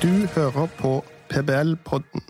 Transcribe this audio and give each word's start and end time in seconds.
Du 0.00 0.26
hører 0.32 0.68
på 0.78 0.90
PBL-podden. 1.28 2.22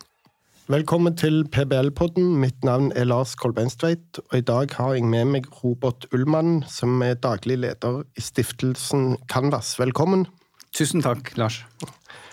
Velkommen 0.66 1.14
til 1.14 1.44
PBL-podden. 1.54 2.32
Mitt 2.42 2.64
navn 2.66 2.88
er 2.98 3.06
Lars 3.06 3.36
Kolbeinstveit, 3.38 4.18
og 4.24 4.34
i 4.34 4.42
dag 4.42 4.74
har 4.74 4.96
jeg 4.96 5.06
med 5.06 5.30
meg 5.30 5.46
Robert 5.60 6.08
Ullmann, 6.10 6.64
som 6.67 6.98
er 7.06 7.14
daglig 7.22 7.60
leder 7.62 8.03
i 8.18 8.24
stiftelsen 8.26 9.14
Canvas. 9.30 9.76
Velkommen. 9.78 10.26
Tusen 10.74 11.06
takk, 11.06 11.30
Lars. 11.38 11.60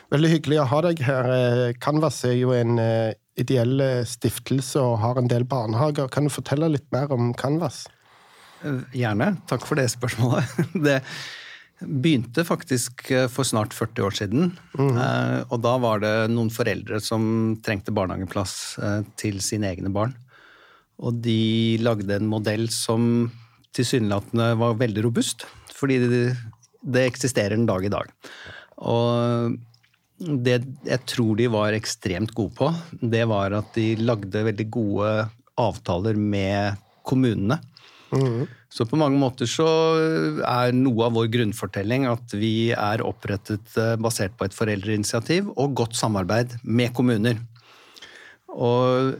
Veldig 0.09 0.34
hyggelig 0.34 0.63
å 0.63 0.67
ha 0.73 0.81
deg 0.88 1.05
her. 1.05 1.31
Canvas 1.85 2.23
er 2.25 2.39
jo 2.39 2.57
en 2.57 2.81
eh, 2.81 3.13
ideell 3.38 3.77
eh, 3.77 4.05
stiftelse 4.09 4.81
og 4.81 5.04
har 5.05 5.21
en 5.21 5.29
del 5.29 5.45
barnehager. 5.45 6.09
Kan 6.09 6.25
du 6.25 6.33
fortelle 6.33 6.73
litt 6.73 6.89
mer 6.95 7.13
om 7.13 7.29
Canvas? 7.38 7.83
Eh, 8.65 8.81
gjerne. 9.05 9.35
Takk 9.45 9.70
for 9.70 9.77
det 9.77 9.91
spørsmålet. 9.93 10.65
Det 10.88 11.04
begynte 11.81 12.45
faktisk 12.48 13.09
eh, 13.13 13.27
for 13.31 13.48
snart 13.48 13.76
40 13.76 14.05
år 14.08 14.16
siden. 14.18 14.52
Mm. 14.77 14.98
Og 15.52 15.58
da 15.63 15.76
var 15.81 16.02
det 16.04 16.13
noen 16.34 16.49
foreldre 16.54 17.02
som 17.04 17.58
trengte 17.66 17.94
barnehageplass 17.95 18.55
til 19.20 19.41
sine 19.45 19.70
egne 19.73 19.91
barn. 19.94 20.16
Og 20.98 21.20
de 21.21 21.77
lagde 21.85 22.16
en 22.16 22.30
modell 22.30 22.66
som 22.73 23.27
tilsynelatende 23.77 24.55
var 24.58 24.80
veldig 24.80 25.04
robust, 25.05 25.45
fordi 25.77 25.99
det, 26.02 26.21
det 26.82 27.05
eksisterer 27.05 27.54
en 27.54 27.68
dag 27.70 27.85
i 27.85 27.94
dag. 27.94 28.09
Og 28.82 29.57
det 30.18 30.57
jeg 30.88 31.04
tror 31.05 31.38
de 31.38 31.49
var 31.54 31.77
ekstremt 31.77 32.34
gode 32.38 32.55
på, 32.57 32.71
det 33.02 33.23
var 33.30 33.54
at 33.59 33.70
de 33.77 33.91
lagde 34.02 34.46
veldig 34.49 34.68
gode 34.73 35.12
avtaler 35.57 36.18
med 36.18 36.77
kommunene. 37.07 37.59
Så 38.71 38.85
på 38.88 38.99
mange 38.99 39.20
måter 39.20 39.49
så 39.49 39.67
er 40.48 40.76
noe 40.76 41.07
av 41.07 41.15
vår 41.18 41.27
grunnfortelling 41.34 42.05
at 42.07 42.35
vi 42.37 42.71
er 42.71 43.04
opprettet 43.04 43.73
eh, 43.79 43.95
basert 43.99 44.37
på 44.40 44.48
et 44.48 44.55
foreldreinitiativ 44.55 45.49
og 45.55 45.76
godt 45.82 45.98
samarbeid 45.99 46.55
med 46.63 46.93
kommuner. 46.95 47.41
Og 48.54 49.17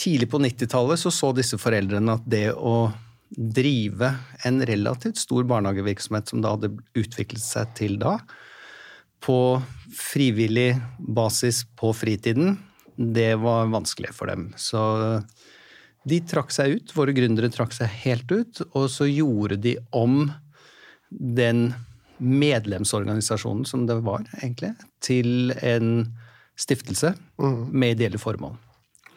tidlig 0.00 0.28
på 0.30 0.40
90-tallet 0.42 1.00
så, 1.00 1.12
så 1.14 1.32
disse 1.36 1.58
foreldrene 1.60 2.18
at 2.18 2.28
det 2.28 2.48
å 2.52 2.92
drive 3.34 4.12
en 4.46 4.60
relativt 4.68 5.18
stor 5.18 5.46
barnehagevirksomhet 5.48 6.30
som 6.30 6.42
da 6.44 6.54
hadde 6.54 6.74
utviklet 6.98 7.42
seg 7.42 7.72
til 7.78 7.96
da, 8.02 8.18
på 9.24 9.38
frivillig 9.96 10.74
basis 10.98 11.62
på 11.78 11.94
fritiden, 11.96 12.58
det 12.94 13.34
var 13.42 13.72
vanskelig 13.72 14.12
for 14.14 14.30
dem. 14.30 14.50
Så 14.60 14.82
de 16.04 16.20
trakk 16.28 16.52
seg 16.52 16.76
ut, 16.78 16.94
våre 16.96 17.14
gründere 17.16 17.50
trakk 17.52 17.72
seg 17.76 17.90
helt 18.04 18.30
ut, 18.32 18.60
og 18.76 18.88
så 18.92 19.08
gjorde 19.08 19.56
de 19.60 19.78
om 19.96 20.28
den 21.08 21.70
medlemsorganisasjonen 22.18 23.64
som 23.68 23.86
det 23.88 23.96
var, 24.04 24.24
egentlig, 24.40 24.74
til 25.04 25.52
en 25.62 26.06
stiftelse 26.60 27.14
mm. 27.40 27.60
med 27.72 27.96
ideelle 27.96 28.20
formål. 28.20 28.56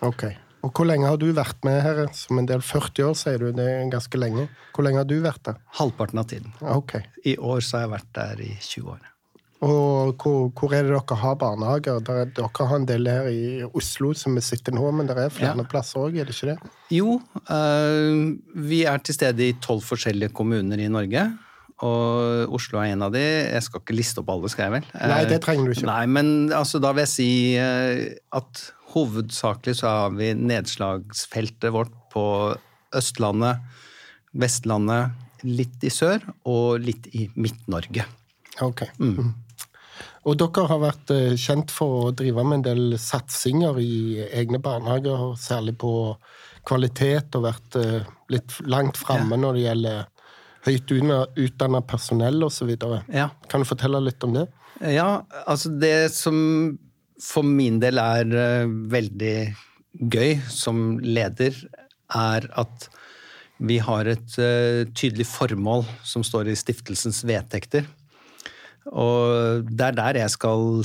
Ok. 0.06 0.30
Og 0.66 0.74
Hvor 0.74 0.88
lenge 0.90 1.08
har 1.08 1.20
du 1.22 1.30
vært 1.38 1.60
med 1.66 1.80
her? 1.86 2.08
Som 2.18 2.42
en 2.42 2.48
del 2.50 2.64
40 2.66 3.06
år, 3.06 3.14
sier 3.18 3.44
du. 3.44 3.52
Det 3.56 3.68
er 3.68 3.92
ganske 3.92 4.20
lenge. 4.20 4.48
Hvor 4.76 4.88
lenge 4.88 5.04
har 5.04 5.10
du 5.10 5.20
vært 5.24 5.44
der? 5.46 5.62
Halvparten 5.80 6.22
av 6.22 6.28
tiden. 6.32 6.56
Ok. 6.74 6.98
I 7.30 7.38
år 7.38 7.62
så 7.64 7.78
har 7.78 7.86
jeg 7.86 7.94
vært 7.94 8.12
der 8.18 8.44
i 8.48 8.52
20 8.58 8.90
år. 8.96 9.06
Og 9.66 10.14
hvor, 10.22 10.52
hvor, 10.54 10.74
er 10.76 10.86
det 10.86 10.94
dere 10.94 11.18
har 11.18 11.38
barnehager? 11.42 11.98
Er, 12.14 12.30
dere 12.30 12.68
har 12.70 12.76
en 12.78 12.86
del 12.86 13.10
her 13.10 13.30
i 13.32 13.64
Oslo 13.66 14.12
som 14.18 14.38
vi 14.38 14.44
sitter 14.46 14.76
nå, 14.76 14.84
men 14.94 15.10
det 15.10 15.18
er 15.18 15.34
flere 15.34 15.58
ja. 15.58 15.66
plasser 15.70 16.04
òg, 16.04 16.20
er 16.20 16.30
det 16.30 16.36
ikke 16.36 16.52
det? 16.54 16.72
Jo, 16.94 17.18
øh, 17.50 18.38
vi 18.70 18.84
er 18.86 19.02
til 19.02 19.18
stede 19.18 19.48
i 19.48 19.58
tolv 19.64 19.82
forskjellige 19.88 20.36
kommuner 20.38 20.78
i 20.78 20.90
Norge. 20.94 21.26
Og 21.86 22.54
Oslo 22.58 22.80
er 22.82 22.94
en 22.94 23.06
av 23.06 23.14
de. 23.14 23.22
Jeg 23.22 23.66
skal 23.66 23.82
ikke 23.82 23.98
liste 23.98 24.22
opp 24.22 24.30
alle, 24.34 24.50
skal 24.50 24.68
jeg 24.68 24.76
vel? 24.80 24.88
Nei, 24.98 25.20
det 25.30 25.42
trenger 25.46 25.66
du 25.66 25.74
ikke. 25.76 25.90
Nei, 25.90 26.06
men 26.10 26.32
altså, 26.54 26.82
da 26.82 26.94
vil 26.94 27.06
jeg 27.06 27.14
si 27.14 27.32
øh, 27.62 28.04
at 28.38 28.64
hovedsakelig 28.94 29.80
så 29.82 29.94
har 29.94 30.16
vi 30.18 30.32
nedslagsfeltet 30.38 31.74
vårt 31.74 31.94
på 32.14 32.28
Østlandet, 32.98 33.66
Vestlandet, 34.38 35.18
litt 35.46 35.82
i 35.86 35.92
sør 35.94 36.24
og 36.50 36.82
litt 36.82 37.10
i 37.18 37.28
Midt-Norge. 37.38 38.06
Ok. 38.66 38.88
Mm. 38.98 39.36
Og 40.28 40.36
dere 40.36 40.66
har 40.68 40.82
vært 40.82 41.12
eh, 41.16 41.38
kjent 41.40 41.72
for 41.72 42.10
å 42.10 42.16
drive 42.16 42.44
med 42.44 42.60
en 42.60 42.66
del 42.66 42.98
satsinger 43.00 43.80
i 43.80 44.26
egne 44.26 44.60
barnehager, 44.64 45.32
særlig 45.40 45.78
på 45.80 45.92
kvalitet, 46.68 47.38
og 47.38 47.46
vært 47.46 47.78
eh, 47.80 48.10
litt 48.34 48.58
langt 48.68 49.00
framme 49.00 49.38
ja. 49.38 49.42
når 49.46 49.56
det 49.56 49.64
gjelder 49.64 50.02
høyt 50.68 50.92
utdanna 51.46 51.80
personell 51.88 52.44
osv. 52.44 52.74
Ja. 53.14 53.30
Kan 53.48 53.64
du 53.64 53.70
fortelle 53.70 54.04
litt 54.04 54.24
om 54.28 54.36
det? 54.36 54.50
Ja, 54.84 55.24
altså 55.48 55.72
det 55.72 56.12
som 56.14 56.76
for 57.24 57.48
min 57.48 57.80
del 57.80 58.02
er 58.02 58.28
eh, 58.28 58.68
veldig 58.92 59.38
gøy 60.12 60.42
som 60.52 61.00
leder, 61.00 61.56
er 62.12 62.52
at 62.60 62.90
vi 63.58 63.80
har 63.82 64.06
et 64.06 64.36
tydelig 64.94 65.26
formål 65.26 65.82
som 66.06 66.22
står 66.24 66.52
i 66.52 66.60
stiftelsens 66.60 67.24
vedtekter. 67.26 67.88
Og 68.92 69.68
det 69.68 69.92
er 69.92 69.98
der 69.98 70.22
jeg 70.24 70.34
skal 70.34 70.84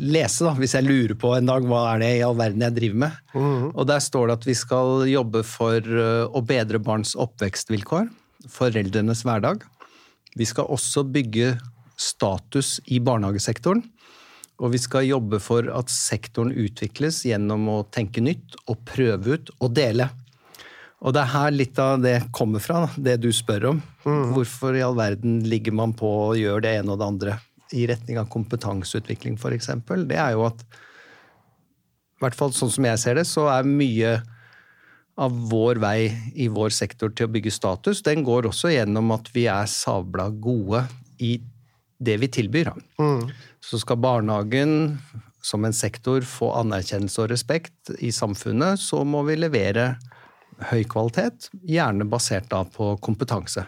lese, 0.00 0.44
da, 0.46 0.52
hvis 0.56 0.76
jeg 0.76 0.86
lurer 0.86 1.16
på 1.18 1.32
en 1.36 1.48
dag 1.48 1.64
hva 1.66 1.82
er 1.92 2.02
det 2.02 2.10
i 2.18 2.24
all 2.24 2.36
verden 2.38 2.62
jeg 2.64 2.76
driver 2.76 3.00
med. 3.06 3.16
Mm. 3.34 3.64
Og 3.72 3.86
der 3.90 4.02
står 4.02 4.28
det 4.28 4.36
at 4.40 4.46
vi 4.48 4.56
skal 4.58 5.06
jobbe 5.10 5.42
for 5.46 5.80
eh, 5.80 6.26
å 6.26 6.42
bedre 6.46 6.80
barns 6.82 7.16
oppvekstvilkår, 7.18 8.08
foreldrenes 8.52 9.24
hverdag. 9.26 9.64
Vi 10.36 10.46
skal 10.48 10.70
også 10.72 11.06
bygge 11.08 11.56
status 11.96 12.76
i 12.92 13.00
barnehagesektoren. 13.02 13.82
Og 14.56 14.72
vi 14.72 14.80
skal 14.80 15.04
jobbe 15.04 15.40
for 15.42 15.68
at 15.76 15.90
sektoren 15.92 16.54
utvikles 16.56 17.20
gjennom 17.28 17.66
å 17.68 17.80
tenke 17.92 18.22
nytt 18.24 18.56
og 18.64 18.80
prøve 18.88 19.36
ut 19.36 19.52
og 19.58 19.74
dele. 19.76 20.08
Og 21.04 21.12
det 21.12 21.20
er 21.22 21.32
her 21.34 21.52
litt 21.52 21.78
av 21.82 22.00
det 22.00 22.16
kommer 22.34 22.62
fra, 22.62 22.86
det 22.96 23.18
du 23.20 23.28
spør 23.34 23.72
om. 23.74 23.82
Mm. 24.06 24.32
Hvorfor 24.32 24.76
i 24.78 24.84
all 24.84 24.96
verden 24.96 25.42
ligger 25.44 25.74
man 25.76 25.92
på 25.96 26.08
og 26.30 26.38
gjør 26.40 26.64
det 26.64 26.78
ene 26.78 26.94
og 26.94 27.02
det 27.02 27.10
andre 27.10 27.36
i 27.76 27.84
retning 27.90 28.20
av 28.20 28.30
kompetanseutvikling, 28.32 29.36
f.eks.? 29.36 29.68
Det 30.08 30.16
er 30.16 30.36
jo 30.36 30.46
at 30.48 30.62
i 32.16 32.24
hvert 32.24 32.38
fall 32.38 32.54
sånn 32.56 32.72
som 32.72 32.86
jeg 32.88 33.02
ser 33.02 33.18
det, 33.18 33.26
så 33.28 33.44
er 33.52 33.68
mye 33.68 34.14
av 35.20 35.36
vår 35.50 35.80
vei 35.80 35.98
i 36.36 36.48
vår 36.52 36.72
sektor 36.76 37.12
til 37.12 37.28
å 37.28 37.32
bygge 37.32 37.52
status, 37.52 38.02
den 38.04 38.24
går 38.24 38.48
også 38.50 38.72
gjennom 38.72 39.12
at 39.16 39.28
vi 39.34 39.46
er 39.52 39.68
sabla 39.68 40.28
gode 40.30 40.82
i 41.24 41.36
det 41.96 42.16
vi 42.20 42.28
tilbyr. 42.32 42.72
Mm. 43.00 43.28
Så 43.64 43.80
skal 43.80 44.00
barnehagen 44.00 44.98
som 45.44 45.64
en 45.64 45.76
sektor 45.76 46.24
få 46.26 46.50
anerkjennelse 46.58 47.22
og 47.22 47.30
respekt 47.32 47.92
i 48.00 48.10
samfunnet, 48.12 48.80
så 48.82 49.04
må 49.08 49.22
vi 49.28 49.38
levere 49.38 49.94
høy 50.70 50.84
kvalitet, 50.88 51.50
gjerne 51.68 52.06
basert 52.08 52.48
da 52.50 52.62
på 52.64 52.94
kompetanse. 53.02 53.66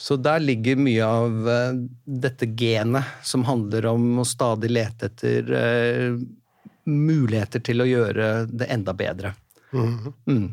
Så 0.00 0.16
der 0.16 0.38
ligger 0.38 0.78
mye 0.78 1.04
av 1.04 1.48
uh, 1.48 1.78
dette 2.04 2.46
genet 2.46 3.04
som 3.26 3.42
handler 3.48 3.88
om 3.90 4.20
å 4.22 4.26
stadig 4.26 4.70
lete 4.70 5.08
etter 5.10 5.48
uh, 5.50 6.18
muligheter 6.86 7.64
til 7.66 7.82
å 7.82 7.86
gjøre 7.88 8.28
det 8.46 8.68
enda 8.70 8.94
bedre. 8.94 9.32
Mm. 9.74 10.12
Mm. 10.30 10.44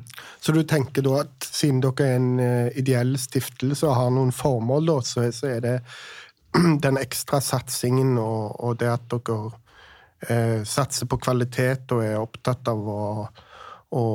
Så 0.41 0.51
du 0.51 0.63
tenker 0.67 1.05
da 1.05 1.21
at 1.21 1.45
siden 1.45 1.77
dere 1.83 2.07
er 2.07 2.17
en 2.17 2.31
uh, 2.41 2.71
ideell 2.73 3.13
stiftelse 3.21 3.85
og 3.85 3.99
har 3.99 4.15
noen 4.15 4.33
formål, 4.33 4.89
da, 4.89 4.95
så, 5.05 5.27
så 5.29 5.51
er 5.53 5.61
det 5.67 5.75
den 6.87 6.97
ekstra 6.97 7.37
satsingen 7.43 8.17
og, 8.17 8.57
og 8.65 8.81
det 8.81 8.89
at 8.95 9.07
dere 9.13 9.61
satser 10.65 11.05
på 11.11 11.19
kvalitet 11.21 11.91
og 11.93 11.99
er 12.01 12.15
opptatt 12.17 12.69
av 12.71 12.87
å, 12.89 13.01
å 13.93 14.05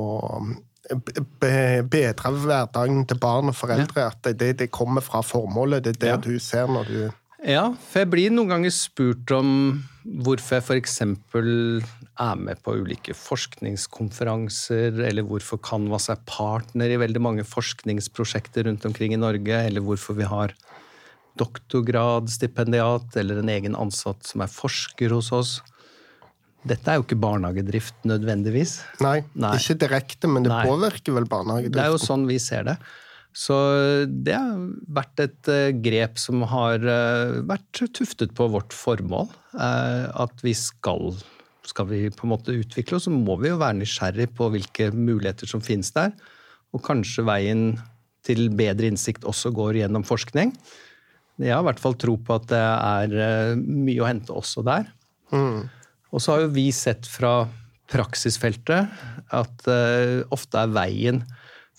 bedre 1.40 2.32
hverdagen 2.44 3.04
til 3.08 3.20
barn 3.22 3.52
og 3.52 3.56
foreldre. 3.56 4.08
Ja. 4.08 4.10
At 4.10 4.40
det, 4.40 4.56
det, 4.60 4.70
kommer 4.74 5.04
fra 5.04 5.22
formålet. 5.24 5.84
Det 5.84 5.96
er 5.96 6.00
det 6.00 6.12
ja. 6.12 6.20
du 6.24 6.38
ser 6.42 6.70
når 6.70 6.90
du 6.90 7.00
Ja, 7.46 7.70
for 7.72 8.02
jeg 8.02 8.10
blir 8.12 8.34
noen 8.34 8.50
ganger 8.52 8.72
spurt 8.74 9.30
om 9.32 9.52
hvorfor 10.04 10.58
jeg 10.58 10.64
f.eks. 10.66 10.98
er 11.00 12.40
med 12.40 12.60
på 12.64 12.74
ulike 12.82 13.14
forskningskonferanser, 13.16 15.00
eller 15.08 15.24
hvorfor 15.24 15.60
Canvas 15.64 16.10
er 16.12 16.20
partner 16.28 16.92
i 16.92 17.00
veldig 17.00 17.22
mange 17.22 17.44
forskningsprosjekter 17.48 18.68
rundt 18.68 18.84
omkring 18.88 19.14
i 19.16 19.20
Norge, 19.20 19.62
eller 19.70 19.84
hvorfor 19.84 20.18
vi 20.18 20.28
har 20.28 20.52
doktorgradsstipendiat 21.40 23.16
eller 23.20 23.40
en 23.40 23.52
egen 23.52 23.76
ansatt 23.78 24.26
som 24.26 24.44
er 24.44 24.52
forsker 24.52 25.14
hos 25.14 25.30
oss. 25.32 25.52
Dette 26.68 26.92
er 26.92 26.98
jo 26.98 27.04
ikke 27.06 27.16
barnehagedrift 27.20 28.02
nødvendigvis. 28.08 28.80
Nei, 29.00 29.20
Nei. 29.32 29.54
ikke 29.56 29.78
direkte, 29.80 30.28
men 30.28 30.44
det 30.44 30.52
Nei. 30.52 30.64
påvirker 30.68 31.16
vel 31.16 31.28
barnehagedriften? 31.30 31.78
Det 31.78 31.86
er 31.86 31.94
jo 31.94 32.02
sånn 32.02 32.26
vi 32.28 32.36
ser 32.42 32.66
det. 32.68 32.76
Så 33.36 33.56
det 34.10 34.34
har 34.34 34.58
vært 34.90 35.22
et 35.22 35.50
uh, 35.50 35.70
grep 35.80 36.18
som 36.18 36.42
har 36.50 36.82
uh, 36.82 37.38
vært 37.46 37.82
tuftet 37.94 38.34
på 38.36 38.48
vårt 38.52 38.74
formål. 38.76 39.30
Uh, 39.54 40.10
at 40.26 40.42
vi 40.44 40.54
skal 40.56 41.14
Skal 41.70 41.86
vi 41.86 42.08
på 42.10 42.26
en 42.26 42.32
måte 42.32 42.56
utvikle 42.56 42.96
oss, 42.96 43.04
så 43.06 43.12
må 43.14 43.36
vi 43.38 43.52
jo 43.52 43.60
være 43.60 43.78
nysgjerrig 43.78 44.30
på 44.34 44.48
hvilke 44.50 44.90
muligheter 44.90 45.46
som 45.46 45.60
finnes 45.62 45.92
der. 45.94 46.10
Og 46.74 46.82
kanskje 46.82 47.22
veien 47.22 47.76
til 48.26 48.48
bedre 48.50 48.88
innsikt 48.90 49.24
også 49.28 49.52
går 49.54 49.78
gjennom 49.78 50.02
forskning. 50.02 50.50
Jeg 51.38 51.54
har 51.54 51.62
i 51.62 51.68
hvert 51.68 51.80
fall 51.80 51.94
tro 52.00 52.16
på 52.18 52.34
at 52.34 52.48
det 52.50 52.58
er 52.58 53.54
mye 53.60 54.02
å 54.02 54.08
hente 54.08 54.34
også 54.34 54.64
der. 54.66 54.90
Og 56.10 56.22
så 56.22 56.34
har 56.34 56.44
jo 56.44 56.54
vi 56.54 56.68
sett 56.74 57.06
fra 57.08 57.44
praksisfeltet 57.90 58.90
at 59.34 59.66
uh, 59.70 60.22
ofte 60.34 60.62
er 60.62 60.74
veien 60.74 61.22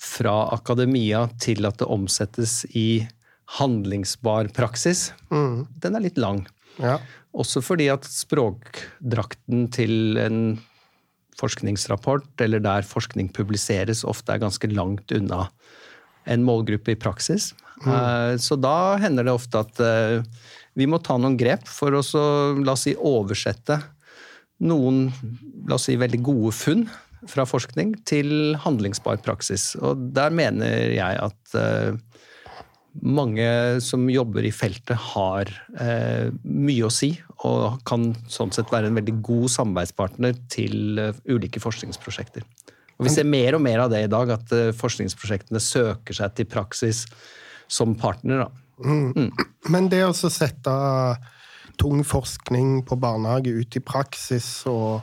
fra 0.02 0.48
akademia 0.56 1.28
til 1.42 1.68
at 1.70 1.80
det 1.80 1.90
omsettes 1.92 2.64
i 2.76 3.04
handlingsbar 3.60 4.50
praksis, 4.56 5.12
mm. 5.30 5.68
den 5.84 5.98
er 5.98 6.06
litt 6.08 6.20
lang. 6.22 6.46
Ja. 6.82 6.98
Også 7.36 7.62
fordi 7.64 7.90
at 7.92 8.08
språkdrakten 8.08 9.68
til 9.76 10.20
en 10.20 10.42
forskningsrapport, 11.40 12.34
eller 12.44 12.64
der 12.64 12.88
forskning 12.88 13.32
publiseres, 13.34 14.06
ofte 14.08 14.36
er 14.36 14.44
ganske 14.44 14.70
langt 14.72 15.12
unna 15.16 15.46
en 16.30 16.44
målgruppe 16.46 16.94
i 16.94 17.00
praksis. 17.00 17.52
Mm. 17.84 17.92
Uh, 17.92 18.34
så 18.42 18.58
da 18.60 18.98
hender 19.02 19.28
det 19.28 19.36
ofte 19.36 19.64
at 19.64 19.84
uh, 19.84 20.22
vi 20.78 20.88
må 20.88 21.02
ta 21.04 21.18
noen 21.20 21.38
grep 21.40 21.68
for 21.68 21.98
å 21.98 22.04
la 22.62 22.76
oss 22.76 22.88
si, 22.88 22.96
oversette 22.96 23.80
noen 24.62 25.08
la 25.68 25.78
oss 25.78 25.88
si, 25.90 25.98
veldig 26.00 26.22
gode 26.26 26.54
funn 26.56 26.86
fra 27.30 27.46
forskning 27.46 27.96
til 28.10 28.56
handlingsbar 28.62 29.22
praksis. 29.26 29.72
Og 29.82 30.10
der 30.16 30.34
mener 30.34 30.94
jeg 30.94 31.20
at 31.22 31.56
uh, 31.58 31.98
mange 33.06 33.48
som 33.84 34.08
jobber 34.12 34.46
i 34.48 34.54
feltet, 34.54 34.98
har 35.14 35.52
uh, 35.78 36.32
mye 36.44 36.88
å 36.88 36.94
si, 36.94 37.14
og 37.46 37.82
kan 37.88 38.12
sånn 38.32 38.54
sett 38.56 38.74
være 38.74 38.90
en 38.90 38.98
veldig 38.98 39.20
god 39.26 39.54
samarbeidspartner 39.54 40.40
til 40.52 41.02
uh, 41.02 41.12
ulike 41.30 41.62
forskningsprosjekter. 41.62 42.46
Og 42.98 43.08
Vi 43.08 43.14
ser 43.14 43.26
mer 43.26 43.58
og 43.58 43.64
mer 43.66 43.82
av 43.86 43.94
det 43.94 44.04
i 44.06 44.10
dag, 44.12 44.30
at 44.30 44.52
forskningsprosjektene 44.78 45.58
søker 45.64 46.14
seg 46.14 46.36
til 46.38 46.46
praksis 46.46 47.08
som 47.72 47.96
partner. 47.98 48.44
Mm. 48.78 49.08
Mm. 49.16 49.32
Men 49.74 49.88
det 49.90 50.04
å 50.06 50.14
sette 50.14 50.74
tung 51.80 52.04
forskning 52.08 52.82
på 52.88 52.98
barnehage 53.00 53.54
ut 53.54 53.76
i 53.78 53.82
praksis 53.84 54.48
og 54.70 55.02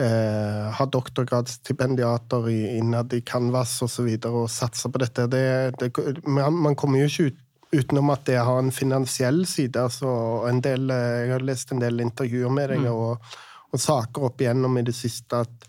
eh, 0.00 0.66
ha 0.76 0.86
doktorgradsstipendiater 0.86 2.48
innad 2.50 3.12
i 3.14 3.20
Canvas 3.20 3.76
osv. 3.82 3.84
Og, 3.84 3.90
så 3.90 4.06
videre, 4.08 4.42
og 4.44 4.50
satse 4.50 4.90
på 4.90 5.02
dette. 5.02 5.28
Det, 5.30 5.44
det, 5.80 5.92
man 6.26 6.76
kommer 6.78 7.02
jo 7.02 7.10
ikke 7.10 7.30
ut, 7.30 7.40
utenom 7.70 8.10
at 8.14 8.24
det 8.26 8.40
har 8.42 8.58
en 8.58 8.72
finansiell 8.74 9.44
side. 9.46 9.78
Altså, 9.78 10.10
en 10.50 10.62
del, 10.64 10.90
eh, 10.90 11.24
jeg 11.24 11.34
har 11.36 11.48
lest 11.48 11.74
en 11.74 11.82
del 11.82 12.04
intervjuer 12.04 12.52
med 12.54 12.74
deg 12.74 12.86
mm. 12.86 12.92
og, 12.92 13.34
og, 13.70 13.80
saker 13.80 14.30
opp 14.30 14.40
igjennom 14.42 14.78
i 14.80 14.86
det 14.86 14.96
siste 14.96 15.44
at 15.46 15.68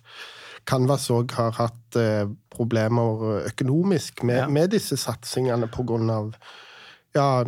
Canvas 0.69 1.07
òg 1.09 1.33
har 1.33 1.55
hatt 1.57 1.97
eh, 1.97 2.29
problemer 2.53 3.45
økonomisk 3.49 4.21
med, 4.27 4.43
ja. 4.43 4.49
med 4.49 4.73
disse 4.75 4.97
satsingene 4.99 5.69
av 6.13 6.35
ja, 7.15 7.43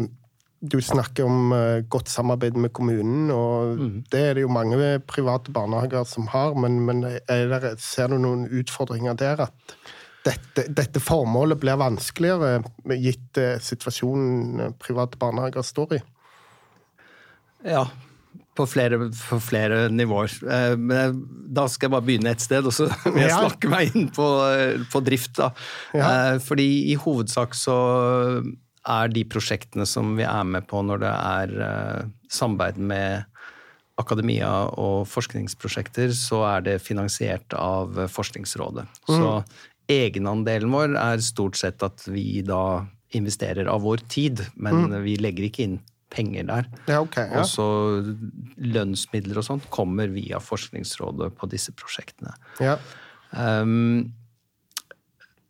du 0.64 0.78
snakker 0.82 1.28
om 1.28 1.52
uh, 1.52 1.82
godt 1.92 2.12
samarbeid 2.12 2.56
med 2.56 2.72
kommunen, 2.76 3.28
og 3.34 3.80
mm. 3.80 3.98
det 4.14 4.22
er 4.30 4.38
det 4.38 4.46
jo 4.46 4.54
mange 4.54 4.78
private 5.10 5.52
barnehager 5.52 6.08
som 6.08 6.30
har, 6.32 6.56
men, 6.56 6.80
men 6.88 7.04
der, 7.04 7.74
ser 7.84 8.14
du 8.14 8.20
noen 8.24 8.46
utfordringer 8.48 9.18
der? 9.20 9.44
At 9.50 9.76
dette, 10.24 10.70
dette 10.72 11.04
formålet 11.04 11.60
blir 11.60 11.82
vanskeligere 11.82 12.62
gitt 12.96 13.42
uh, 13.44 13.58
situasjonen 13.60 14.80
private 14.80 15.20
barnehager 15.20 15.68
står 15.68 16.00
i? 16.00 16.02
Ja, 17.68 17.84
på 18.56 18.64
flere, 18.70 19.00
på 19.10 19.40
flere 19.42 19.88
nivåer. 19.90 20.34
Men 20.78 21.16
da 21.56 21.64
skal 21.72 21.88
jeg 21.88 21.94
bare 21.96 22.06
begynne 22.06 22.34
et 22.36 22.44
sted, 22.44 22.68
og 22.68 22.76
så 22.76 22.86
vil 23.08 23.24
jeg 23.24 23.32
snakke 23.34 23.72
meg 23.72 23.96
inn 23.96 24.12
på, 24.14 24.28
på 24.94 25.02
drift. 25.02 25.40
da. 25.40 25.48
Ja. 25.96 26.10
Fordi 26.44 26.68
i 26.92 26.98
hovedsak 27.00 27.56
så 27.58 27.78
er 28.90 29.12
de 29.14 29.24
prosjektene 29.28 29.86
som 29.88 30.16
vi 30.18 30.26
er 30.28 30.48
med 30.48 30.68
på 30.68 30.82
når 30.84 31.04
det 31.04 31.12
er 31.14 31.54
uh, 31.60 32.10
samarbeid 32.32 32.82
med 32.82 33.30
akademia 34.02 34.50
og 34.82 35.06
forskningsprosjekter, 35.12 36.12
så 36.18 36.42
er 36.50 36.66
det 36.66 36.80
finansiert 36.82 37.54
av 37.54 37.94
Forskningsrådet. 38.10 38.88
Mm. 39.06 39.14
Så 39.14 39.30
egenandelen 39.92 40.74
vår 40.74 40.98
er 40.98 41.24
stort 41.24 41.60
sett 41.60 41.84
at 41.86 42.06
vi 42.10 42.42
da 42.46 42.84
investerer 43.14 43.70
av 43.70 43.84
vår 43.86 44.02
tid, 44.10 44.42
men 44.56 44.88
mm. 44.88 44.96
vi 45.06 45.18
legger 45.22 45.46
ikke 45.46 45.68
inn 45.68 45.78
penger 46.14 46.48
der. 46.50 46.70
Ja, 46.90 47.00
okay, 47.02 47.30
ja. 47.30 47.42
Og 47.42 47.50
så 47.50 47.68
lønnsmidler 48.58 49.40
og 49.42 49.48
sånt 49.48 49.70
kommer 49.74 50.12
via 50.14 50.42
Forskningsrådet 50.42 51.32
på 51.38 51.50
disse 51.52 51.74
prosjektene. 51.78 52.34
Ja. 52.62 52.78
Um, 53.34 54.14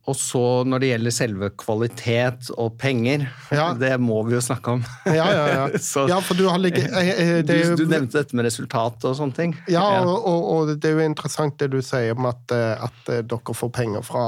og 0.03 0.17
så 0.19 0.41
når 0.67 0.83
det 0.83 0.87
gjelder 0.89 1.13
selve 1.15 1.49
kvalitet 1.59 2.49
og 2.59 2.75
penger, 2.79 3.23
ja. 3.55 3.69
det 3.83 3.93
må 4.03 4.19
vi 4.27 4.35
jo 4.35 4.41
snakke 4.43 4.75
om. 4.75 4.83
Ja, 5.07 5.27
ja, 5.31 5.45
ja. 5.47 5.65
så, 5.91 6.05
ja 6.11 6.19
for 6.23 6.39
du 6.39 6.43
har 6.49 6.59
ligget 6.59 6.91
eh, 6.99 7.11
eh, 7.13 7.35
du, 7.47 7.55
du, 7.79 7.85
nevnte 7.87 8.19
dette 8.19 8.35
med 8.35 8.47
resultat 8.49 9.07
og 9.07 9.17
sånne 9.19 9.37
ting. 9.37 9.57
Ja, 9.71 9.85
og, 10.03 10.15
og, 10.19 10.47
og, 10.53 10.73
det 10.75 10.91
er 10.91 10.99
jo 10.99 11.07
interessant 11.07 11.55
det 11.61 11.71
du 11.71 11.79
sier 11.85 12.17
om 12.17 12.27
at, 12.31 12.55
eh, 12.55 12.73
at 12.83 13.13
dere 13.29 13.55
får 13.55 13.75
penger 13.75 14.03
fra 14.05 14.25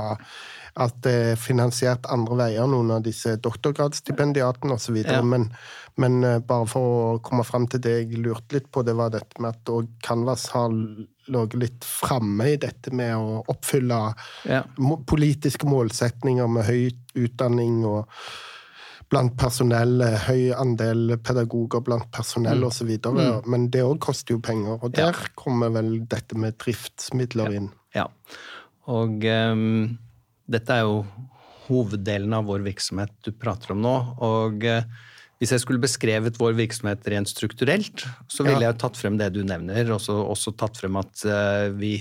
at 0.75 0.95
det 1.06 1.12
er 1.31 1.38
finansiert 1.39 2.07
andre 2.12 2.36
veier, 2.36 2.68
noen 2.68 2.89
av 2.98 3.04
disse 3.04 3.38
doktorgradsstipendiatene 3.39 4.75
osv. 4.75 4.98
Ja. 5.06 5.22
Men, 5.24 5.48
men 6.04 6.18
bare 6.44 6.68
for 6.68 6.95
å 6.95 7.19
komme 7.24 7.45
fram 7.48 7.68
til 7.72 7.80
det 7.83 7.94
jeg 8.01 8.19
lurte 8.19 8.57
litt 8.57 8.68
på, 8.75 8.83
det 8.83 8.98
var 9.00 9.13
dette 9.13 9.39
med 9.39 9.56
at 9.56 9.95
Canvas 10.04 10.50
har 10.51 10.75
ligget 11.31 11.60
litt 11.62 11.86
framme 11.86 12.50
i 12.54 12.57
dette 12.62 12.92
med 12.95 13.16
å 13.18 13.39
oppfylle 13.51 14.00
ja. 14.50 14.63
politiske 15.07 15.68
målsetninger 15.69 16.50
med 16.51 16.68
høy 16.68 16.83
utdanning 17.25 17.81
og 17.88 18.12
blant 19.12 19.36
personell, 19.38 20.01
høy 20.25 20.50
andel 20.57 21.16
pedagoger 21.24 21.83
blant 21.86 22.07
personell 22.13 22.63
mm. 22.63 22.68
osv. 22.68 22.92
Mm. 23.06 23.50
Men 23.51 23.68
det 23.74 23.83
òg 23.86 24.00
koster 24.04 24.36
jo 24.36 24.42
penger, 24.44 24.80
og 24.81 24.95
der 24.98 25.13
ja. 25.13 25.30
kommer 25.38 25.74
vel 25.75 26.00
dette 26.10 26.38
med 26.39 26.57
driftsmidler 26.62 27.54
inn. 27.60 27.69
Ja, 27.95 28.10
og 28.92 29.24
um, 29.24 29.95
dette 30.51 30.77
er 30.77 30.86
jo 30.86 31.04
hoveddelen 31.66 32.33
av 32.38 32.50
vår 32.50 32.66
virksomhet 32.66 33.13
du 33.25 33.31
prater 33.33 33.74
om 33.74 33.81
nå. 33.81 33.94
og 34.25 34.66
uh, 34.69 34.86
hvis 35.42 35.52
jeg 35.52 35.64
skulle 35.64 35.84
beskrevet 35.84 36.38
vår 36.40 36.54
virksomhet 36.56 37.08
rent 37.12 37.30
strukturelt, 37.30 38.06
så 38.32 38.46
ville 38.46 38.64
ja. 38.64 38.70
jeg 38.72 38.80
tatt 38.82 39.00
frem 39.00 39.18
det 39.20 39.34
du 39.36 39.42
nevner, 39.48 39.90
og 39.92 40.08
også, 40.32 40.54
tatt 40.56 40.80
frem 40.80 40.96
at 41.02 41.26
uh, 41.28 41.74
vi 41.76 41.98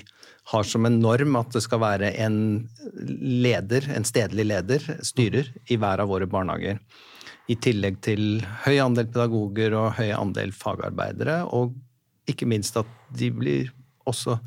har 0.52 0.66
som 0.68 0.86
en 0.86 1.00
norm 1.00 1.38
at 1.40 1.54
det 1.56 1.64
skal 1.64 1.80
være 1.82 2.12
en 2.20 2.36
leder, 2.94 3.88
en 3.96 4.06
stedlig 4.06 4.46
leder, 4.50 4.84
styrer, 5.02 5.48
i 5.66 5.78
hver 5.80 6.04
av 6.04 6.12
våre 6.12 6.28
barnehager. 6.30 6.78
I 7.50 7.56
tillegg 7.60 7.98
til 8.04 8.44
høy 8.64 8.76
andel 8.84 9.08
pedagoger 9.10 9.74
og 9.76 9.96
høy 9.98 10.12
andel 10.14 10.52
fagarbeidere, 10.54 11.42
og 11.48 11.74
ikke 12.30 12.48
minst 12.48 12.76
at 12.80 12.88
de 13.18 13.32
blir 13.34 13.72
også 14.08 14.38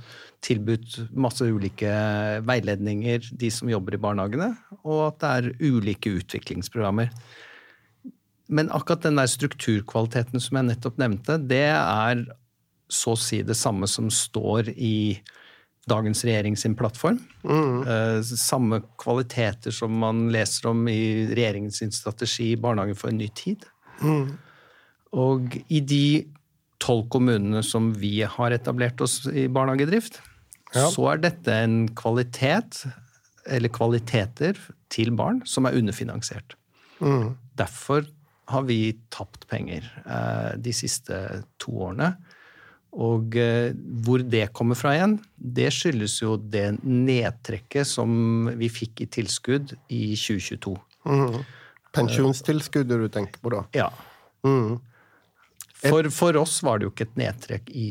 tilbudt 0.46 1.00
masse 1.18 1.46
ulike 1.46 1.90
veiledninger, 2.46 3.26
de 3.34 3.50
som 3.54 3.70
jobber 3.70 3.98
i 3.98 4.02
barnehagene, 4.02 4.52
og 4.86 5.02
at 5.10 5.20
det 5.22 5.34
er 5.34 5.74
ulike 5.74 6.14
utviklingsprogrammer. 6.22 7.12
Men 8.48 8.72
akkurat 8.72 9.04
den 9.04 9.20
der 9.20 9.30
strukturkvaliteten 9.30 10.42
som 10.44 10.60
jeg 10.60 10.70
nettopp 10.70 11.00
nevnte, 11.02 11.38
det 11.50 11.66
er 11.74 12.24
så 12.88 13.16
å 13.16 13.20
si 13.20 13.42
det 13.44 13.58
samme 13.60 13.90
som 13.92 14.08
står 14.14 14.72
i 14.72 15.20
dagens 15.88 16.24
regjering 16.28 16.56
sin 16.60 16.76
plattform. 16.76 17.20
Mm. 17.48 17.88
Eh, 17.88 18.20
samme 18.24 18.82
kvaliteter 19.00 19.72
som 19.76 19.94
man 20.04 20.28
leser 20.34 20.70
om 20.72 20.88
i 20.92 21.28
regjeringens 21.32 21.84
strategi 21.96 22.52
i 22.54 22.60
'Barnehagen 22.60 22.96
for 22.96 23.12
en 23.12 23.20
ny 23.20 23.28
tid'. 23.28 23.68
Mm. 24.02 24.38
Og 25.14 25.58
i 25.70 25.80
de 25.80 26.28
tolv 26.84 27.08
kommunene 27.10 27.64
som 27.64 27.94
vi 27.94 28.22
har 28.22 28.52
etablert 28.52 29.02
oss 29.02 29.26
i 29.28 29.48
barnehagedrift, 29.48 30.20
ja. 30.76 30.90
så 30.92 31.14
er 31.14 31.24
dette 31.24 31.52
en 31.52 31.88
kvalitet, 31.96 32.86
eller 33.48 33.72
kvaliteter, 33.72 34.60
til 34.90 35.12
barn 35.12 35.42
som 35.46 35.66
er 35.66 35.76
underfinansiert. 35.76 36.56
Mm. 37.00 37.36
Derfor 37.60 38.06
har 38.48 38.66
vi 38.68 38.96
tapt 39.14 39.48
penger 39.52 39.86
eh, 40.06 40.56
de 40.64 40.74
siste 40.76 41.18
to 41.62 41.74
årene. 41.90 42.14
Og 42.98 43.36
eh, 43.38 43.76
hvor 44.06 44.24
det 44.24 44.48
kommer 44.58 44.80
fra 44.80 44.96
igjen, 44.96 45.18
det 45.36 45.70
skyldes 45.76 46.18
jo 46.24 46.38
det 46.40 46.80
nedtrekket 46.84 47.88
som 47.90 48.50
vi 48.58 48.72
fikk 48.72 49.04
i 49.04 49.10
tilskudd 49.20 49.76
i 49.94 50.16
2022. 50.16 50.76
Mm. 51.08 51.40
Pensjonstilskuddet 51.98 53.04
du 53.04 53.10
tenker 53.12 53.42
på 53.44 53.54
da? 53.54 53.64
Ja. 53.76 53.90
Mm. 54.48 54.78
For, 55.78 56.10
for, 56.14 56.40
oss 56.42 56.60
var 56.66 56.80
det 56.80 56.88
jo 56.88 56.94
ikke 56.96 57.10
et 57.12 57.20
nedtrekk 57.20 57.70
i 57.70 57.88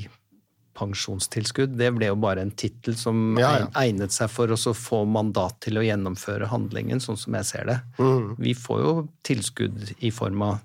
pensjonstilskudd. 0.76 1.74
Det 1.78 1.90
ble 1.96 2.10
jo 2.10 2.18
bare 2.20 2.44
en 2.44 2.52
tittel 2.52 2.96
som 2.98 3.36
ja, 3.40 3.52
ja. 3.62 3.68
egnet 3.82 4.14
seg 4.14 4.30
for 4.32 4.52
å 4.52 4.58
få 4.76 5.02
mandat 5.08 5.58
til 5.64 5.80
å 5.80 5.84
gjennomføre 5.84 6.50
handlingen, 6.52 7.02
sånn 7.02 7.18
som 7.20 7.36
jeg 7.38 7.48
ser 7.48 7.68
det. 7.70 7.78
Mm. 7.98 8.34
Vi 8.40 8.54
får 8.58 8.82
jo 8.84 8.94
tilskudd 9.26 9.94
i 9.98 10.12
form 10.14 10.44
av 10.46 10.58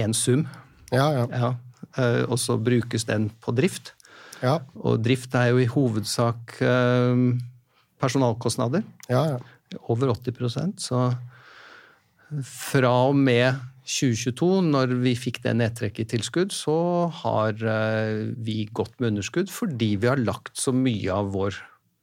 én 0.00 0.14
sum. 0.16 0.46
Ja, 0.94 1.10
ja. 1.26 1.54
Eh, 1.98 2.22
og 2.26 2.38
så 2.40 2.58
brukes 2.60 3.06
den 3.08 3.30
på 3.42 3.54
drift. 3.56 3.94
Og 4.80 5.00
drift 5.04 5.34
er 5.36 5.50
jo 5.52 5.60
i 5.60 5.68
hovedsak 5.68 6.60
eh, 6.64 7.24
personalkostnader. 8.00 8.86
Over 9.86 10.14
80% 10.16 10.80
så 10.82 11.10
Fra 12.46 12.90
og 13.10 13.16
med 13.18 13.58
2022, 13.84 14.48
når 14.70 14.94
vi 15.02 15.14
fikk 15.18 15.40
det 15.44 15.54
nedtrekket 15.58 16.04
i 16.04 16.10
tilskudd, 16.16 16.52
så 16.54 17.08
har 17.22 17.56
vi 18.36 18.62
gått 18.76 18.94
med 18.98 19.14
underskudd 19.14 19.50
fordi 19.52 19.94
vi 20.00 20.10
har 20.10 20.20
lagt 20.20 20.56
så 20.58 20.74
mye 20.76 21.12
av 21.14 21.32
vår 21.34 21.56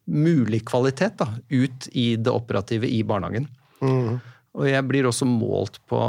mulig 0.08 0.62
kvalitet 0.68 1.18
da, 1.20 1.28
ut 1.48 1.88
i 1.92 2.16
det 2.16 2.32
operative 2.32 2.88
i 2.88 3.02
barnehagen. 3.06 3.48
Mm. 3.84 4.18
Og 4.58 4.66
jeg 4.68 4.86
blir 4.88 5.08
også 5.08 5.28
målt 5.28 5.78
på 5.90 6.00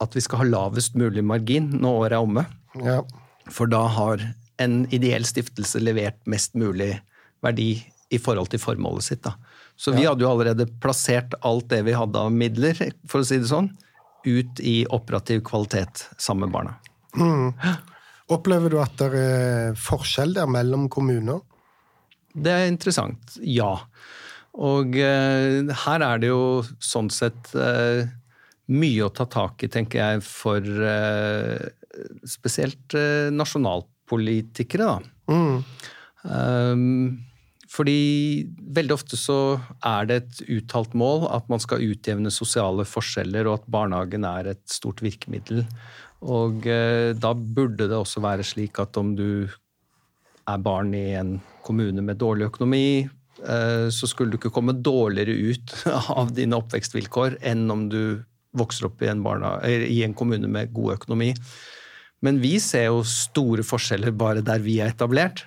at 0.00 0.16
vi 0.16 0.22
skal 0.24 0.42
ha 0.42 0.48
lavest 0.48 0.96
mulig 0.98 1.24
margin 1.26 1.70
når 1.74 2.02
året 2.04 2.16
er 2.16 2.24
omme. 2.24 2.44
Ja. 2.84 3.00
For 3.50 3.70
da 3.70 3.82
har 3.90 4.22
en 4.60 4.82
ideell 4.92 5.24
stiftelse 5.28 5.80
levert 5.82 6.20
mest 6.28 6.56
mulig 6.58 6.92
verdi 7.44 7.72
i 8.12 8.18
forhold 8.20 8.50
til 8.52 8.60
formålet 8.62 9.06
sitt. 9.06 9.24
Da. 9.24 9.34
Så 9.80 9.94
vi 9.96 10.04
hadde 10.04 10.24
jo 10.24 10.30
allerede 10.32 10.68
plassert 10.82 11.34
alt 11.46 11.70
det 11.72 11.82
vi 11.86 11.96
hadde 11.96 12.20
av 12.20 12.32
midler, 12.34 12.76
for 13.08 13.22
å 13.22 13.26
si 13.26 13.38
det 13.40 13.48
sånn, 13.48 13.70
ut 14.24 14.60
i 14.60 14.82
operativ 14.92 15.42
kvalitet 15.46 16.08
sammen 16.16 16.48
med 16.48 16.54
barna. 16.54 16.74
Mm. 17.16 17.52
Opplever 18.30 18.70
du 18.70 18.78
at 18.82 18.96
det 19.00 19.10
er 19.18 19.78
forskjell 19.78 20.36
der 20.36 20.50
mellom 20.50 20.88
kommuner? 20.92 21.40
Det 22.30 22.52
er 22.52 22.68
interessant. 22.70 23.36
Ja. 23.42 23.72
Og 24.60 24.96
eh, 24.98 25.70
her 25.84 26.04
er 26.06 26.22
det 26.22 26.30
jo 26.30 26.62
sånn 26.82 27.10
sett 27.14 27.52
eh, 27.58 28.04
mye 28.70 29.06
å 29.06 29.12
ta 29.14 29.26
tak 29.30 29.64
i, 29.66 29.70
tenker 29.72 30.02
jeg, 30.02 30.22
for 30.26 30.62
eh, 30.62 31.70
spesielt 32.28 32.94
nasjonalpolitikere, 33.34 34.86
da. 34.86 35.00
Mm. 35.30 35.56
Um, 36.20 37.29
fordi 37.70 38.48
veldig 38.74 38.94
ofte 38.96 39.18
så 39.18 39.38
er 39.86 40.08
det 40.08 40.16
et 40.18 40.40
uttalt 40.58 40.96
mål 40.98 41.28
at 41.30 41.46
man 41.52 41.62
skal 41.62 41.84
utjevne 41.86 42.32
sosiale 42.34 42.86
forskjeller, 42.88 43.46
og 43.46 43.60
at 43.60 43.68
barnehagen 43.70 44.26
er 44.26 44.50
et 44.50 44.64
stort 44.70 45.02
virkemiddel. 45.04 45.62
Og 46.26 46.66
eh, 46.66 47.12
da 47.14 47.32
burde 47.32 47.86
det 47.86 47.96
også 47.96 48.22
være 48.24 48.46
slik 48.46 48.80
at 48.82 48.98
om 49.00 49.14
du 49.16 49.46
er 50.50 50.64
barn 50.64 50.90
i 50.98 51.12
en 51.14 51.36
kommune 51.62 52.02
med 52.02 52.18
dårlig 52.18 52.48
økonomi, 52.50 53.06
eh, 53.06 53.86
så 53.94 54.10
skulle 54.10 54.34
du 54.34 54.40
ikke 54.40 54.52
komme 54.56 54.74
dårligere 54.74 55.54
ut 55.54 55.76
av 56.20 56.34
dine 56.34 56.58
oppvekstvilkår 56.58 57.38
enn 57.52 57.68
om 57.70 57.86
du 57.92 58.02
vokser 58.58 58.88
opp 58.88 59.02
i 59.04 59.12
en, 59.12 59.22
barna, 59.22 59.60
i 59.62 60.02
en 60.02 60.16
kommune 60.18 60.50
med 60.50 60.74
god 60.74 60.98
økonomi. 60.98 61.36
Men 62.26 62.42
vi 62.42 62.56
ser 62.60 62.88
jo 62.90 63.04
store 63.06 63.62
forskjeller 63.64 64.10
bare 64.10 64.42
der 64.44 64.58
vi 64.64 64.80
er 64.82 64.90
etablert. 64.90 65.46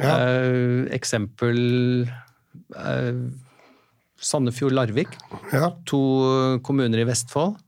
Ja. 0.00 0.14
Uh, 0.24 0.86
eksempel 0.94 1.58
eh, 2.06 3.18
Sandefjord-Larvik. 4.22 5.12
Ja. 5.52 5.74
To 5.90 6.00
kommuner 6.64 7.02
i 7.02 7.06
Vestfold. 7.08 7.58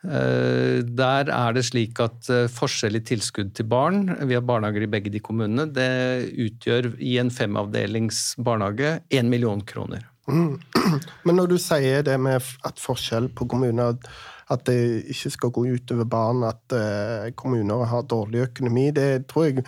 Uh, 0.00 0.80
der 0.80 1.28
er 1.28 1.52
det 1.52 1.66
slik 1.68 2.00
at 2.00 2.30
forskjell 2.54 2.96
i 2.96 3.02
tilskudd 3.04 3.50
til 3.52 3.66
barn 3.68 4.06
Vi 4.24 4.32
har 4.32 4.46
barnehager 4.48 4.86
i 4.86 4.88
begge 4.88 5.12
de 5.12 5.20
kommunene. 5.20 5.68
Det 5.68 6.30
utgjør 6.46 6.94
i 6.96 7.18
en 7.20 7.32
femavdelings 7.34 8.38
barnehage 8.40 8.96
én 9.12 9.28
million 9.28 9.60
kroner. 9.60 10.06
Mm. 10.30 10.56
Men 11.26 11.36
når 11.36 11.52
du 11.52 11.58
sier 11.60 12.06
det 12.06 12.16
med 12.22 12.40
at 12.40 12.80
forskjell 12.80 13.28
på 13.36 13.48
kommuner 13.50 13.98
at 14.50 14.64
det 14.66 14.76
ikke 15.14 15.30
skal 15.30 15.52
gå 15.54 15.64
utover 15.76 16.08
barn, 16.10 16.44
at 16.48 16.74
kommuner 17.38 17.84
har 17.86 18.08
dårlig 18.10 18.48
økonomi, 18.48 18.88
det 18.96 19.28
tror 19.30 19.46
jeg 19.46 19.64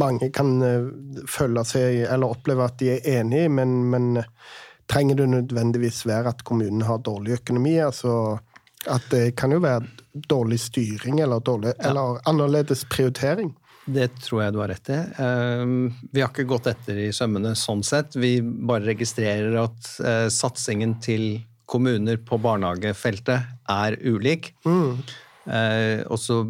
mange 0.00 0.30
kan 0.32 0.54
følge 0.58 1.26
føle 1.28 1.64
seg 1.68 1.98
eller 2.06 2.32
oppleve 2.32 2.64
at 2.64 2.78
de 2.80 2.94
er 2.94 3.08
enig 3.18 3.42
i, 3.44 3.50
men, 3.52 3.74
men 3.92 4.22
trenger 4.88 5.20
det 5.20 5.28
nødvendigvis 5.34 6.06
være 6.08 6.32
at 6.32 6.44
kommunen 6.48 6.86
har 6.88 7.04
dårlig 7.04 7.36
økonomi? 7.42 7.76
altså 7.84 8.38
at 8.90 9.10
det 9.10 9.36
kan 9.38 9.52
jo 9.54 9.60
være 9.62 9.86
dårlig 10.28 10.60
styring 10.60 11.20
eller, 11.22 11.40
dårlig, 11.40 11.74
ja. 11.78 11.90
eller 11.90 12.18
annerledes 12.28 12.84
prioritering. 12.90 13.52
Det 13.84 14.08
tror 14.22 14.44
jeg 14.44 14.54
du 14.54 14.60
har 14.62 14.70
rett 14.70 14.90
i. 14.94 14.98
Ehm, 15.22 15.78
vi 16.12 16.22
har 16.22 16.30
ikke 16.30 16.46
gått 16.50 16.68
etter 16.70 16.98
i 17.02 17.08
sømmene 17.14 17.54
sånn 17.58 17.82
sett. 17.86 18.14
Vi 18.18 18.36
bare 18.42 18.86
registrerer 18.92 19.56
at 19.64 19.88
eh, 20.06 20.26
satsingen 20.30 20.96
til 21.02 21.42
kommuner 21.72 22.20
på 22.20 22.38
barnehagefeltet 22.42 23.48
er 23.72 23.96
ulik. 24.04 24.52
Mm. 24.66 25.00
Eh, 25.48 26.02
og 26.06 26.20
så 26.20 26.42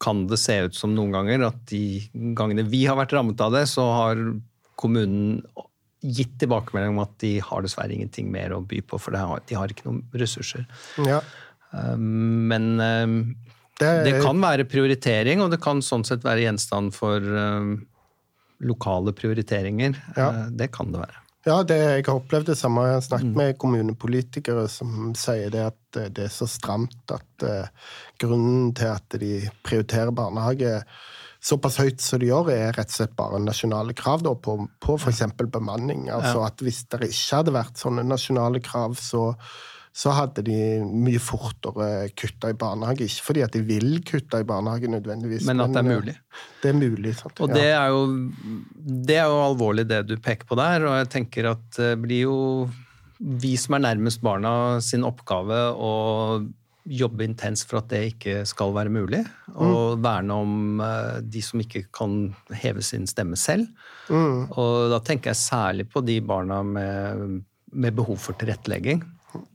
kan 0.00 0.24
det 0.30 0.40
se 0.40 0.56
ut 0.64 0.76
som 0.76 0.94
noen 0.96 1.12
ganger 1.12 1.44
at 1.50 1.58
de 1.68 2.00
gangene 2.36 2.64
vi 2.68 2.86
har 2.88 2.96
vært 2.98 3.12
rammet 3.16 3.40
av 3.44 3.52
det, 3.52 3.66
så 3.68 3.84
har 3.92 4.22
kommunen 4.80 5.42
gitt 6.00 6.38
tilbakemelding 6.40 6.94
om 6.94 7.02
at 7.04 7.12
de 7.20 7.34
har 7.44 7.64
dessverre 7.64 7.92
ingenting 7.92 8.30
mer 8.32 8.54
å 8.56 8.62
by 8.64 8.80
på, 8.88 8.96
for 9.00 9.12
de 9.12 9.58
har 9.58 9.72
ikke 9.72 9.84
noen 9.84 10.00
ressurser. 10.16 10.64
Ja. 11.04 11.20
Um, 11.70 12.48
men 12.48 12.72
um, 12.80 13.18
det, 13.80 13.90
det, 14.06 14.14
kan 14.24 14.40
være 14.40 14.64
prioritering, 14.68 15.44
og 15.44 15.52
det 15.52 15.60
kan 15.62 15.84
sånn 15.84 16.06
sett 16.08 16.24
være 16.24 16.46
gjenstand 16.46 16.96
for 16.96 17.20
um, 17.20 17.74
lokale 18.64 19.12
prioriteringer. 19.16 20.00
Ja. 20.16 20.30
Det 20.48 20.70
kan 20.72 20.92
det 20.94 21.04
være. 21.04 21.19
Ja, 21.46 21.62
det, 21.64 21.76
jeg 21.78 22.04
har 22.04 22.18
opplevd 22.18 22.50
det 22.50 22.58
samme. 22.60 22.84
Jeg 22.84 22.98
har 22.98 23.06
snakket 23.06 23.30
mm. 23.30 23.38
med 23.38 23.58
kommunepolitikere 23.60 24.66
som 24.68 25.14
sier 25.16 25.52
det 25.52 25.62
at 25.70 26.00
eh, 26.00 26.10
det 26.12 26.26
er 26.26 26.34
så 26.34 26.48
stramt 26.50 27.14
at 27.14 27.46
uh, 27.46 27.94
grunnen 28.20 28.74
til 28.76 28.92
at 28.92 29.16
de 29.22 29.38
prioriterer 29.64 30.12
barnehage 30.12 30.82
såpass 31.40 31.78
høyt 31.80 32.04
som 32.04 32.20
de 32.20 32.28
gjør, 32.28 32.50
er 32.52 32.74
rett 32.76 32.92
og 32.92 32.98
slett 32.98 33.16
bare 33.16 33.40
nasjonale 33.40 33.94
krav 33.96 34.20
da, 34.26 34.34
på, 34.36 34.58
på 34.84 34.96
f.eks. 35.00 35.24
bemanning. 35.40 36.10
Altså 36.12 36.44
at 36.44 36.60
Hvis 36.60 36.84
det 36.92 37.08
ikke 37.08 37.40
hadde 37.40 37.56
vært 37.56 37.80
sånne 37.80 38.04
nasjonale 38.04 38.60
krav, 38.64 38.98
så 39.00 39.30
så 39.90 40.12
hadde 40.14 40.44
de 40.46 40.56
mye 40.86 41.18
fortere 41.22 42.10
kutta 42.14 42.52
i 42.52 42.58
barnehage. 42.58 43.08
Ikke 43.08 43.26
fordi 43.26 43.42
at 43.42 43.56
de 43.56 43.62
vil 43.66 43.98
kutte 44.06 44.38
i 44.40 44.46
barnehage 44.46 44.90
nødvendigvis. 44.90 45.46
Men 45.48 45.64
at 45.64 45.74
det 45.74 45.82
er 45.82 45.88
eh, 45.88 45.96
mulig. 45.98 46.14
Det 46.62 46.70
er 46.70 46.78
mulig. 46.78 47.16
Sant? 47.18 47.42
Og 47.42 47.50
det 47.54 47.66
er, 47.72 47.90
jo, 47.90 48.04
det 49.10 49.18
er 49.18 49.26
jo 49.26 49.42
alvorlig 49.48 49.88
det 49.90 50.04
du 50.08 50.14
peker 50.22 50.46
på 50.46 50.58
der, 50.60 50.86
og 50.86 51.00
jeg 51.02 51.10
tenker 51.16 51.50
at 51.56 51.66
det 51.80 51.96
blir 52.04 52.24
jo 52.28 52.38
vi 53.20 53.52
som 53.60 53.76
er 53.76 53.84
nærmest 53.84 54.22
barna 54.24 54.52
sin 54.84 55.04
oppgave 55.04 55.58
å 55.76 55.92
jobbe 56.90 57.26
intenst 57.26 57.68
for 57.68 57.82
at 57.82 57.90
det 57.92 58.00
ikke 58.14 58.40
skal 58.48 58.72
være 58.74 58.92
mulig. 58.92 59.20
Og 59.52 59.98
mm. 59.98 60.04
verne 60.06 60.38
om 60.46 60.82
eh, 60.84 61.18
de 61.26 61.42
som 61.44 61.60
ikke 61.62 61.84
kan 61.94 62.30
heve 62.62 62.84
sin 62.86 63.06
stemme 63.10 63.38
selv. 63.38 63.68
Mm. 64.08 64.48
Og 64.54 64.90
da 64.94 65.02
tenker 65.04 65.34
jeg 65.34 65.42
særlig 65.42 65.90
på 65.92 66.02
de 66.06 66.20
barna 66.24 66.62
med, 66.66 67.40
med 67.74 67.98
behov 67.98 68.22
for 68.22 68.38
tilrettelegging. 68.40 69.04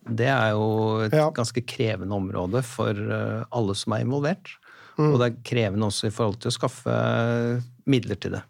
Det 0.05 0.29
er 0.31 0.53
jo 0.55 0.67
et 1.05 1.15
ja. 1.15 1.27
ganske 1.35 1.63
krevende 1.67 2.15
område 2.15 2.61
for 2.65 2.95
eh, 2.95 3.43
alle 3.55 3.75
som 3.77 3.95
er 3.95 4.05
involvert. 4.05 4.53
Mm. 4.95 5.09
Og 5.11 5.19
det 5.19 5.27
er 5.27 5.43
krevende 5.47 5.89
også 5.89 6.09
i 6.09 6.15
forhold 6.15 6.39
til 6.39 6.51
å 6.51 6.55
skaffe 6.55 6.95
midler 7.89 8.19
til 8.21 8.37
det. 8.37 8.43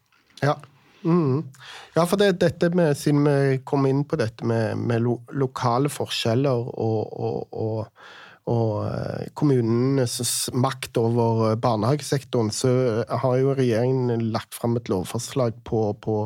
Ja. 0.43 0.57
Mm. 1.05 1.45
Ja, 1.93 2.05
for 2.09 2.17
det, 2.17 2.39
dette 2.41 2.71
med, 2.73 2.97
siden 2.97 3.25
vi 3.25 3.57
kom 3.67 3.85
inn 3.85 4.03
på 4.09 4.17
dette 4.17 4.45
med, 4.47 4.77
med 4.77 5.03
lo, 5.05 5.19
lokale 5.37 5.89
forskjeller 5.93 6.69
og, 6.73 7.01
og, 7.13 7.53
og, 7.53 8.07
og 8.49 8.71
eh, 8.89 9.27
kommunenes 9.37 10.31
makt 10.53 10.97
over 11.01 11.59
barnehagesektoren, 11.61 12.49
så 12.53 12.71
har 13.09 13.37
jo 13.41 13.53
regjeringen 13.57 14.31
lagt 14.33 14.57
fram 14.57 14.77
et 14.79 14.89
lovforslag 14.89 15.61
på, 15.65 15.87
på 16.01 16.17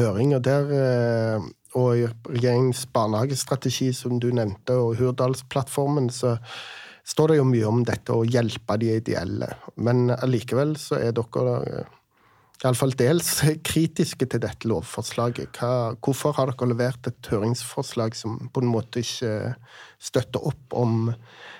høring. 0.00 0.34
og 0.34 0.42
der 0.46 0.74
eh, 0.74 1.48
og 1.76 1.88
i 1.98 2.06
regjeringens 2.06 2.86
barnehagestrategi, 2.94 3.90
som 3.92 4.20
du 4.22 4.30
nevnte, 4.32 4.76
og 4.76 4.96
Hurdalsplattformen, 5.00 6.08
så 6.12 6.38
står 7.08 7.32
det 7.32 7.38
jo 7.40 7.48
mye 7.48 7.68
om 7.68 7.84
dette 7.88 8.14
å 8.14 8.24
hjelpe 8.28 8.78
de 8.80 8.94
ideelle. 8.98 9.50
Men 9.76 10.08
allikevel 10.14 10.76
så 10.80 11.00
er 11.00 11.14
dere 11.16 11.54
eh, 11.68 11.94
iallfall 12.64 12.94
dels 12.98 13.30
kritiske 13.68 14.26
til 14.32 14.42
dette 14.42 14.68
lovforslaget. 14.68 15.60
Hva, 15.60 15.94
hvorfor 16.04 16.36
har 16.38 16.52
dere 16.52 16.70
levert 16.72 17.10
et 17.10 17.30
høringsforslag 17.32 18.16
som 18.18 18.48
på 18.52 18.64
en 18.64 18.72
måte 18.72 19.04
ikke 19.04 19.54
støtter 20.02 20.48
opp 20.50 20.76
om 20.76 21.12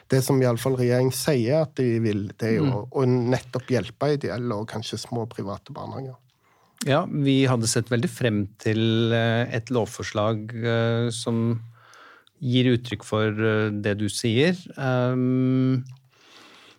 det 0.09 0.23
som 0.25 0.41
iallfall 0.41 0.79
regjeringen 0.81 1.15
sier 1.15 1.67
at 1.67 1.77
de 1.79 1.99
vil, 2.03 2.31
det 2.41 2.55
er 2.55 2.57
jo 2.59 2.69
mm. 2.69 2.79
å 2.97 3.05
nettopp 3.35 3.71
hjelpe 3.73 4.15
ideelle 4.17 4.57
og 4.57 4.71
kanskje 4.71 5.01
små 5.05 5.27
private 5.31 5.75
barnehager? 5.77 6.17
Ja, 6.87 7.03
vi 7.11 7.43
hadde 7.51 7.67
sett 7.67 7.91
veldig 7.91 8.11
frem 8.11 8.43
til 8.63 9.13
eh, 9.15 9.49
et 9.57 9.71
lovforslag 9.75 10.53
eh, 10.55 11.09
som 11.15 11.59
gir 12.39 12.71
uttrykk 12.71 13.07
for 13.07 13.35
eh, 13.35 13.71
det 13.75 13.97
du 13.99 14.07
sier. 14.13 14.55
Ehm, 14.79 15.83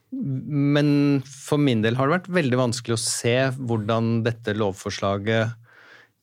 men 0.10 0.91
for 1.27 1.60
min 1.62 1.84
del 1.84 2.00
har 2.00 2.08
det 2.08 2.15
vært 2.15 2.29
veldig 2.39 2.62
vanskelig 2.62 2.96
å 2.96 3.01
se 3.03 3.36
hvordan 3.58 4.22
dette 4.25 4.56
lovforslaget 4.56 5.58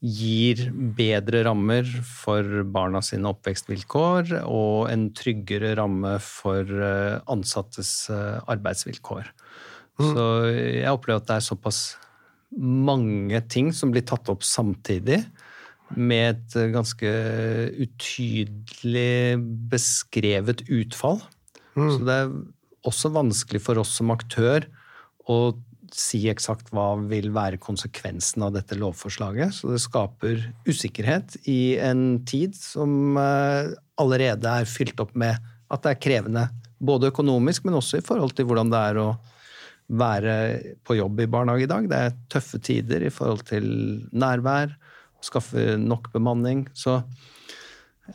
gir 0.07 0.65
bedre 0.97 1.45
rammer 1.47 1.87
for 2.05 2.65
barna 2.69 3.01
sine 3.05 3.31
oppvekstvilkår 3.31 4.33
og 4.43 4.91
en 4.91 5.07
tryggere 5.17 5.75
ramme 5.79 6.17
for 6.23 6.69
ansattes 7.33 7.93
arbeidsvilkår. 8.11 9.31
Mm. 9.97 10.11
Så 10.11 10.27
jeg 10.51 10.93
opplever 10.93 11.23
at 11.23 11.31
det 11.31 11.39
er 11.39 11.47
såpass 11.47 11.81
mange 12.55 13.41
ting 13.51 13.73
som 13.75 13.93
blir 13.95 14.05
tatt 14.07 14.29
opp 14.33 14.45
samtidig, 14.47 15.23
med 15.95 16.41
et 16.41 16.73
ganske 16.75 17.11
utydelig 17.79 19.39
beskrevet 19.71 20.65
utfall. 20.67 21.21
Mm. 21.79 21.91
Så 21.93 21.99
det 22.09 22.17
er 22.17 22.33
også 22.87 23.13
vanskelig 23.15 23.63
for 23.63 23.79
oss 23.79 23.93
som 23.99 24.11
aktør 24.15 24.67
å 25.31 25.39
si 25.95 26.25
eksakt 26.31 26.73
hva 26.75 26.97
vil 27.09 27.29
være 27.35 27.61
konsekvensen 27.63 28.45
av 28.47 28.57
dette 28.57 28.79
lovforslaget. 28.79 29.55
Så 29.55 29.71
det 29.71 29.83
skaper 29.85 30.43
usikkerhet 30.67 31.39
i 31.51 31.77
en 31.83 32.25
tid 32.27 32.57
som 32.59 33.17
eh, 33.21 33.73
allerede 34.01 34.59
er 34.63 34.71
fylt 34.71 34.99
opp 35.03 35.15
med 35.19 35.39
at 35.73 35.85
det 35.85 35.95
er 35.95 36.03
krevende. 36.03 36.45
Både 36.83 37.13
økonomisk, 37.13 37.65
men 37.67 37.79
også 37.79 38.01
i 38.01 38.05
forhold 38.05 38.35
til 38.37 38.49
hvordan 38.49 38.73
det 38.73 38.83
er 38.91 39.01
å 39.03 39.09
være 39.89 40.35
på 40.87 40.97
jobb 40.99 41.23
i 41.23 41.29
barnehage 41.31 41.67
i 41.67 41.71
dag. 41.71 41.89
Det 41.91 41.99
er 41.99 42.17
tøffe 42.33 42.61
tider 42.63 43.07
i 43.07 43.13
forhold 43.13 43.47
til 43.47 43.67
nærvær, 44.13 44.75
skaffe 45.23 45.77
nok 45.79 46.11
bemanning. 46.15 46.67
Så 46.75 47.01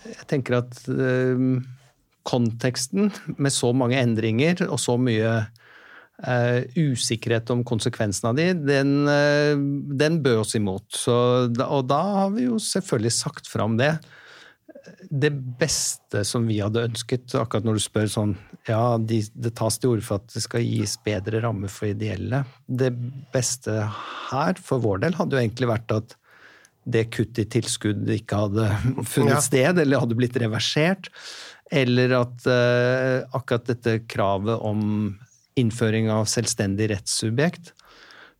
jeg 0.06 0.28
tenker 0.32 0.62
at 0.62 0.84
øh, 0.92 1.62
konteksten 2.28 3.12
med 3.38 3.52
så 3.52 3.72
mange 3.74 4.00
endringer 4.00 4.68
og 4.70 4.80
så 4.80 5.00
mye 5.00 5.42
Uh, 6.22 6.62
usikkerhet 6.78 7.50
om 7.50 7.64
konsekvensen 7.66 8.28
av 8.30 8.36
de, 8.38 8.44
den, 8.54 8.92
uh, 9.10 9.58
den 9.98 10.20
bød 10.22 10.44
oss 10.44 10.52
imot. 10.54 10.84
Så, 10.94 11.16
og 11.66 11.88
da 11.90 11.98
har 11.98 12.36
vi 12.36 12.44
jo 12.46 12.60
selvfølgelig 12.62 13.14
sagt 13.16 13.50
fram 13.50 13.74
det. 13.80 13.96
Det 15.10 15.30
beste 15.60 16.24
som 16.26 16.48
vi 16.50 16.58
hadde 16.62 16.86
ønsket, 16.88 17.36
akkurat 17.38 17.68
når 17.68 17.78
du 17.78 17.84
spør 17.84 18.08
sånn 18.10 18.32
Ja, 18.70 18.98
de, 18.98 19.20
det 19.34 19.54
tas 19.60 19.78
til 19.82 19.94
orde 19.94 20.06
for 20.06 20.22
at 20.22 20.34
det 20.34 20.42
skal 20.44 20.66
gis 20.66 20.96
bedre 21.06 21.42
rammer 21.44 21.72
for 21.72 21.92
ideelle. 21.92 22.44
Det 22.66 22.90
beste 23.34 23.78
her, 24.32 24.58
for 24.62 24.82
vår 24.84 25.04
del, 25.06 25.18
hadde 25.20 25.38
jo 25.38 25.44
egentlig 25.44 25.70
vært 25.72 25.96
at 25.96 26.18
det 26.90 27.12
kuttet 27.14 27.44
i 27.44 27.50
tilskudd 27.60 28.10
ikke 28.10 28.40
hadde 28.46 28.68
funnet 29.14 29.38
ja. 29.38 29.44
sted, 29.46 29.82
eller 29.84 30.02
hadde 30.02 30.18
blitt 30.18 30.40
reversert. 30.42 31.12
Eller 31.72 32.16
at 32.18 32.48
uh, 32.50 33.22
akkurat 33.38 33.70
dette 33.70 34.02
kravet 34.12 34.60
om 34.66 35.14
innføring 35.60 36.10
av 36.12 36.26
selvstendig 36.32 36.90
rettssubjekt, 36.92 37.72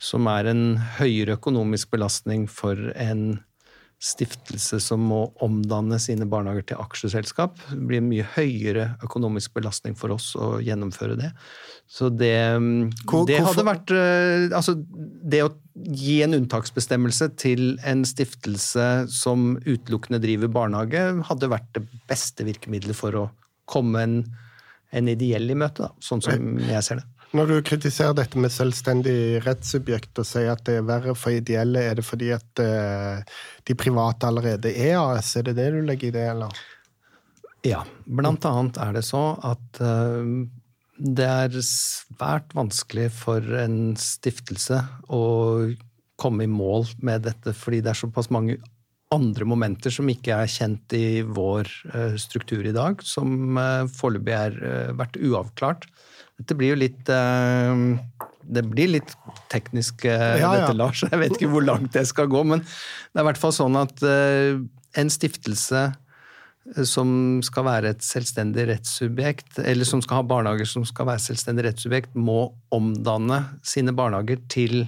som 0.02 0.26
er 0.32 0.50
en 0.50 0.66
høyere 0.98 1.38
økonomisk 1.38 1.92
belastning 1.94 2.48
for 2.50 2.90
en 2.98 3.42
stiftelse 4.02 4.80
som 4.82 5.04
må 5.12 5.20
omdanne 5.46 6.00
sine 6.02 6.26
barnehager 6.30 6.72
til 6.72 6.82
aksjeselskap. 6.82 7.60
Det 7.70 7.84
blir 7.86 8.02
en 8.02 8.10
mye 8.10 8.26
høyere 8.34 8.88
økonomisk 9.06 9.54
belastning 9.60 9.94
for 9.98 10.16
oss 10.16 10.32
å 10.34 10.56
gjennomføre 10.64 11.20
det. 11.20 11.30
Så 11.86 12.10
det, 12.10 12.34
det 13.30 13.42
hadde 13.44 13.66
vært 13.68 13.92
eh, 13.94 14.48
Altså, 14.56 14.78
det 14.82 15.44
å 15.46 15.52
gi 15.76 16.22
en 16.26 16.34
unntaksbestemmelse 16.40 17.30
til 17.42 17.76
en 17.88 18.02
stiftelse 18.08 18.88
som 19.12 19.54
utelukkende 19.68 20.22
driver 20.24 20.50
barnehage, 20.52 21.04
hadde 21.30 21.52
vært 21.54 21.70
det 21.78 21.86
beste 22.10 22.48
virkemidlet 22.48 22.98
for 22.98 23.22
å 23.22 23.28
komme 23.70 24.02
en 24.02 24.18
en 24.92 25.08
ideell 25.08 25.52
i 25.52 25.56
møte, 25.56 25.88
da, 25.88 26.04
sånn 26.04 26.22
som 26.24 26.58
jeg 26.60 26.84
ser 26.84 27.00
det. 27.00 27.06
Når 27.32 27.48
du 27.48 27.58
kritiserer 27.64 28.16
dette 28.18 28.40
med 28.42 28.52
selvstendig 28.52 29.40
rettssubjekt 29.46 30.20
og 30.20 30.28
sier 30.28 30.50
at 30.52 30.66
det 30.68 30.82
er 30.82 30.88
verre 30.88 31.14
for 31.16 31.32
ideelle, 31.32 31.80
er 31.88 31.96
det 31.96 32.04
fordi 32.04 32.34
at 32.36 32.60
uh, 32.60 33.22
de 33.68 33.76
private 33.80 34.28
allerede 34.28 34.74
er 34.76 34.98
AS? 35.00 35.38
Er 35.40 35.48
det 35.48 35.56
det 35.62 35.70
du 35.72 35.80
legger 35.88 36.10
i 36.10 36.16
det, 36.18 36.26
eller? 36.34 36.60
Ja, 37.64 37.86
blant 38.04 38.44
annet 38.50 38.82
er 38.84 38.98
det 38.98 39.06
så 39.08 39.24
at 39.48 39.80
uh, 39.80 40.44
det 41.00 41.30
er 41.30 41.56
svært 41.64 42.52
vanskelig 42.58 43.08
for 43.16 43.48
en 43.62 43.96
stiftelse 43.96 44.82
å 45.08 45.24
komme 46.20 46.44
i 46.46 46.52
mål 46.52 46.90
med 47.00 47.24
dette, 47.30 47.56
fordi 47.56 47.80
det 47.80 47.94
er 47.94 48.02
såpass 48.04 48.28
mange 48.34 48.60
andre 49.12 49.48
momenter 49.48 49.92
som 49.92 50.10
ikke 50.12 50.36
er 50.36 50.52
kjent 50.52 51.00
i 51.00 51.24
vår 51.24 51.72
uh, 51.96 52.20
struktur 52.20 52.68
i 52.68 52.76
dag, 52.76 53.00
som 53.08 53.56
foreløpig 53.96 54.36
har 54.36 54.60
vært 55.00 55.16
uavklart. 55.16 55.88
Dette 56.42 56.58
blir 56.58 56.74
jo 56.74 56.82
litt 56.82 57.08
Det 57.08 58.64
blir 58.68 58.94
litt 58.98 59.16
teknisk, 59.54 60.06
ja, 60.10 60.36
ja. 60.42 60.52
dette, 60.58 60.76
Lars. 60.78 61.06
Jeg 61.06 61.20
vet 61.22 61.38
ikke 61.38 61.52
hvor 61.54 61.66
langt 61.66 61.94
det 61.94 62.08
skal 62.10 62.30
gå, 62.32 62.44
men 62.48 62.64
det 62.66 63.20
er 63.20 63.26
i 63.26 63.30
hvert 63.30 63.42
fall 63.42 63.54
sånn 63.56 63.78
at 63.80 64.02
en 64.02 65.12
stiftelse 65.14 65.84
som 66.88 67.42
skal 67.44 67.66
være 67.66 67.92
et 67.96 68.06
selvstendig 68.06 68.68
rettssubjekt, 68.70 69.60
eller 69.64 69.88
som 69.88 70.02
skal 70.04 70.22
ha 70.22 70.28
barnehager 70.30 70.70
som 70.70 70.86
skal 70.88 71.10
være 71.10 71.24
selvstendig 71.24 71.66
rettssubjekt, 71.66 72.14
må 72.14 72.52
omdanne 72.74 73.44
sine 73.66 73.94
barnehager 73.98 74.42
til 74.52 74.84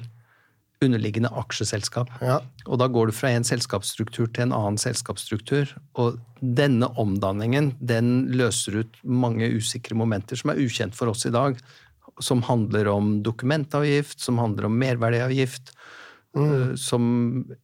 underliggende 0.86 1.32
aksjeselskap. 1.39 2.12
Ja. 2.24 2.39
Og 2.67 2.80
da 2.82 2.89
går 2.91 3.10
du 3.10 3.15
fra 3.15 3.32
en 3.34 3.46
selskapsstruktur 3.48 4.30
til 4.30 4.48
en 4.48 4.56
annen 4.56 4.80
selskapsstruktur. 4.82 5.72
Og 6.00 6.19
denne 6.41 6.89
omdanningen 7.00 7.74
den 7.80 8.13
løser 8.34 8.82
ut 8.84 9.00
mange 9.04 9.50
usikre 9.56 9.98
momenter 9.98 10.39
som 10.39 10.54
er 10.54 10.62
ukjent 10.63 10.98
for 10.98 11.12
oss 11.13 11.26
i 11.30 11.34
dag. 11.34 11.60
Som 12.22 12.43
handler 12.46 12.91
om 12.91 13.17
dokumentavgift, 13.26 14.19
som 14.22 14.41
handler 14.41 14.69
om 14.69 14.78
merverdiavgift. 14.80 15.74
Mm. 16.34 16.50
Eh, 16.50 16.76
som 16.76 17.04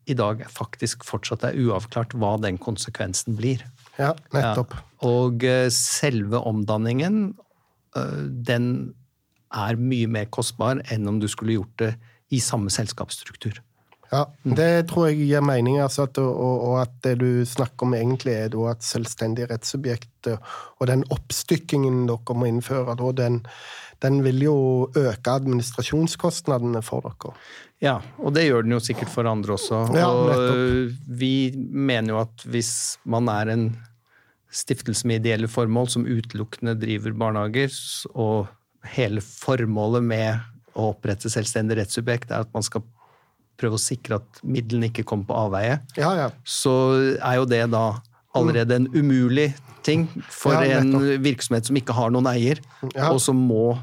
i 0.05 0.13
dag 0.13 0.45
faktisk 0.53 1.05
fortsatt 1.07 1.47
er 1.47 1.57
uavklart 1.57 2.13
hva 2.17 2.35
den 2.41 2.59
konsekvensen 2.61 3.37
blir. 3.39 3.63
Ja, 3.97 4.13
nettopp. 4.35 4.75
Ja. 4.77 4.85
Og 5.09 5.43
eh, 5.47 5.67
selve 5.73 6.41
omdanningen, 6.45 7.33
eh, 7.97 8.23
den 8.47 8.69
er 9.49 9.79
mye 9.81 10.09
mer 10.11 10.29
kostbar 10.29 10.83
enn 10.93 11.07
om 11.09 11.17
du 11.21 11.27
skulle 11.31 11.57
gjort 11.57 11.77
det 11.81 11.93
i 12.29 12.39
samme 12.43 12.71
selskapsstruktur. 12.73 13.61
Ja, 14.09 14.23
det 14.41 14.89
tror 14.89 15.09
jeg 15.09 15.19
gir 15.21 15.43
mening. 15.45 15.77
Altså 15.83 16.07
at, 16.07 16.17
og, 16.17 16.63
og, 16.65 16.75
at 16.81 16.93
det 17.05 17.19
du 17.21 17.45
snakker 17.45 17.85
om 17.85 17.93
egentlig 17.97 18.33
er 18.33 18.53
da 18.53 18.71
at 18.71 18.85
selvstendige 18.85 19.49
rettssubjekt 19.51 20.31
og 20.33 20.87
den 20.89 21.05
oppstykkingen 21.13 22.07
dere 22.09 22.37
må 22.37 22.49
innføre, 22.49 22.97
da, 22.97 23.11
den, 23.19 23.43
den, 24.01 24.21
vil 24.25 24.41
jo 24.47 24.55
øke 24.97 25.35
administrasjonskostnadene 25.37 26.81
for 26.85 27.05
dere. 27.05 27.35
Ja, 27.85 27.99
og 28.19 28.33
det 28.35 28.47
gjør 28.47 28.65
den 28.65 28.75
jo 28.75 28.81
sikkert 28.83 29.13
for 29.13 29.29
andre 29.29 29.55
også. 29.55 29.85
Ja, 29.95 30.09
og 30.09 30.97
vi 31.21 31.51
mener 31.55 32.15
jo 32.15 32.23
at 32.25 32.49
hvis 32.49 32.73
man 33.07 33.29
er 33.31 33.53
en 33.53 33.69
stiftelse 34.49 35.05
med 35.07 35.21
ideelle 35.21 35.47
formål 35.47 35.91
som 35.93 36.07
utelukkende 36.09 36.73
driver 36.81 37.13
barnehager, 37.13 37.75
og 38.17 38.49
hele 38.95 39.21
formålet 39.21 40.01
med 40.01 40.39
å 40.79 40.93
opprette 40.93 41.31
selvstendig 41.31 41.79
rettssubjekt, 41.81 42.31
er 42.31 42.45
at 42.47 42.51
man 42.55 42.65
skal 42.65 42.83
prøve 43.59 43.75
å 43.75 43.81
sikre 43.81 44.19
at 44.21 44.43
midlene 44.47 44.87
ikke 44.89 45.05
kommer 45.07 45.27
på 45.29 45.39
avveie, 45.39 45.79
ja, 45.99 46.11
ja. 46.15 46.29
så 46.47 46.73
er 47.17 47.39
jo 47.41 47.47
det 47.49 47.65
da 47.73 47.85
allerede 48.37 48.77
en 48.77 48.87
umulig 48.93 49.49
ting 49.83 50.05
for 50.31 50.55
ja, 50.55 50.79
en 50.79 50.93
virksomhet 51.23 51.67
som 51.67 51.77
ikke 51.79 51.95
har 51.97 52.13
noen 52.13 52.29
eier, 52.31 52.61
og 53.09 53.19
som 53.23 53.39
må 53.49 53.73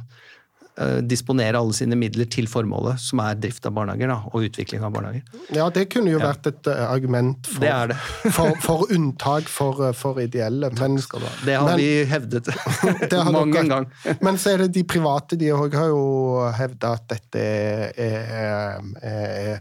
disponere 1.09 1.57
alle 1.57 1.73
sine 1.73 1.97
midler 1.97 2.29
til 2.29 2.49
formålet, 2.51 3.01
som 3.01 3.23
er 3.25 3.39
drift 3.41 3.65
av 3.69 3.73
barnehager 3.79 4.11
da, 4.13 4.19
og 4.29 4.45
utvikling 4.49 4.85
av 4.85 4.93
barnehager. 4.93 5.23
Ja, 5.57 5.69
det 5.73 5.87
kunne 5.93 6.13
jo 6.13 6.21
vært 6.21 6.49
et 6.51 6.69
uh, 6.69 6.83
argument 6.91 7.49
for, 7.49 7.65
det 7.65 7.73
det. 7.93 7.99
for, 8.37 8.53
for, 8.61 8.85
unntak 8.93 9.49
for, 9.49 9.81
uh, 9.89 9.95
for 9.97 10.21
ideelle. 10.21 10.71
Men, 10.77 10.99
det 11.47 11.57
har 11.57 11.71
men, 11.71 11.81
vi 11.81 11.91
hevdet 12.11 12.53
mange 13.33 13.65
ganger. 13.65 13.89
men 14.21 14.41
så 14.41 14.53
er 14.53 14.67
det 14.67 14.75
de 14.77 14.85
private, 14.89 15.41
de 15.41 15.51
har 15.55 15.91
jo 15.91 16.47
hevda 16.57 16.95
at 16.99 17.09
dette 17.15 17.43
er, 17.43 17.93
er, 17.97 18.81
er 19.01 19.61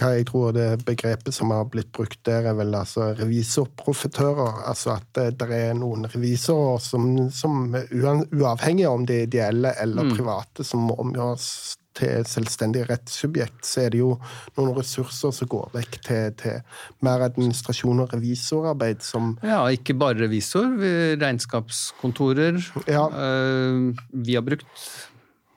hva 0.00 0.12
jeg 0.16 0.26
tror 0.30 0.54
det 0.56 0.68
begrepet 0.86 1.34
som 1.36 1.52
har 1.52 1.66
blitt 1.72 1.92
brukt 1.94 2.20
der, 2.24 2.48
er 2.48 2.56
vel 2.56 2.72
altså 2.74 3.10
revisorprofitører. 3.18 4.62
Altså 4.70 4.96
at 4.96 5.06
det, 5.18 5.26
det 5.42 5.50
er 5.58 5.76
noen 5.78 6.08
revisorer 6.12 6.80
som, 6.82 7.12
som 7.34 7.68
uavhengig 7.74 8.88
om 8.88 9.06
de 9.08 9.22
ideelle 9.26 9.74
eller 9.82 10.08
mm. 10.08 10.16
private, 10.16 10.66
som 10.66 10.90
omgjøres 10.94 11.76
til 11.98 12.24
selvstendig 12.24 12.86
rettssubjekt, 12.88 13.66
så 13.68 13.84
er 13.84 13.92
det 13.92 14.00
jo 14.00 14.14
noen 14.56 14.72
ressurser 14.78 15.32
som 15.36 15.50
går 15.52 15.72
vekk 15.74 15.98
til, 16.06 16.30
til 16.40 16.84
mer 17.04 17.24
administrasjon 17.28 18.00
og 18.04 18.14
revisorarbeid 18.16 19.04
som 19.04 19.34
Ja, 19.44 19.60
ikke 19.68 19.96
bare 20.00 20.22
revisor. 20.24 20.72
Regnskapskontorer. 21.20 22.62
Ja. 22.88 23.06
Uh, 23.12 23.92
vi 24.24 24.38
har 24.38 24.46
brukt 24.46 24.86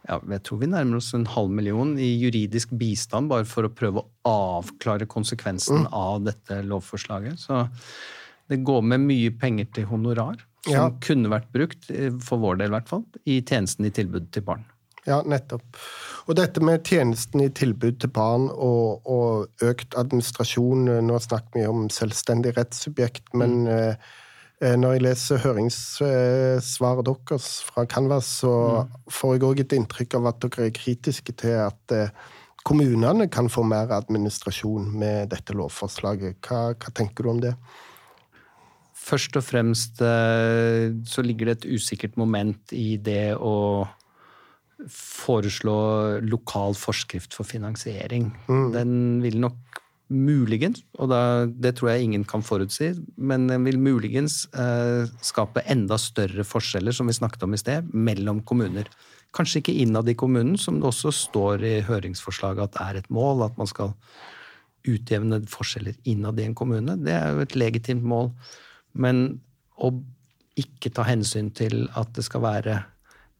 ja, 0.05 0.19
jeg 0.35 0.43
tror 0.45 0.61
vi 0.61 0.69
nærmer 0.69 0.99
oss 0.99 1.13
en 1.17 1.25
halv 1.29 1.53
million 1.53 1.95
i 1.97 2.11
juridisk 2.21 2.73
bistand 2.77 3.31
bare 3.31 3.47
for 3.49 3.65
å 3.65 3.73
prøve 3.73 4.03
å 4.03 4.35
avklare 4.59 5.07
konsekvensen 5.09 5.85
mm. 5.85 5.89
av 5.97 6.21
dette 6.27 6.59
lovforslaget. 6.65 7.41
Så 7.41 7.63
det 8.51 8.61
går 8.67 8.85
med 8.85 9.05
mye 9.07 9.33
penger 9.41 9.71
til 9.73 9.89
honorar, 9.89 10.37
som 10.65 10.75
ja. 10.75 10.87
kunne 11.01 11.31
vært 11.33 11.49
brukt, 11.53 11.89
eh, 11.89 12.13
for 12.21 12.41
vår 12.43 12.61
del 12.61 12.71
i 12.73 12.75
hvert 12.77 12.91
fall, 12.91 13.05
i 13.25 13.39
tjenesten 13.41 13.89
i 13.89 13.93
tilbud 13.93 14.29
til 14.35 14.45
barn. 14.45 14.65
Ja, 15.05 15.19
nettopp. 15.21 15.65
Og 16.25 16.37
dette 16.37 16.61
med 16.65 16.85
tjenesten 16.85 17.43
i 17.43 17.51
tilbud 17.53 17.99
til 18.01 18.09
barn 18.13 18.47
og, 18.49 19.05
og 19.05 19.65
økt 19.65 19.97
administrasjon 19.97 20.87
eh, 20.89 21.01
Nå 21.05 21.17
snakker 21.21 21.61
vi 21.61 21.65
om 21.69 21.89
selvstendig 21.93 22.55
rettssubjekt, 22.57 23.33
men 23.37 23.65
mm. 23.65 24.13
Eh, 24.63 24.75
når 24.79 24.95
jeg 24.95 25.03
leser 25.03 25.41
høringssvaret 25.43 27.07
deres 27.09 27.49
fra 27.67 27.83
Canvas, 27.91 28.29
så 28.39 28.53
mm. 28.85 28.93
får 29.11 29.35
jeg 29.35 29.45
òg 29.49 29.61
et 29.65 29.75
inntrykk 29.75 30.15
av 30.21 30.29
at 30.31 30.39
dere 30.45 30.69
er 30.69 30.75
kritiske 30.75 31.35
til 31.41 31.57
at 31.65 31.95
eh, 31.95 32.13
kommunene 32.65 33.27
kan 33.31 33.51
få 33.51 33.65
mer 33.67 33.91
administrasjon 33.97 34.87
med 34.95 35.33
dette 35.33 35.55
lovforslaget. 35.57 36.39
Hva, 36.39 36.71
hva 36.71 36.95
tenker 36.95 37.27
du 37.27 37.33
om 37.33 37.43
det? 37.43 37.53
Først 39.05 39.35
og 39.37 39.43
fremst 39.45 39.99
eh, 40.01 40.87
så 41.05 41.25
ligger 41.25 41.51
det 41.51 41.59
et 41.59 41.69
usikkert 41.75 42.15
moment 42.17 42.71
i 42.73 42.95
det 42.95 43.35
å 43.35 43.85
foreslå 44.91 45.75
lokal 46.25 46.75
forskrift 46.79 47.35
for 47.35 47.47
finansiering. 47.47 48.31
Mm. 48.47 48.67
Den 48.73 48.95
vil 49.23 49.37
nok 49.43 49.83
muligens, 50.13 50.83
og 50.99 51.09
da, 51.09 51.19
det 51.49 51.75
tror 51.77 51.91
jeg 51.91 52.05
ingen 52.05 52.23
kan 52.29 52.43
forutsi, 52.45 52.91
men 53.17 53.47
den 53.49 53.65
vil 53.65 53.79
muligens 53.81 54.43
eh, 54.53 55.09
skape 55.25 55.63
enda 55.71 55.97
større 56.01 56.45
forskjeller, 56.45 56.93
som 56.93 57.09
vi 57.09 57.17
snakket 57.17 57.45
om 57.47 57.55
i 57.57 57.61
sted, 57.61 57.89
mellom 57.93 58.43
kommuner. 58.45 58.89
Kanskje 59.35 59.63
ikke 59.63 59.77
innad 59.81 60.09
i 60.11 60.17
kommunen, 60.17 60.59
som 60.61 60.77
det 60.79 60.89
også 60.91 61.13
står 61.15 61.65
i 61.65 61.75
høringsforslaget 61.87 62.69
at 62.69 62.81
er 62.83 63.01
et 63.01 63.09
mål, 63.13 63.47
at 63.47 63.57
man 63.57 63.69
skal 63.71 63.95
utjevne 64.85 65.41
forskjeller 65.49 65.97
innad 66.05 66.39
i 66.39 66.45
en 66.45 66.57
kommune. 66.57 66.97
Det 67.01 67.15
er 67.15 67.33
jo 67.33 67.41
et 67.43 67.57
legitimt 67.57 68.05
mål. 68.05 68.29
Men 68.93 69.41
å 69.75 69.91
ikke 70.55 70.93
ta 70.93 71.03
hensyn 71.07 71.49
til 71.55 71.87
at 71.97 72.13
det 72.15 72.23
skal 72.27 72.45
være 72.45 72.77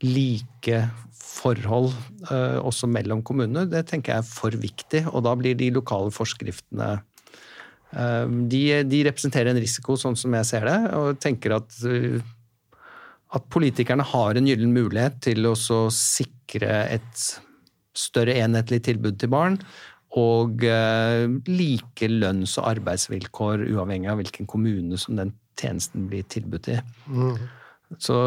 like 0.04 0.80
forhold 1.26 1.92
eh, 2.32 2.60
også 2.60 2.90
mellom 2.92 3.24
kommunene, 3.26 3.66
det 3.70 3.86
tenker 3.90 4.14
jeg 4.16 4.24
er 4.24 4.28
for 4.28 4.56
viktig. 4.60 5.06
Og 5.12 5.24
da 5.26 5.36
blir 5.40 5.58
de 5.58 5.72
lokale 5.76 6.12
forskriftene 6.14 6.92
eh, 7.00 8.36
de, 8.52 8.64
de, 8.88 9.02
representerer 9.08 9.54
en 9.54 9.62
risiko, 9.62 9.98
sånn 10.00 10.18
som 10.20 10.36
jeg 10.40 10.50
ser 10.52 10.68
det, 10.68 10.78
og 10.98 11.20
tenker 11.24 11.58
at, 11.58 11.80
uh, 11.88 12.20
at 13.36 13.50
politikerne 13.54 14.06
har 14.12 14.36
en 14.36 14.48
gyllen 14.50 14.76
mulighet 14.76 15.20
til 15.30 15.48
å 15.48 15.56
sikre 15.94 16.86
et 16.98 17.26
større 17.96 18.36
enhetlig 18.36 18.82
tilbud 18.90 19.20
til 19.22 19.32
barn, 19.32 19.60
og 20.16 20.62
like 20.64 22.08
lønns- 22.08 22.54
og 22.62 22.70
arbeidsvilkår 22.70 23.66
uavhengig 23.74 24.08
av 24.08 24.22
hvilken 24.22 24.48
kommune 24.48 24.96
som 25.00 25.18
den 25.20 25.34
tjenesten 25.60 26.06
blir 26.08 26.24
tilbudt 26.32 26.70
i. 26.72 26.78
Mm. 27.12 27.42
Så 28.02 28.18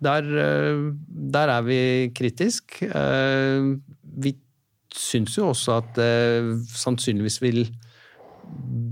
der, 0.00 0.22
eh, 0.22 0.92
der, 1.34 1.52
er 1.56 1.66
vi 1.66 1.80
kritisk. 2.14 2.82
Eh, 2.82 3.76
vi 4.02 4.34
syns 4.94 5.36
jo 5.38 5.50
også 5.50 5.80
at 5.80 5.92
det 5.98 6.66
sannsynligvis 6.74 7.40
vil 7.42 7.64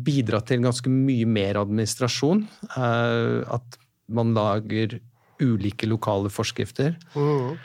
bidra 0.06 0.40
til 0.46 0.62
ganske 0.62 0.90
mye 0.92 1.26
mer 1.26 1.60
administrasjon. 1.62 2.44
Eh, 2.74 3.40
at 3.46 3.80
man 4.08 4.34
lager 4.34 4.98
ulike 5.42 5.86
lokale 5.86 6.30
forskrifter. 6.32 6.96
Mm. 7.14 7.58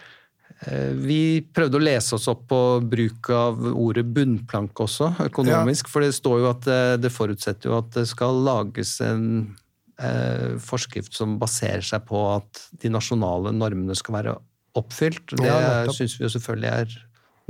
Vi 1.03 1.41
prøvde 1.51 1.75
å 1.75 1.83
lese 1.83 2.13
oss 2.15 2.29
opp 2.31 2.45
på 2.47 2.59
bruk 2.87 3.27
av 3.35 3.57
ordet 3.73 4.05
bunnplanke 4.15 4.85
også, 4.85 5.09
økonomisk. 5.25 5.89
Ja. 5.89 5.91
For 5.91 6.05
det 6.05 6.13
står 6.15 6.37
jo 6.39 6.45
at 6.51 6.67
det 7.03 7.11
forutsetter 7.11 7.71
jo 7.71 7.79
at 7.81 7.89
det 7.97 8.05
skal 8.07 8.37
lages 8.45 8.93
en 9.03 9.25
forskrift 10.63 11.15
som 11.17 11.37
baserer 11.41 11.85
seg 11.85 12.05
på 12.09 12.19
at 12.35 12.65
de 12.81 12.91
nasjonale 12.93 13.53
normene 13.55 13.95
skal 13.97 14.17
være 14.19 14.35
oppfylt. 14.79 15.35
Det 15.37 15.47
ja, 15.47 15.85
syns 15.93 16.17
vi 16.17 16.25
jo 16.25 16.33
selvfølgelig 16.33 16.71
er 16.71 16.97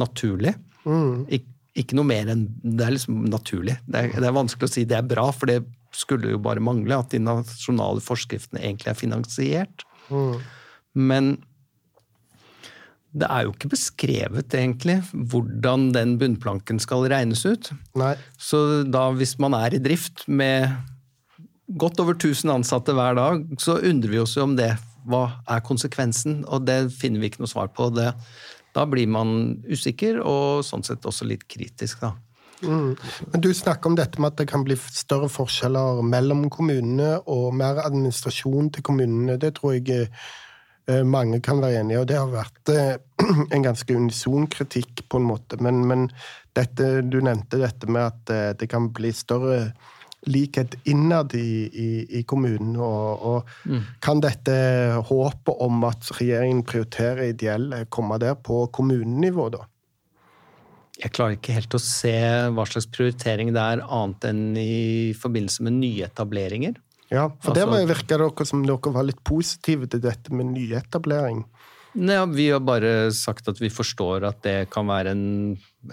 naturlig. 0.02 0.56
Mm. 0.84 1.26
Ik 1.32 1.50
ikke 1.80 1.98
noe 1.98 2.06
mer 2.06 2.30
enn 2.30 2.44
Det 2.62 2.86
er 2.86 2.96
liksom 2.96 3.24
naturlig. 3.32 3.78
Det 3.88 3.98
er, 3.98 4.12
det 4.14 4.28
er, 4.28 4.36
vanskelig 4.36 4.70
å 4.70 4.74
si 4.74 4.84
det 4.90 5.00
er 5.00 5.08
bra, 5.10 5.30
for 5.34 5.50
det 5.50 5.64
skulle 5.94 6.34
jo 6.34 6.42
bare 6.42 6.62
mangle 6.64 6.98
at 6.98 7.14
de 7.14 7.22
nasjonale 7.22 8.02
forskriftene 8.04 8.62
egentlig 8.62 8.92
er 8.94 9.00
finansiert. 9.00 9.86
Mm. 10.10 10.38
Men 11.10 11.34
det 13.14 13.30
er 13.30 13.46
jo 13.46 13.54
ikke 13.54 13.70
beskrevet, 13.70 14.56
egentlig, 14.58 15.00
hvordan 15.14 15.92
den 15.94 16.16
bunnplanken 16.22 16.82
skal 16.82 17.06
regnes 17.14 17.44
ut. 17.46 17.70
Nei. 17.98 18.16
Så 18.42 18.84
da, 18.90 19.12
hvis 19.18 19.36
man 19.42 19.54
er 19.58 19.78
i 19.78 19.82
drift 19.82 20.26
med 20.26 20.74
godt 21.68 22.00
over 22.04 22.18
1000 22.18 22.52
ansatte 22.52 22.96
hver 22.96 23.16
dag, 23.18 23.46
så 23.60 23.78
undrer 23.80 24.12
vi 24.12 24.20
oss 24.20 24.36
jo 24.38 24.48
om 24.48 24.58
det. 24.60 24.74
Hva 25.08 25.26
er 25.52 25.64
konsekvensen? 25.66 26.44
Og 26.48 26.68
det 26.68 26.94
finner 26.96 27.22
vi 27.22 27.32
ikke 27.32 27.44
noe 27.44 27.52
svar 27.52 27.72
på. 27.76 27.90
Det, 27.96 28.12
da 28.76 28.86
blir 28.90 29.10
man 29.12 29.58
usikker, 29.70 30.22
og 30.22 30.64
sånn 30.68 30.86
sett 30.86 31.06
også 31.08 31.28
litt 31.30 31.48
kritisk, 31.48 32.04
da. 32.04 32.14
Mm. 32.64 32.96
Men 33.32 33.42
Du 33.42 33.54
snakker 33.54 33.90
om 33.90 33.98
dette 34.00 34.22
med 34.22 34.32
at 34.32 34.40
det 34.40 34.48
kan 34.52 34.64
bli 34.64 34.78
større 34.80 35.28
forskjeller 35.32 36.00
mellom 36.08 36.46
kommunene 36.54 37.18
og 37.28 37.52
mer 37.60 37.82
administrasjon 37.84 38.72
til 38.74 38.86
kommunene. 38.88 39.36
Det 39.42 39.56
tror 39.58 39.76
jeg 39.76 40.08
eh, 40.08 41.04
mange 41.04 41.42
kan 41.44 41.60
være 41.64 41.82
enige 41.82 41.98
i, 41.98 42.02
og 42.02 42.08
det 42.08 42.20
har 42.20 42.32
vært 42.32 42.72
eh, 42.72 42.96
en 43.56 43.66
ganske 43.68 43.98
unison 43.98 44.48
kritikk, 44.48 45.04
på 45.10 45.20
en 45.20 45.28
måte. 45.28 45.60
Men, 45.64 45.84
men 45.90 46.08
dette, 46.56 47.02
du 47.04 47.20
nevnte 47.20 47.60
dette 47.62 47.90
med 47.92 48.08
at 48.08 48.34
eh, 48.34 48.54
det 48.60 48.72
kan 48.72 48.92
bli 48.96 49.12
større 49.16 49.74
likhet 50.30 50.78
innad 50.90 51.34
i, 51.36 51.68
i, 51.68 51.90
i 52.20 52.24
kommunen. 52.28 52.76
Og, 52.78 53.26
og 53.28 53.70
mm. 53.70 53.84
kan 54.04 54.24
dette 54.24 54.56
håpet 55.10 55.62
om 55.66 55.84
at 55.90 56.12
regjeringen 56.20 56.64
prioriterer 56.68 57.30
ideelle, 57.32 57.86
komme 57.94 58.20
der 58.22 58.38
på 58.40 58.66
kommunenivå, 58.76 59.50
da? 59.58 59.66
Jeg 61.02 61.10
klarer 61.16 61.36
ikke 61.36 61.56
helt 61.56 61.74
å 61.74 61.82
se 61.82 62.16
hva 62.54 62.64
slags 62.70 62.88
prioritering 62.94 63.50
det 63.56 63.62
er, 63.62 63.82
annet 63.82 64.28
enn 64.30 64.44
i 64.60 65.12
forbindelse 65.18 65.66
med 65.66 65.80
nyetableringer. 65.82 66.78
Ja, 67.10 67.28
for 67.42 67.54
altså, 67.54 67.66
der 67.74 67.90
virka 67.90 68.18
dere 68.18 68.46
som 68.48 68.64
dere 68.66 68.94
var 68.94 69.06
litt 69.08 69.22
positive 69.26 69.90
til 69.90 70.02
dette 70.06 70.34
med 70.34 70.54
nyetablering. 70.54 71.44
Nei, 71.94 72.18
Vi 72.34 72.48
har 72.50 72.62
bare 72.66 73.12
sagt 73.14 73.50
at 73.52 73.60
vi 73.62 73.70
forstår 73.70 74.26
at 74.26 74.42
det 74.46 74.58
kan 74.74 74.88
være 74.90 75.14
en, 75.14 75.26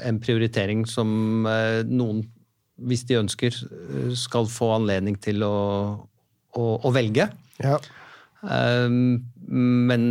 en 0.01 0.21
prioritering 0.23 0.87
som 0.89 1.47
eh, 1.49 1.83
noen 1.85 2.23
hvis 2.89 3.07
de 3.09 3.19
ønsker, 3.21 3.55
eh, 3.55 4.11
skal 4.19 4.49
få 4.51 4.75
anledning 4.79 5.19
til 5.21 5.45
å, 5.47 5.57
å, 6.57 6.67
å 6.81 6.93
velge. 6.95 7.29
Ja. 7.61 7.79
Um, 8.41 9.21
men 9.51 10.05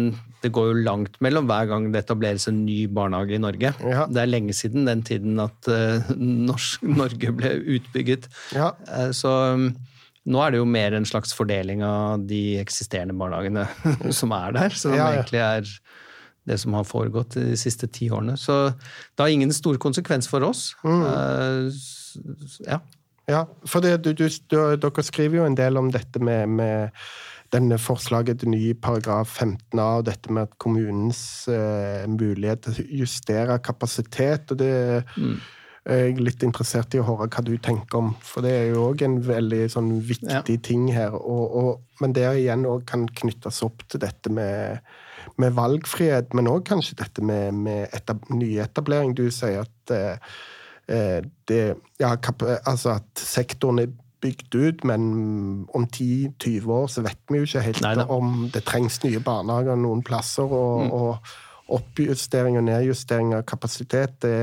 det 0.43 0.51
går 0.55 0.69
jo 0.69 0.81
langt 0.85 1.17
mellom 1.23 1.47
hver 1.49 1.67
gang 1.71 1.87
det 1.91 2.03
etableres 2.03 2.45
en 2.47 2.61
ny 2.63 2.83
barnehage 2.93 3.35
i 3.35 3.41
Norge. 3.41 3.73
Ja. 3.83 4.05
Det 4.07 4.21
er 4.21 4.31
lenge 4.31 4.55
siden 4.55 4.87
den 4.87 5.03
tiden 5.07 5.39
at 5.43 5.69
uh, 5.71 6.11
norsk, 6.15 6.85
Norge 7.01 7.33
ble 7.35 7.55
utbygget. 7.77 8.29
Ja. 8.55 8.71
Uh, 8.87 9.09
så 9.15 9.33
um, 9.57 9.71
nå 10.29 10.43
er 10.43 10.53
det 10.53 10.61
jo 10.61 10.69
mer 10.69 10.95
en 10.95 11.07
slags 11.09 11.33
fordeling 11.35 11.83
av 11.85 12.25
de 12.29 12.59
eksisterende 12.61 13.17
barnehagene 13.17 13.65
som 14.19 14.35
er 14.35 14.55
der. 14.55 14.77
Som 14.77 14.95
ja, 14.95 15.11
egentlig 15.15 15.43
er 15.43 15.73
det 16.49 16.57
som 16.61 16.73
har 16.77 16.87
foregått 16.87 17.35
de 17.37 17.57
siste 17.59 17.89
ti 17.93 18.09
årene. 18.13 18.37
Så 18.39 18.71
det 18.71 19.21
har 19.21 19.31
ingen 19.33 19.53
stor 19.53 19.77
konsekvens 19.81 20.29
for 20.29 20.45
oss. 20.47 20.71
Mm. 20.85 21.03
Uh, 22.17 22.45
ja. 22.67 22.79
ja 23.29 23.43
for 23.65 23.85
det, 23.85 23.97
du, 24.05 24.13
du, 24.13 24.29
dere 24.49 25.05
skriver 25.05 25.41
jo 25.41 25.49
en 25.49 25.57
del 25.57 25.79
om 25.79 25.91
dette 25.93 26.21
med, 26.23 26.49
med 26.59 26.95
denne 27.53 27.79
forslaget 27.81 28.41
til 28.41 28.53
ny 28.53 28.63
paragraf 28.81 29.39
15a, 29.41 29.85
og 29.99 30.09
dette 30.09 30.33
med 30.33 30.49
at 30.49 30.57
kommunens 30.61 31.21
uh, 31.49 32.05
mulighet 32.09 32.67
til 32.67 32.83
å 32.83 32.89
justere 33.03 33.57
kapasitet. 33.65 34.51
og 34.53 34.61
det 34.61 34.73
mm. 35.17 35.35
er 35.89 36.03
jeg 36.03 36.21
litt 36.21 36.45
interessert 36.45 36.93
i 36.93 37.01
å 37.01 37.07
høre 37.07 37.29
hva 37.29 37.45
du 37.45 37.55
tenker 37.57 38.03
om, 38.03 38.13
for 38.21 38.45
det 38.45 38.53
er 38.53 38.71
jo 38.73 38.89
òg 38.91 39.03
en 39.07 39.19
veldig 39.25 39.63
sånn 39.73 39.95
viktig 40.11 40.59
ja. 40.59 40.63
ting 40.69 40.89
her. 40.93 41.17
Og, 41.17 41.45
og, 41.61 41.71
men 42.03 42.13
det 42.17 42.27
igjen 42.43 42.67
òg 42.69 42.85
kan 42.89 43.09
knyttes 43.21 43.63
opp 43.65 43.81
til 43.89 44.05
dette 44.05 44.29
med, 44.29 44.85
med 45.41 45.57
valgfrihet, 45.57 46.37
men 46.37 46.51
òg 46.51 46.67
kanskje 46.69 47.01
dette 47.01 47.25
med, 47.25 47.57
med 47.65 47.89
etab 47.97 48.29
nyetablering. 48.29 49.17
Du 49.17 49.25
sier 49.33 49.65
at 49.65 49.73
Eh, 49.89 50.17
det, 50.89 51.63
ja, 52.01 52.15
altså 52.65 52.95
at 52.95 53.21
sektoren 53.21 53.83
er 53.83 53.91
bygd 54.23 54.55
ut, 54.55 54.85
men 54.89 55.03
om 55.77 55.85
10-20 55.85 56.71
år 56.73 56.87
så 56.91 57.03
vet 57.05 57.19
vi 57.29 57.39
jo 57.39 57.47
ikke 57.47 57.61
helt 57.67 57.83
Neida. 57.85 58.07
om 58.11 58.49
det 58.53 58.65
trengs 58.67 58.97
nye 59.05 59.21
barnehager 59.23 59.79
noen 59.79 60.01
plasser. 60.03 60.49
Og, 60.49 60.85
mm. 60.85 60.91
og 60.97 61.37
oppjustering 61.69 62.57
og 62.57 62.65
nedjustering 62.65 63.35
av 63.37 63.45
kapasitet 63.47 64.15
det 64.25 64.33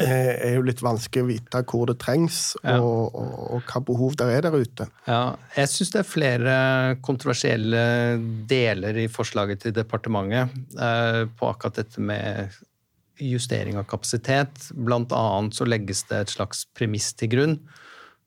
er 0.00 0.54
jo 0.56 0.64
litt 0.64 0.80
vanskelig 0.82 1.22
å 1.22 1.28
vite 1.28 1.60
hvor 1.68 1.90
det 1.90 1.98
trengs, 2.00 2.54
ja. 2.62 2.78
og, 2.80 3.12
og, 3.12 3.32
og, 3.58 3.64
hva 3.68 3.82
behov 3.84 4.16
det 4.16 4.28
er 4.32 4.46
der 4.46 4.56
ute. 4.56 4.86
Ja, 5.04 5.34
jeg 5.56 5.68
syns 5.68 5.92
det 5.92 6.00
er 6.00 6.08
flere 6.08 6.54
kontroversielle 7.04 7.82
deler 8.48 9.02
i 9.04 9.08
forslaget 9.12 9.66
til 9.66 9.76
departementet 9.76 10.54
eh, 10.80 11.22
på 11.36 11.50
akkurat 11.50 11.82
dette 11.82 12.00
med 12.00 12.56
justering 13.20 13.78
av 13.78 13.86
kapasitet. 13.90 14.70
Blant 14.72 15.12
annet 15.16 15.56
så 15.56 15.66
legges 15.68 16.04
det 16.08 16.24
et 16.24 16.34
slags 16.34 16.66
premiss 16.76 17.12
til 17.18 17.32
grunn 17.34 17.56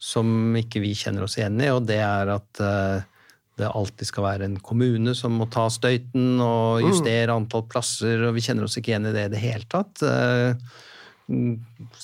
som 0.02 0.56
ikke 0.60 0.82
vi 0.84 0.92
kjenner 0.98 1.26
oss 1.26 1.38
igjen 1.40 1.60
i, 1.64 1.70
og 1.72 1.86
det 1.88 2.02
er 2.04 2.30
at 2.36 2.62
eh, 2.62 3.06
det 3.56 3.70
alltid 3.72 4.10
skal 4.10 4.26
være 4.26 4.50
en 4.50 4.58
kommune 4.60 5.14
som 5.16 5.38
må 5.40 5.48
ta 5.52 5.70
støyten 5.72 6.42
og 6.44 6.84
mm. 6.84 6.90
justere 6.90 7.36
antall 7.36 7.64
plasser, 7.72 8.28
og 8.28 8.36
vi 8.36 8.44
kjenner 8.44 8.68
oss 8.68 8.76
ikke 8.78 8.92
igjen 8.92 9.08
i 9.10 9.16
det 9.16 9.30
i 9.30 9.34
det 9.34 9.42
hele 9.42 9.70
tatt. 9.72 10.04
Eh, 11.26 11.58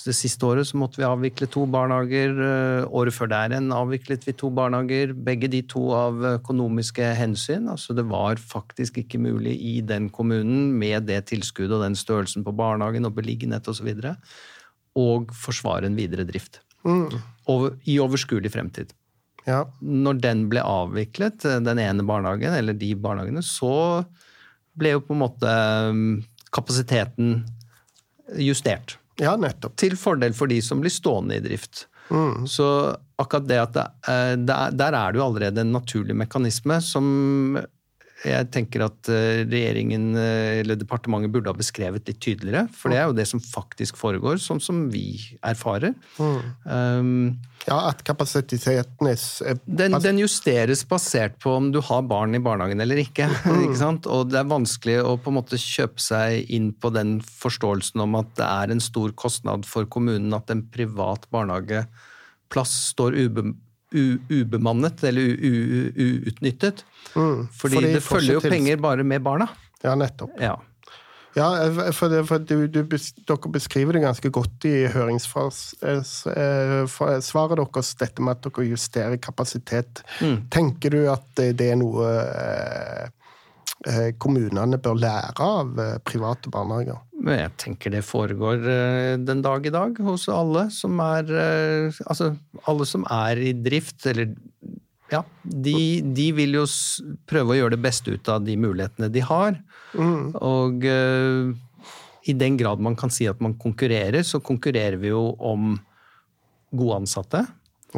det 0.04 0.14
siste 0.16 0.46
året 0.48 0.66
så 0.66 0.78
måtte 0.80 1.00
vi 1.00 1.06
avvikle 1.06 1.48
to 1.50 1.64
barnehager. 1.70 2.32
Eh, 2.34 2.86
året 2.90 3.14
før 3.14 3.30
der 3.32 3.54
igjen 3.54 3.70
avviklet 3.74 4.26
vi 4.26 4.34
to 4.38 4.50
barnehager. 4.54 5.14
Begge 5.14 5.50
de 5.52 5.62
to 5.62 5.84
av 5.96 6.22
økonomiske 6.36 7.12
hensyn. 7.18 7.68
Altså 7.70 7.96
det 7.96 8.06
var 8.10 8.40
faktisk 8.40 8.98
ikke 9.02 9.22
mulig 9.22 9.54
i 9.58 9.80
den 9.86 10.10
kommunen, 10.10 10.72
med 10.78 11.06
det 11.10 11.24
tilskuddet 11.30 11.76
og 11.78 11.86
den 11.86 11.98
størrelsen 11.98 12.46
på 12.46 12.54
barnehagen 12.56 13.06
og 13.08 13.16
beliggenhet 13.18 13.68
osv., 13.70 13.94
å 14.92 15.06
forsvare 15.32 15.88
en 15.88 15.96
videre 15.96 16.26
drift. 16.28 16.60
Mm. 16.84 17.14
Over, 17.48 17.78
I 17.88 17.96
overskuelig 18.02 18.50
fremtid. 18.52 18.90
Ja. 19.46 19.62
Når 19.80 20.18
den 20.22 20.42
ble 20.50 20.60
avviklet, 20.60 21.42
den 21.42 21.80
ene 21.80 22.04
barnehagen, 22.06 22.52
eller 22.54 22.76
de 22.76 22.92
barnehagene, 22.94 23.42
så 23.42 24.04
ble 24.78 24.94
jo 24.94 25.02
på 25.04 25.16
en 25.16 25.22
måte 25.22 25.54
mm, 25.96 26.20
kapasiteten 26.54 27.40
justert. 28.38 28.98
Ja, 29.20 29.36
nettopp. 29.36 29.76
Til 29.80 29.96
fordel 30.00 30.36
for 30.36 30.50
de 30.50 30.60
som 30.64 30.80
blir 30.82 30.92
stående 30.92 31.36
i 31.36 31.44
drift. 31.44 31.86
Mm. 32.12 32.46
Så 32.50 32.66
akkurat 33.20 33.48
det 33.48 33.60
at 33.60 33.76
det, 34.36 34.56
der 34.76 34.96
er 34.96 35.12
det 35.12 35.20
jo 35.20 35.26
allerede 35.26 35.62
en 35.62 35.72
naturlig 35.72 36.16
mekanisme 36.18 36.80
som 36.84 37.06
jeg 38.24 38.48
tenker 38.54 38.84
at 38.86 39.10
eh, 39.10 39.42
regjeringen 39.46 40.12
eh, 40.18 40.60
eller 40.62 40.78
departementet 40.78 41.32
burde 41.34 41.50
ha 41.50 41.58
beskrevet 41.58 42.06
litt 42.08 42.20
tydeligere. 42.22 42.66
For 42.76 42.92
det 42.92 43.00
er 43.00 43.08
jo 43.10 43.16
det 43.18 43.28
som 43.30 43.42
faktisk 43.42 43.98
foregår, 44.00 44.38
sånn 44.42 44.62
som 44.62 44.84
vi 44.92 45.16
erfarer. 45.40 45.96
Um, 46.18 47.40
Ja, 47.62 47.76
at 47.92 48.00
kapasiteten 48.02 49.06
er 49.06 49.58
den, 49.70 49.94
den 50.02 50.18
justeres 50.18 50.82
basert 50.88 51.36
på 51.42 51.52
om 51.54 51.68
du 51.74 51.78
har 51.84 52.02
barn 52.10 52.34
i 52.34 52.40
barnehagen 52.42 52.82
eller 52.82 52.98
ikke. 53.04 53.28
ikke 53.64 53.78
sant? 53.78 54.08
Og 54.10 54.32
det 54.32 54.40
er 54.40 54.50
vanskelig 54.50 54.98
å 55.06 55.14
på 55.22 55.30
en 55.30 55.38
måte 55.38 55.60
kjøpe 55.60 56.02
seg 56.02 56.50
inn 56.52 56.72
på 56.74 56.90
den 56.94 57.20
forståelsen 57.22 58.02
om 58.02 58.18
at 58.18 58.32
det 58.40 58.48
er 58.48 58.74
en 58.74 58.82
stor 58.82 59.14
kostnad 59.14 59.68
for 59.68 59.86
kommunen 59.86 60.34
at 60.34 60.50
en 60.50 60.64
privat 60.74 61.28
barnehageplass 61.34 62.74
står 62.90 63.20
ube, 63.28 63.52
ubemannet 63.92 65.04
eller 65.04 65.36
uutnyttet. 65.36 66.84
Mm. 67.14 67.48
Fordi, 67.52 67.76
Fordi 67.76 67.94
det 67.94 68.02
følger 68.02 68.38
jo 68.38 68.44
penger 68.44 68.82
bare 68.82 69.04
med 69.04 69.24
barna. 69.24 69.48
Ja, 69.82 69.96
nettopp. 69.98 70.36
Ja. 70.40 70.56
Ja, 71.32 71.46
for, 71.96 72.12
det, 72.12 72.26
for 72.28 72.42
du, 72.44 72.66
du, 72.68 72.82
dere 72.84 73.52
beskriver 73.54 73.96
det 73.96 74.02
ganske 74.04 74.30
godt 74.30 74.66
i 74.68 74.84
høringssvaret 74.92 75.78
deres, 75.80 76.10
dette 77.96 78.24
med 78.24 78.36
at 78.36 78.44
dere 78.44 78.66
justerer 78.68 79.16
kapasitet. 79.16 80.04
Tenker 80.52 80.92
du 80.92 81.06
at 81.08 81.24
det 81.40 81.70
er 81.70 81.80
noe 81.80 82.04
eh, 82.04 83.06
eh, 83.06 83.21
kommunene 84.22 84.78
bør 84.78 84.94
lære 85.02 85.32
av 85.42 85.78
eh, 85.82 85.96
private 86.06 86.50
barnehager? 86.54 87.00
Jeg 87.26 87.50
tenker 87.60 87.92
det 87.94 88.02
foregår 88.06 88.62
eh, 88.66 89.16
den 89.22 89.42
dag 89.42 89.66
i 89.66 89.72
dag 89.74 89.98
hos 90.02 90.28
alle 90.30 90.68
som 90.74 90.98
er 91.02 91.28
eh, 91.30 92.00
Altså, 92.06 92.32
alle 92.70 92.86
som 92.88 93.04
er 93.10 93.38
i 93.42 93.52
drift, 93.58 94.06
eller 94.10 94.32
Ja, 95.12 95.20
de, 95.44 96.00
de 96.16 96.28
vil 96.32 96.54
jo 96.56 96.64
prøve 97.28 97.52
å 97.52 97.58
gjøre 97.58 97.74
det 97.76 97.82
beste 97.84 98.14
ut 98.14 98.30
av 98.32 98.46
de 98.46 98.54
mulighetene 98.56 99.10
de 99.12 99.20
har. 99.28 99.58
Og 99.98 100.86
eh, 100.88 101.52
i 102.30 102.32
den 102.38 102.56
grad 102.56 102.80
man 102.80 102.94
kan 102.96 103.10
si 103.12 103.26
at 103.28 103.42
man 103.44 103.58
konkurrerer, 103.60 104.22
så 104.24 104.40
konkurrerer 104.40 104.96
vi 105.02 105.10
jo 105.10 105.32
om 105.42 105.74
gode 106.72 107.02
ansatte 107.02 107.42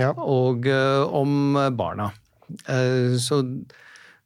Ja. 0.01 0.11
og 0.19 0.67
eh, 0.67 1.05
om 1.15 1.55
barna. 1.79 2.09
Eh, 2.67 3.15
så 3.23 3.45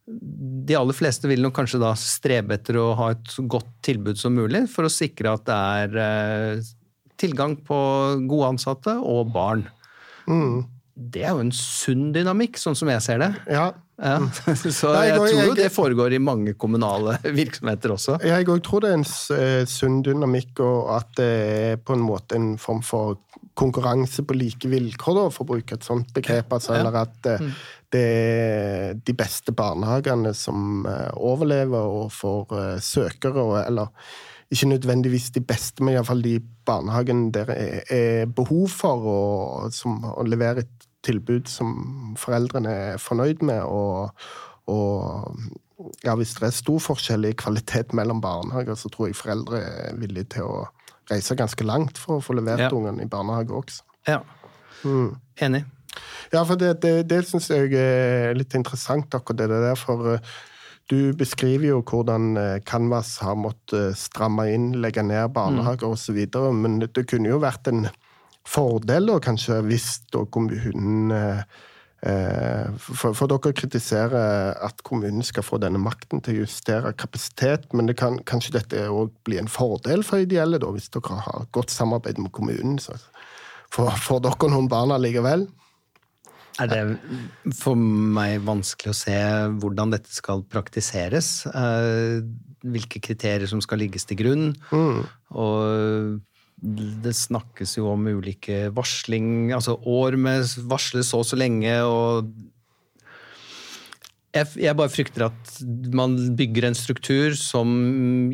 de 0.09 0.77
aller 0.77 0.97
fleste 0.97 1.29
vil 1.29 1.43
nok 1.43 1.55
kanskje 1.59 1.81
da 1.81 1.91
strebe 1.97 2.57
etter 2.57 2.79
å 2.81 2.91
ha 2.97 3.11
et 3.13 3.29
så 3.29 3.45
godt 3.49 3.69
tilbud 3.85 4.17
som 4.19 4.33
mulig, 4.37 4.65
for 4.71 4.87
å 4.87 4.93
sikre 4.93 5.35
at 5.35 5.45
det 5.49 5.59
er 5.83 5.99
eh, 6.05 6.71
tilgang 7.19 7.57
på 7.65 7.77
gode 8.29 8.55
ansatte 8.55 8.95
og 8.97 9.29
barn. 9.35 9.67
Mm. 10.29 10.65
Det 10.99 11.23
er 11.23 11.35
jo 11.35 11.45
en 11.45 11.53
sunn 11.55 12.09
dynamikk, 12.15 12.57
sånn 12.59 12.77
som 12.77 12.91
jeg 12.91 13.05
ser 13.05 13.23
det. 13.25 13.33
ja. 13.59 13.69
Ja. 13.99 14.19
Så 14.55 14.93
jeg 14.95 15.15
tror 15.17 15.41
jo 15.43 15.55
det 15.57 15.69
foregår 15.75 16.13
i 16.15 16.21
mange 16.23 16.53
kommunale 16.59 17.17
virksomheter 17.41 17.91
også. 17.95 18.19
Jeg 18.23 18.47
òg 18.47 18.61
tror 18.63 18.85
det 18.85 18.93
er 18.93 18.99
en 18.99 19.07
eh, 19.35 19.63
sunn 19.67 19.99
dynamikk, 20.05 20.61
og 20.63 20.93
at 20.95 21.09
det 21.19 21.31
er 21.49 21.81
på 21.83 21.97
en 21.97 22.05
måte 22.05 22.39
en 22.39 22.53
form 22.61 22.79
for 22.85 23.19
konkurranse 23.59 24.23
på 24.23 24.37
like 24.39 24.71
vilkår, 24.71 25.17
da, 25.17 25.25
for 25.35 25.43
å 25.43 25.49
bruke 25.51 25.75
et 25.75 25.87
sånt 25.87 26.13
begrep. 26.15 26.53
Altså. 26.55 26.77
Eller 26.79 26.95
at 27.01 27.27
eh, 27.27 27.43
det 27.93 28.01
er 28.01 28.97
de 29.05 29.13
beste 29.17 29.53
barnehagene 29.55 30.33
som 30.37 30.85
eh, 30.89 31.09
overlever 31.17 31.79
og 32.03 32.11
får 32.13 32.57
eh, 32.57 32.81
søkere, 32.81 33.65
eller 33.65 33.87
ikke 34.49 34.69
nødvendigvis 34.71 35.29
de 35.35 35.41
beste, 35.45 35.83
men 35.83 35.93
iallfall 35.93 36.21
de 36.25 36.39
barnehagene 36.65 37.31
der 37.33 37.49
er, 37.53 37.81
er 37.93 38.25
behov 38.25 38.67
for, 38.73 39.09
og 39.13 39.73
som 39.73 40.03
å 40.09 40.25
levere 40.25 40.65
et 40.65 40.87
tilbud 41.05 41.47
som 41.49 42.15
foreldrene 42.19 42.69
er 42.93 42.97
fornøyd 43.01 43.43
med. 43.45 43.61
og, 43.63 44.09
og 44.67 45.35
ja, 46.03 46.15
hvis 46.17 46.33
det 46.35 46.49
er 46.49 46.55
stor 46.57 46.81
forskjell 46.83 47.29
i 47.29 47.35
kvalitet 47.37 47.93
mellom 47.95 48.21
barnehager, 48.21 48.75
så 48.75 48.89
tror 48.91 49.07
jeg 49.07 49.15
foreldre 49.19 49.61
er 49.63 49.95
villige 50.01 50.33
til 50.35 50.49
å 50.49 50.65
reise 51.09 51.37
ganske 51.39 51.65
langt 51.65 51.97
for 51.97 52.17
å 52.19 52.23
få 52.23 52.35
levert 52.37 52.67
Ja. 52.67 52.71
ungene 52.75 53.05
i 53.05 53.09
barnehage 53.09 53.53
også. 53.55 53.83
Ja. 54.07 54.19
Mm. 54.83 55.15
Enig. 55.41 55.63
Ja, 56.33 56.43
for 56.45 56.59
det, 56.59 56.75
det, 56.83 57.07
det 57.09 57.23
syns 57.27 57.49
jeg 57.49 57.73
er 57.73 58.37
litt 58.37 58.53
interessant, 58.57 59.13
akkurat 59.17 59.41
det 59.41 59.49
der. 59.63 59.79
For 59.79 60.13
eh, 60.15 60.33
du 60.89 61.13
beskriver 61.13 61.67
jo 61.69 61.79
hvordan 61.85 62.35
eh, 62.37 62.59
Canvas 62.65 63.17
har 63.21 63.37
måttet 63.37 63.97
stramme 63.99 64.47
inn, 64.53 64.71
legge 64.81 65.03
ned 65.05 65.33
barnehager 65.35 65.89
Mm. 65.89 65.93
osv. 65.93 66.19
Men 66.53 66.79
det, 66.81 67.05
kunne 67.09 67.29
jo 67.29 67.41
vært 67.41 67.67
en 67.69 67.87
fordel, 68.47 69.05
da, 69.11 69.19
kanskje, 69.21 69.61
hvis 69.67 69.99
da 70.13 70.23
kommunen 70.25 71.11
eh, 71.13 71.43
eh, 72.09 72.71
for, 72.79 73.13
for 73.13 73.29
dere 73.29 73.53
kritiserer 73.53 74.57
at 74.65 74.81
kommunen 74.87 75.21
skal 75.25 75.45
få 75.45 75.59
denne 75.61 75.81
makten 75.81 76.23
til 76.25 76.39
å 76.39 76.45
justere 76.47 76.93
kapasitet, 76.97 77.69
men 77.73 77.89
det 77.89 77.99
kan, 77.99 78.17
kanskje 78.25 78.57
dette 78.57 78.87
òg 78.89 79.13
bli 79.27 79.37
en 79.41 79.51
fordel 79.51 80.01
for 80.07 80.25
ideelle, 80.25 80.57
da, 80.61 80.71
hvis 80.73 80.89
dere 80.89 81.21
har 81.27 81.45
godt 81.53 81.69
samarbeid 81.73 82.17
med 82.17 82.33
kommunen. 82.33 82.79
Så 82.81 82.97
får, 83.75 83.93
får 84.07 84.25
dere 84.25 84.49
noen 84.55 84.71
barn 84.71 84.95
allikevel? 84.95 85.45
Er 86.59 86.67
det 86.71 87.53
for 87.55 87.79
meg 87.79 88.41
vanskelig 88.47 88.91
å 88.91 88.97
se 88.97 89.17
hvordan 89.61 89.93
dette 89.95 90.11
skal 90.11 90.43
praktiseres? 90.51 91.45
eh, 91.47 92.19
Hvilke 92.59 92.99
kriterier 92.99 93.47
som 93.47 93.61
skal 93.63 93.79
ligges 93.79 94.03
til 94.03 94.17
grunn? 94.19 94.49
Og 95.31 96.19
det 96.59 97.13
snakkes 97.15 97.77
jo 97.77 97.87
om 97.93 98.07
ulike 98.11 98.65
varsling, 98.75 99.53
altså 99.55 99.77
år 99.87 100.17
med 100.19 100.43
varsles 100.67 101.07
så 101.07 101.21
og 101.21 101.29
så 101.29 101.39
lenge, 101.39 101.71
og 101.87 102.27
jeg, 104.35 104.75
bare 104.77 104.91
frykter 104.93 105.25
at 105.25 105.51
man 105.95 106.15
bygger 106.37 106.67
en 106.67 106.77
struktur 106.77 107.33
som 107.37 107.69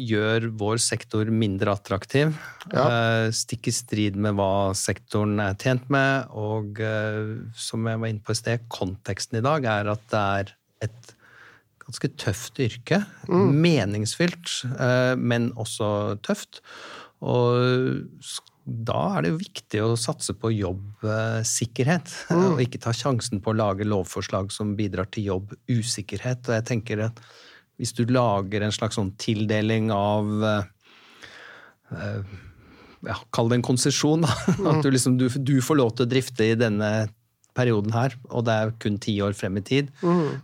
gjør 0.01 0.49
vår 0.59 0.81
sektor 0.83 1.29
mindre 1.31 1.71
attraktiv. 1.75 2.33
Ja. 2.73 3.29
Stikk 3.35 3.69
i 3.71 3.75
strid 3.75 4.19
med 4.19 4.35
hva 4.35 4.73
sektoren 4.75 5.39
er 5.39 5.55
tjent 5.61 5.87
med. 5.93 6.27
Og 6.35 6.81
eh, 6.83 7.37
som 7.55 7.87
jeg 7.87 8.01
var 8.01 8.11
inne 8.11 8.25
på 8.25 8.35
i 8.35 8.41
sted, 8.41 8.65
konteksten 8.73 9.39
i 9.39 9.45
dag 9.45 9.67
er 9.71 9.93
at 9.95 10.03
det 10.11 10.23
er 10.41 10.53
et 10.89 11.15
ganske 11.85 12.11
tøft 12.19 12.59
yrke. 12.59 13.03
Meningsfylt, 13.29 14.57
eh, 14.75 15.13
men 15.15 15.51
også 15.55 16.17
tøft. 16.25 16.59
Og 17.23 18.03
da 18.65 19.01
er 19.13 19.25
det 19.25 19.31
jo 19.31 19.41
viktig 19.43 19.81
å 19.85 19.97
satse 19.99 20.33
på 20.41 20.49
jobbsikkerhet, 20.55 22.13
og 22.37 22.61
ikke 22.63 22.81
ta 22.81 22.93
sjansen 22.97 23.41
på 23.43 23.53
å 23.53 23.59
lage 23.59 23.85
lovforslag 23.85 24.49
som 24.53 24.73
bidrar 24.77 25.09
til 25.13 25.29
jobbusikkerhet. 25.29 26.49
Og 26.49 26.57
jeg 26.57 26.67
tenker 26.71 27.03
at 27.11 27.21
hvis 27.77 27.93
du 27.93 28.05
lager 28.09 28.65
en 28.65 28.73
slags 28.73 28.97
sånn 28.97 29.11
tildeling 29.21 29.91
av 29.93 30.31
eh, 30.47 30.67
eh, 31.93 32.35
ja, 33.05 33.17
Kall 33.35 33.51
det 33.51 33.59
en 33.59 33.67
konsesjon, 33.67 34.23
da. 34.25 34.31
At 34.71 34.81
du, 34.81 34.89
liksom, 34.89 35.19
du, 35.19 35.27
du 35.29 35.59
får 35.61 35.77
lov 35.77 35.91
til 35.93 36.07
å 36.07 36.09
drifte 36.09 36.47
i 36.47 36.57
denne 36.57 36.89
perioden 37.55 37.93
her, 37.95 38.15
og 38.29 38.45
det 38.47 38.55
er 38.55 38.73
kun 38.83 38.97
ti 39.01 39.15
år 39.23 39.35
frem 39.37 39.59
i 39.61 39.63
tid, 39.65 39.91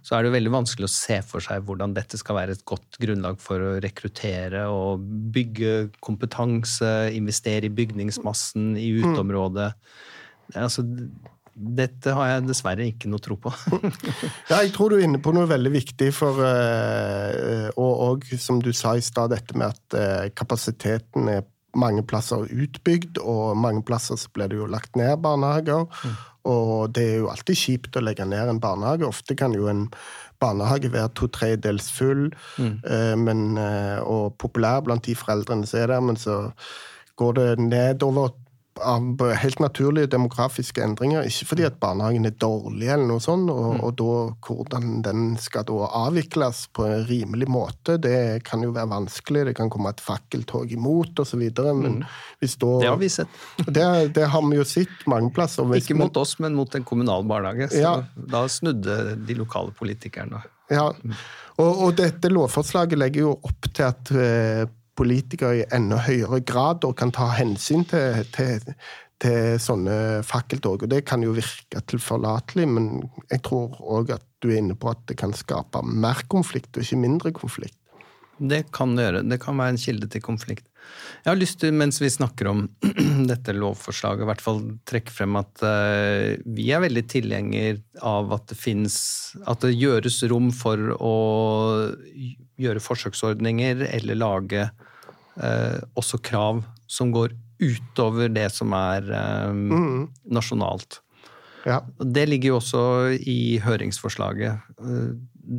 så 0.07 0.17
er 0.17 0.23
det 0.25 0.33
veldig 0.35 0.53
vanskelig 0.53 0.87
å 0.87 0.93
se 0.93 1.19
for 1.27 1.43
seg 1.43 1.65
hvordan 1.67 1.95
dette 1.97 2.19
skal 2.19 2.37
være 2.39 2.55
et 2.55 2.63
godt 2.67 2.99
grunnlag 3.01 3.41
for 3.43 3.59
å 3.59 3.73
rekruttere 3.83 4.63
og 4.71 5.03
bygge 5.35 5.73
kompetanse, 6.03 7.11
investere 7.17 7.67
i 7.67 7.75
bygningsmassen 7.75 8.73
i 8.79 8.89
uteområdet. 9.01 9.69
Altså, 10.55 10.85
dette 11.51 12.13
har 12.15 12.29
jeg 12.29 12.45
dessverre 12.47 12.87
ikke 12.87 13.09
noe 13.11 13.21
tro 13.23 13.37
på. 13.39 13.51
Ja, 14.51 14.61
jeg 14.61 14.71
tror 14.75 14.91
du 14.91 14.97
er 14.97 15.05
inne 15.05 15.21
på 15.23 15.33
noe 15.35 15.49
veldig 15.49 15.71
viktig, 15.73 16.09
for, 16.15 16.41
eh, 16.45 17.67
og, 17.75 17.91
og 18.07 18.29
som 18.39 18.61
du 18.63 18.71
sa 18.75 18.95
i 18.97 19.03
stad, 19.03 19.33
dette 19.35 19.57
med 19.57 19.71
at 19.71 19.97
eh, 19.97 20.29
kapasiteten 20.35 21.29
er 21.31 21.45
mange 21.77 22.03
plasser 22.07 22.49
utbygd, 22.51 23.21
og 23.21 23.57
mange 23.59 23.83
plasser 23.87 24.19
så 24.19 24.31
ble 24.35 24.49
det 24.51 24.59
jo 24.59 24.67
lagt 24.69 24.97
ned 24.99 25.21
barnehager. 25.23 25.87
Og 26.49 26.91
det 26.95 27.05
er 27.05 27.17
jo 27.21 27.29
alltid 27.31 27.59
kjipt 27.59 27.97
å 27.97 28.03
legge 28.03 28.25
ned 28.25 28.49
en 28.49 28.61
barnehage. 28.61 29.05
Ofte 29.05 29.37
kan 29.37 29.53
jo 29.53 29.67
en 29.69 29.85
barnehage 30.41 30.89
være 30.89 31.13
to 31.17 31.29
tredjedels 31.29 31.91
full 31.93 32.31
eh, 32.57 33.13
men, 33.19 33.43
eh, 33.61 33.99
og 34.01 34.39
populær 34.41 34.81
blant 34.85 35.05
de 35.05 35.13
foreldrene 35.17 35.69
som 35.69 35.83
er 35.83 35.93
der, 35.93 36.01
men 36.01 36.17
så 36.17 36.39
går 37.21 37.37
det 37.37 37.49
nedover 37.61 38.33
av 38.79 39.33
helt 39.41 39.59
naturlige 39.59 40.09
demografiske 40.13 40.83
endringer. 40.83 41.25
Ikke 41.27 41.47
fordi 41.49 41.65
at 41.67 41.79
barnehagen 41.81 42.25
er 42.27 42.35
dårlig, 42.39 42.87
eller 42.87 43.07
noe 43.09 43.23
sånt, 43.23 43.49
og, 43.51 43.75
mm. 43.75 43.81
og 43.85 43.95
da, 43.99 44.13
hvordan 44.47 44.93
den 45.05 45.25
skal 45.41 45.65
da 45.67 45.89
avvikles 46.01 46.63
på 46.75 46.85
en 46.87 47.05
rimelig 47.09 47.49
måte, 47.51 47.97
det 48.01 48.43
kan 48.47 48.63
jo 48.63 48.71
være 48.75 48.91
vanskelig. 48.93 49.45
Det 49.49 49.55
kan 49.59 49.71
komme 49.73 49.93
et 49.93 50.03
fakkeltog 50.03 50.71
imot 50.73 51.19
osv. 51.23 51.43
Men 51.57 52.01
mm. 52.01 52.07
hvis 52.43 52.57
da 52.61 52.71
Det 52.85 52.91
har 52.93 53.01
vi 53.01 53.11
sett. 53.11 53.43
Det, 53.71 53.85
det 54.15 54.25
har 54.33 54.47
vi 54.47 54.57
jo 54.57 54.65
sett 54.67 55.05
mange 55.09 55.31
plasser. 55.35 55.67
Ikke 55.77 55.97
mot 55.97 56.17
oss, 56.17 56.37
men 56.43 56.55
mot 56.57 56.75
en 56.75 56.87
kommunal 56.87 57.27
barnehage. 57.27 57.71
Så 57.71 57.83
ja. 57.83 57.93
da 58.15 58.45
snudde 58.49 59.15
de 59.27 59.37
lokale 59.37 59.75
politikerne. 59.77 60.41
Ja, 60.71 60.87
og, 61.59 61.71
og, 61.71 61.89
dette 61.99 62.31
lovforslaget 62.31 62.99
legger 62.99 63.25
jo 63.25 63.33
opp 63.35 63.67
til 63.75 63.87
at 63.89 64.11
eh, 64.15 64.63
politikere 64.97 65.61
i 65.61 65.67
enda 65.75 66.01
høyere 66.05 66.41
grad 66.45 66.85
og 66.87 66.97
kan 66.99 67.13
ta 67.15 67.29
hensyn 67.37 67.85
til, 67.89 68.23
til, 68.35 68.73
til 69.21 69.59
sånne 69.61 69.95
fakkeltog. 70.27 70.85
Og 70.85 70.91
det 70.91 71.03
kan 71.09 71.23
jo 71.25 71.35
virke 71.37 71.83
tilforlatelig, 71.87 72.67
men 72.67 72.89
jeg 73.31 73.43
tror 73.47 73.77
òg 73.81 74.15
at 74.17 74.25
du 74.41 74.51
er 74.51 74.59
inne 74.61 74.77
på 74.77 74.91
at 74.91 75.05
det 75.09 75.19
kan 75.21 75.35
skape 75.37 75.83
mer 75.85 76.25
konflikt, 76.31 76.73
og 76.75 76.83
ikke 76.85 77.03
mindre 77.03 77.33
konflikt. 77.35 77.77
Det 78.41 78.65
kan 78.73 78.95
det 78.97 79.05
gjøre. 79.05 79.23
Det 79.29 79.37
kan 79.41 79.59
være 79.59 79.75
en 79.75 79.81
kilde 79.81 80.07
til 80.09 80.23
konflikt. 80.25 80.65
Jeg 81.21 81.29
har 81.29 81.37
lyst 81.37 81.59
til, 81.61 81.75
mens 81.77 81.99
vi 82.01 82.09
snakker 82.09 82.49
om 82.49 82.63
dette 83.31 83.53
lovforslaget, 83.53 84.23
i 84.23 84.29
hvert 84.31 84.41
fall 84.41 84.61
trekke 84.89 85.13
frem 85.13 85.37
at 85.39 85.61
uh, 85.61 86.33
vi 86.49 86.71
er 86.73 86.81
veldig 86.81 87.03
tilhenger 87.11 87.81
av 88.01 88.33
at 88.33 88.47
det 88.49 88.57
fins 88.57 88.95
At 89.45 89.61
det 89.61 89.77
gjøres 89.77 90.23
rom 90.31 90.49
for 90.55 90.95
å 90.97 91.13
gjøre 92.61 92.83
forsøksordninger 92.83 93.85
eller 93.89 94.19
lage 94.19 94.65
eh, 94.65 95.79
også 95.97 96.21
krav 96.23 96.63
som 96.91 97.13
går 97.15 97.35
utover 97.61 98.31
det 98.33 98.47
som 98.53 98.73
er 98.77 99.07
eh, 99.13 99.53
mm. 99.53 100.03
nasjonalt. 100.33 101.01
Ja. 101.67 101.83
Det 101.99 102.25
ligger 102.25 102.55
jo 102.55 102.57
også 102.57 102.83
i 103.21 103.59
høringsforslaget. 103.61 104.71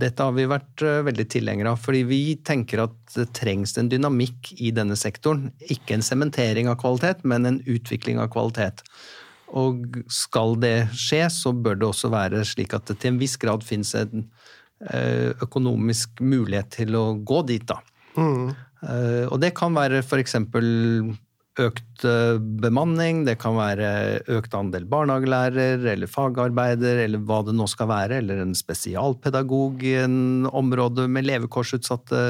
Dette 0.02 0.24
har 0.26 0.34
vi 0.34 0.48
vært 0.50 0.82
veldig 1.06 1.26
tilhengere 1.30 1.76
av, 1.76 1.78
fordi 1.78 2.00
vi 2.08 2.22
tenker 2.42 2.82
at 2.88 2.96
det 3.14 3.28
trengs 3.38 3.76
en 3.78 3.90
dynamikk 3.92 4.50
i 4.58 4.72
denne 4.74 4.96
sektoren. 4.98 5.52
Ikke 5.70 5.94
en 5.94 6.02
sementering 6.02 6.66
av 6.70 6.80
kvalitet, 6.82 7.22
men 7.22 7.46
en 7.46 7.60
utvikling 7.70 8.18
av 8.18 8.32
kvalitet. 8.34 8.82
Og 9.52 10.00
skal 10.10 10.56
det 10.62 10.76
skje, 10.96 11.26
så 11.32 11.52
bør 11.52 11.76
det 11.78 11.88
også 11.90 12.10
være 12.12 12.42
slik 12.48 12.72
at 12.76 12.88
det 12.88 12.98
til 13.02 13.12
en 13.12 13.20
viss 13.20 13.36
grad 13.40 13.64
finnes 13.66 13.92
en 13.98 14.26
økonomisk 15.44 16.18
mulighet 16.26 16.72
til 16.74 16.96
å 16.98 17.04
gå 17.22 17.42
dit, 17.46 17.64
da. 17.68 17.78
Mm. 18.16 18.52
Eh, 18.82 19.26
og 19.28 19.38
det 19.42 19.52
kan 19.58 19.74
være 19.76 20.02
f.eks. 20.02 20.36
økt 21.62 22.04
eh, 22.08 22.38
bemanning, 22.64 23.22
det 23.28 23.36
kan 23.42 23.56
være 23.58 24.22
økt 24.38 24.56
andel 24.58 24.86
barnehagelærer 24.90 25.84
eller 25.94 26.10
fagarbeider 26.10 27.04
eller 27.04 27.22
hva 27.22 27.42
det 27.46 27.54
nå 27.56 27.68
skal 27.70 27.90
være, 27.92 28.18
eller 28.22 28.42
en 28.42 28.56
spesialpedagog 28.58 29.84
i 29.86 29.96
en 30.02 30.48
område 30.50 31.06
med 31.08 31.28
levekårsutsatte 31.28 32.22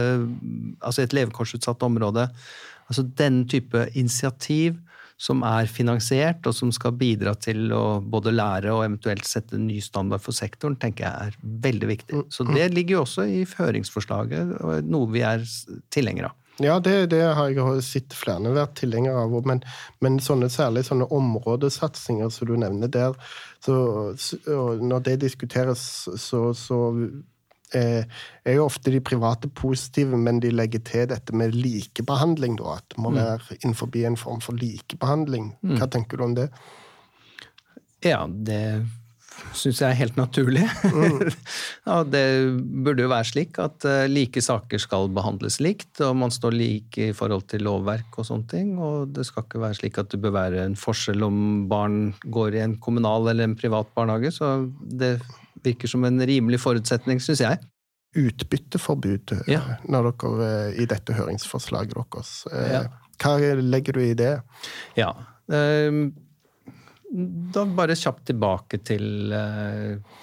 Altså 0.82 1.04
et 1.04 1.14
levekårsutsatt 1.16 1.84
område. 1.86 2.26
Altså 2.90 3.06
den 3.16 3.44
type 3.48 3.86
initiativ 3.94 4.76
som 5.22 5.44
er 5.46 5.70
finansiert, 5.70 6.42
og 6.50 6.54
som 6.56 6.72
skal 6.74 6.96
bidra 6.98 7.36
til 7.38 7.70
å 7.76 8.00
både 8.02 8.34
lære 8.34 8.72
og 8.74 8.82
eventuelt 8.88 9.26
sette 9.28 9.60
ny 9.60 9.78
standard 9.84 10.24
for 10.24 10.34
sektoren, 10.34 10.74
tenker 10.82 11.06
jeg 11.06 11.28
er 11.28 11.36
veldig 11.68 11.90
viktig. 11.92 12.22
Så 12.34 12.46
det 12.50 12.72
ligger 12.74 12.98
jo 12.98 13.02
også 13.04 13.26
i 13.30 13.44
føringsforslaget, 13.46 14.56
noe 14.88 15.10
vi 15.14 15.22
er 15.26 15.44
tilhengere 15.94 16.32
av. 16.32 16.38
Ja, 16.60 16.76
det, 16.84 17.06
det, 17.14 17.22
har 17.34 17.48
jeg 17.48 17.84
sett 17.86 18.14
flere 18.14 18.52
vært 18.52 18.74
tilhengere 18.82 19.24
av. 19.24 19.38
Men, 19.48 19.62
men 20.04 20.18
sånne, 20.22 20.50
særlig 20.52 20.84
sånne 20.86 21.08
områdesatsinger 21.14 22.28
som 22.34 22.50
du 22.50 22.56
nevner 22.60 22.90
der, 22.92 23.16
så, 23.64 23.76
når 24.82 25.06
det 25.06 25.20
diskuteres, 25.22 25.84
så, 26.20 26.42
så 26.58 26.80
er 27.78 28.56
jo 28.56 28.66
ofte 28.66 28.92
de 28.92 29.00
private 29.04 29.48
positive, 29.48 30.18
men 30.18 30.40
de 30.42 30.52
legger 30.52 30.82
til 30.86 31.06
dette 31.12 31.36
med 31.36 31.56
likebehandling. 31.56 32.56
Da, 32.60 32.78
at 32.78 32.88
det 32.94 33.02
må 33.02 33.12
mm. 33.12 33.20
være 33.20 33.58
innenfor 33.60 34.00
en 34.02 34.18
form 34.20 34.40
for 34.44 34.58
likebehandling. 34.58 35.52
Hva 35.62 35.86
mm. 35.86 35.92
tenker 35.94 36.20
du 36.20 36.26
om 36.28 36.34
det? 36.38 36.48
Ja, 38.02 38.24
det 38.26 38.62
syns 39.56 39.80
jeg 39.80 39.88
er 39.88 39.98
helt 39.98 40.18
naturlig. 40.18 40.64
Mm. 40.84 41.30
ja, 41.88 41.98
det 42.06 42.24
burde 42.84 43.04
jo 43.06 43.10
være 43.12 43.28
slik 43.28 43.58
at 43.62 43.86
uh, 43.88 44.04
like 44.10 44.42
saker 44.44 44.80
skal 44.82 45.10
behandles 45.14 45.58
likt, 45.64 45.94
og 46.04 46.16
man 46.22 46.34
står 46.34 46.56
like 46.56 47.10
i 47.10 47.16
forhold 47.16 47.46
til 47.52 47.64
lovverk 47.66 48.18
og 48.18 48.28
sånne 48.28 48.48
ting. 48.50 48.74
Og 48.78 49.12
det 49.16 49.26
skal 49.28 49.46
ikke 49.46 49.62
være 49.62 49.78
slik 49.80 50.00
at 50.02 50.12
det 50.12 50.20
bør 50.22 50.36
være 50.38 50.66
en 50.66 50.78
forskjell 50.78 51.24
om 51.26 51.38
barn 51.70 52.14
går 52.24 52.58
i 52.58 52.64
en 52.66 52.76
kommunal 52.82 53.30
eller 53.32 53.50
en 53.50 53.58
privat 53.58 53.90
barnehage. 53.96 54.34
Så 54.38 54.52
det 54.82 55.16
virker 55.64 55.90
som 55.90 56.04
en 56.04 56.20
rimelig 56.26 56.60
forutsetning, 56.62 57.20
syns 57.22 57.42
jeg. 57.44 57.60
Utbytteforbud 58.18 59.32
ja. 59.48 59.62
når 59.88 60.10
dere, 60.10 60.48
eh, 60.48 60.82
i 60.82 60.88
dette 60.88 61.16
høringsforslaget 61.16 61.96
deres. 61.96 62.34
Eh, 62.52 62.74
ja. 62.76 62.82
Hva 63.22 63.38
legger 63.62 63.96
du 63.96 64.02
i 64.04 64.16
det? 64.18 64.34
Ja, 64.98 65.12
uh, 65.52 66.10
da 67.12 67.64
bare 67.68 67.96
kjapt 67.98 68.24
tilbake 68.30 68.78
til 68.88 69.34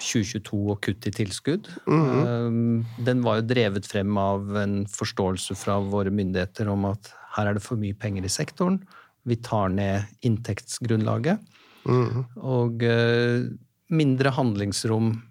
2022 0.02 0.40
eh, 0.42 0.70
og 0.72 0.80
kutt 0.82 1.06
i 1.06 1.12
tilskudd. 1.14 1.68
Mm 1.86 2.06
-hmm. 2.06 2.84
Den 3.06 3.22
var 3.22 3.36
jo 3.36 3.46
drevet 3.46 3.86
frem 3.86 4.18
av 4.18 4.56
en 4.56 4.86
forståelse 4.86 5.54
fra 5.54 5.78
våre 5.78 6.10
myndigheter 6.10 6.68
om 6.68 6.84
at 6.84 7.12
her 7.36 7.46
er 7.46 7.54
det 7.54 7.62
for 7.62 7.76
mye 7.76 7.94
penger 7.94 8.24
i 8.24 8.28
sektoren. 8.28 8.82
Vi 9.24 9.36
tar 9.36 9.68
ned 9.68 10.02
inntektsgrunnlaget. 10.22 11.38
Mm 11.86 12.08
-hmm. 12.08 12.24
Og 12.36 12.82
eh, 12.82 13.46
mindre 13.88 14.30
handlingsrom 14.30 15.22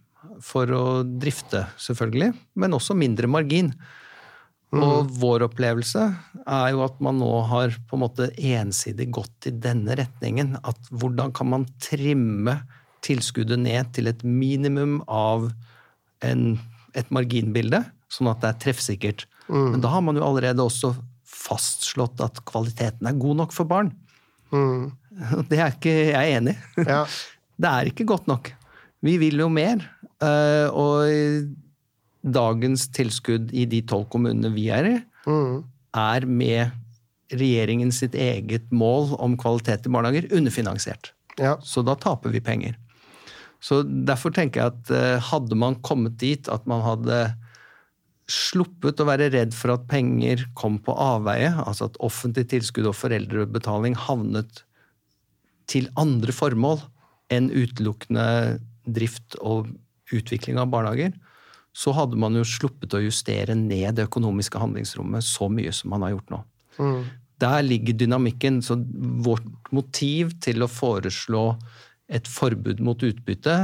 for 0.44 0.72
å 0.72 0.84
drifte, 1.04 1.66
selvfølgelig, 1.82 2.34
men 2.60 2.76
også 2.78 2.96
mindre 2.98 3.30
margin. 3.32 3.74
Mm. 4.70 4.84
Og 4.86 5.14
vår 5.18 5.48
opplevelse 5.48 6.04
er 6.46 6.68
jo 6.76 6.84
at 6.86 7.00
man 7.02 7.18
nå 7.18 7.32
har 7.50 7.74
på 7.90 7.98
en 7.98 8.04
måte 8.04 8.30
ensidig 8.38 9.10
gått 9.16 9.50
i 9.50 9.54
denne 9.56 9.98
retningen. 9.98 10.60
At 10.62 10.92
hvordan 10.94 11.34
kan 11.36 11.50
man 11.56 11.66
trimme 11.82 12.60
tilskuddet 13.06 13.62
ned 13.64 13.90
til 13.96 14.12
et 14.12 14.22
minimum 14.24 15.00
av 15.08 15.50
en, 16.26 16.60
et 16.94 17.10
marginbilde, 17.16 17.82
sånn 18.12 18.30
at 18.32 18.44
det 18.44 18.52
er 18.52 18.62
treffsikkert. 18.66 19.26
Mm. 19.48 19.74
Men 19.74 19.84
da 19.84 19.94
har 19.96 20.04
man 20.06 20.20
jo 20.20 20.26
allerede 20.28 20.66
også 20.66 20.94
fastslått 21.30 22.22
at 22.22 22.42
kvaliteten 22.50 23.10
er 23.10 23.18
god 23.20 23.44
nok 23.44 23.56
for 23.56 23.70
barn. 23.70 23.94
Mm. 24.54 24.90
Det 25.50 25.60
er 25.60 25.74
ikke 25.74 25.94
jeg 26.12 26.38
enig 26.38 26.56
i. 26.56 26.86
Ja. 26.86 27.04
Det 27.60 27.70
er 27.70 27.90
ikke 27.90 28.08
godt 28.08 28.30
nok. 28.30 28.54
Vi 29.04 29.18
vil 29.20 29.40
jo 29.42 29.50
mer. 29.52 29.82
Eh, 30.20 30.68
og 30.76 31.54
dagens 32.36 32.90
tilskudd 32.96 33.54
i 33.56 33.66
de 33.70 33.80
tolv 33.88 34.10
kommunene 34.12 34.52
vi 34.52 34.68
er 34.76 34.88
i, 34.90 34.98
mm. 35.30 35.62
er 35.96 36.28
med 36.28 36.76
regjeringen 37.30 37.94
sitt 37.94 38.18
eget 38.18 38.68
mål 38.74 39.14
om 39.22 39.38
kvalitet 39.40 39.86
i 39.86 39.94
barnehager 39.94 40.28
underfinansiert. 40.36 41.14
Ja. 41.40 41.56
Så 41.64 41.86
da 41.86 41.96
taper 41.96 42.34
vi 42.34 42.44
penger. 42.44 42.76
Så 43.64 43.84
Derfor 43.84 44.34
tenker 44.36 44.62
jeg 44.62 44.74
at 44.74 44.92
eh, 44.96 45.30
hadde 45.30 45.56
man 45.60 45.78
kommet 45.86 46.18
dit 46.20 46.48
at 46.52 46.66
man 46.70 46.84
hadde 46.84 47.22
sluppet 48.30 49.00
å 49.02 49.08
være 49.10 49.32
redd 49.34 49.56
for 49.58 49.74
at 49.74 49.88
penger 49.90 50.44
kom 50.58 50.78
på 50.84 50.94
avveie, 50.94 51.50
altså 51.66 51.90
at 51.90 51.98
offentlig 52.06 52.46
tilskudd 52.52 52.92
og 52.92 52.98
foreldrebetaling 52.98 53.98
havnet 53.98 54.64
til 55.70 55.90
andre 56.00 56.34
formål 56.34 56.82
enn 57.34 57.50
utelukkende 57.54 58.60
drift 58.90 59.38
og 59.42 59.70
utvikling 60.16 60.60
av 60.62 60.70
barnehager, 60.74 61.14
så 61.76 61.94
hadde 61.96 62.18
man 62.20 62.36
jo 62.38 62.46
sluppet 62.48 62.96
å 62.98 63.04
justere 63.04 63.56
ned 63.56 64.00
det 64.00 64.08
økonomiske 64.10 64.60
handlingsrommet 64.60 65.26
så 65.26 65.50
mye 65.54 65.74
som 65.76 65.94
man 65.94 66.06
har 66.06 66.16
gjort 66.16 66.34
nå. 66.34 66.42
Mm. 66.80 67.04
Der 67.40 67.62
ligger 67.64 67.96
dynamikken. 68.02 68.60
Så 68.66 68.80
vårt 69.24 69.72
motiv 69.76 70.34
til 70.44 70.66
å 70.66 70.72
foreslå 70.72 71.44
et 72.10 72.28
forbud 72.28 72.82
mot 72.84 73.00
utbytte 73.06 73.56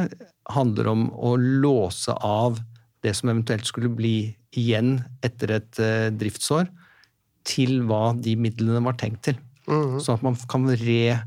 handler 0.54 0.92
om 0.92 1.08
å 1.18 1.34
låse 1.40 2.14
av 2.14 2.62
det 3.06 3.14
som 3.18 3.30
eventuelt 3.32 3.66
skulle 3.68 3.92
bli 3.94 4.18
igjen 4.56 5.00
etter 5.26 5.58
et 5.58 5.82
uh, 5.82 6.10
driftsår, 6.14 6.70
til 7.46 7.84
hva 7.86 8.16
de 8.18 8.34
midlene 8.40 8.82
var 8.86 8.96
tenkt 8.98 9.28
til. 9.28 9.36
Mm. 9.70 10.00
Sånn 10.02 10.18
at 10.18 10.24
man 10.26 10.38
kan 10.50 10.66
re, 10.80 11.18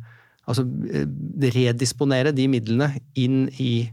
altså, 0.51 0.65
eh, 0.91 1.07
redisponere 1.55 2.33
de 2.35 2.49
midlene 2.51 2.89
inn 3.19 3.45
i 3.63 3.87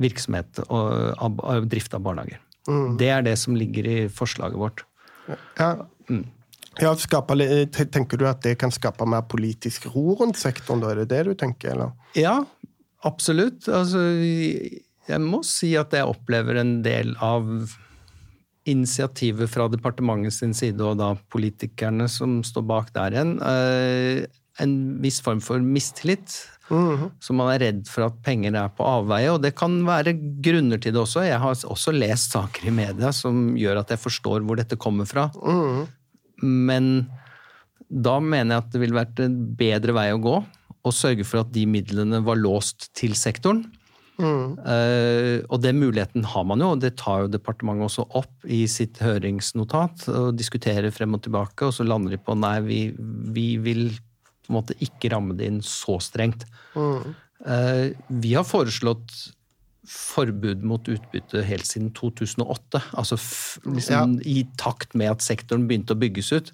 virksomhet 0.00 0.62
og 0.68 1.16
av, 1.20 1.66
drift 1.68 1.94
av 1.94 2.04
barnehager. 2.06 2.40
Mm. 2.68 2.96
Det 3.00 3.08
er 3.10 3.24
det 3.26 3.36
som 3.40 3.56
ligger 3.58 3.88
i 3.90 3.98
forslaget 4.12 4.58
vårt. 4.58 4.84
Ja. 5.58 5.74
Mm. 6.08 6.24
Ja, 6.80 6.94
skape, 6.96 7.36
tenker 7.68 8.16
du 8.16 8.24
at 8.30 8.40
det 8.46 8.54
kan 8.62 8.72
skape 8.72 9.04
mer 9.04 9.26
politisk 9.28 9.90
ro 9.92 10.14
rundt 10.16 10.38
sektoren? 10.40 10.80
da, 10.80 10.92
Er 10.94 11.02
det 11.02 11.10
det 11.10 11.24
du 11.28 11.34
tenker? 11.36 11.74
eller? 11.74 11.92
Ja, 12.16 12.38
absolutt. 13.04 13.68
Altså, 13.68 14.00
jeg 15.08 15.20
må 15.20 15.42
si 15.44 15.74
at 15.76 15.92
jeg 15.92 16.08
opplever 16.08 16.56
en 16.62 16.78
del 16.82 17.12
av 17.20 17.44
initiativet 18.64 19.50
fra 19.50 19.66
departementet 19.68 20.32
sin 20.36 20.54
side, 20.54 20.80
og 20.80 21.00
da 21.00 21.12
politikerne 21.34 22.06
som 22.08 22.40
står 22.46 22.64
bak 22.70 22.92
der 22.94 23.16
igjen, 23.16 23.34
eh, 23.42 24.24
en 24.62 24.74
viss 25.02 25.20
form 25.20 25.40
for 25.42 25.58
mistillit. 25.58 26.30
Så 27.22 27.34
man 27.36 27.50
er 27.52 27.60
redd 27.66 27.82
for 27.90 28.06
at 28.06 28.20
penger 28.24 28.56
er 28.56 28.70
på 28.72 28.86
avveie, 28.86 29.32
og 29.32 29.42
det 29.44 29.54
kan 29.58 29.74
være 29.86 30.14
grunner 30.44 30.80
til 30.80 30.94
det 30.94 31.02
også. 31.02 31.26
Jeg 31.26 31.40
har 31.42 31.52
også 31.68 31.94
lest 31.94 32.36
saker 32.36 32.70
i 32.70 32.74
media 32.74 33.12
som 33.16 33.52
gjør 33.58 33.82
at 33.82 33.92
jeg 33.92 34.00
forstår 34.02 34.46
hvor 34.46 34.60
dette 34.60 34.80
kommer 34.80 35.08
fra. 35.08 35.28
Men 36.42 36.88
da 37.92 38.16
mener 38.24 38.56
jeg 38.56 38.64
at 38.64 38.72
det 38.72 38.80
ville 38.80 38.96
vært 38.96 39.20
en 39.20 39.36
bedre 39.58 39.94
vei 39.96 40.08
å 40.14 40.22
gå 40.22 40.40
å 40.82 40.90
sørge 40.94 41.26
for 41.28 41.42
at 41.44 41.52
de 41.54 41.66
midlene 41.68 42.22
var 42.26 42.40
låst 42.40 42.90
til 42.98 43.14
sektoren. 43.18 43.66
Uh, 44.22 45.42
og 45.50 45.62
den 45.64 45.80
muligheten 45.80 46.26
har 46.28 46.44
man 46.46 46.62
jo, 46.62 46.72
og 46.74 46.82
det 46.82 46.94
tar 47.00 47.24
jo 47.24 47.32
departementet 47.32 47.88
også 47.88 48.04
opp 48.20 48.46
i 48.46 48.64
sitt 48.70 49.00
høringsnotat. 49.02 50.06
og 50.12 50.32
Diskuterer 50.38 50.94
frem 50.94 51.16
og 51.16 51.24
tilbake, 51.24 51.68
og 51.68 51.74
så 51.76 51.86
lander 51.86 52.14
de 52.14 52.22
på 52.22 52.36
nei, 52.38 52.56
vi, 52.66 52.80
vi 53.34 53.48
vil 53.62 53.86
på 54.42 54.52
en 54.52 54.58
måte 54.58 54.78
ikke 54.82 55.12
ramme 55.14 55.36
det 55.38 55.50
inn 55.50 55.62
så 55.66 55.98
strengt. 56.02 56.46
Mm. 56.74 57.14
Uh, 57.42 57.86
vi 58.22 58.34
har 58.36 58.46
foreslått 58.46 59.14
forbud 59.92 60.62
mot 60.66 60.86
utbytte 60.88 61.42
helt 61.44 61.66
siden 61.66 61.90
2008. 61.98 62.82
Altså 62.94 63.18
liksom, 63.66 64.18
ja. 64.20 64.26
i 64.30 64.44
takt 64.60 64.94
med 64.98 65.16
at 65.16 65.24
sektoren 65.26 65.66
begynte 65.70 65.96
å 65.96 66.02
bygges 66.02 66.30
ut 66.36 66.52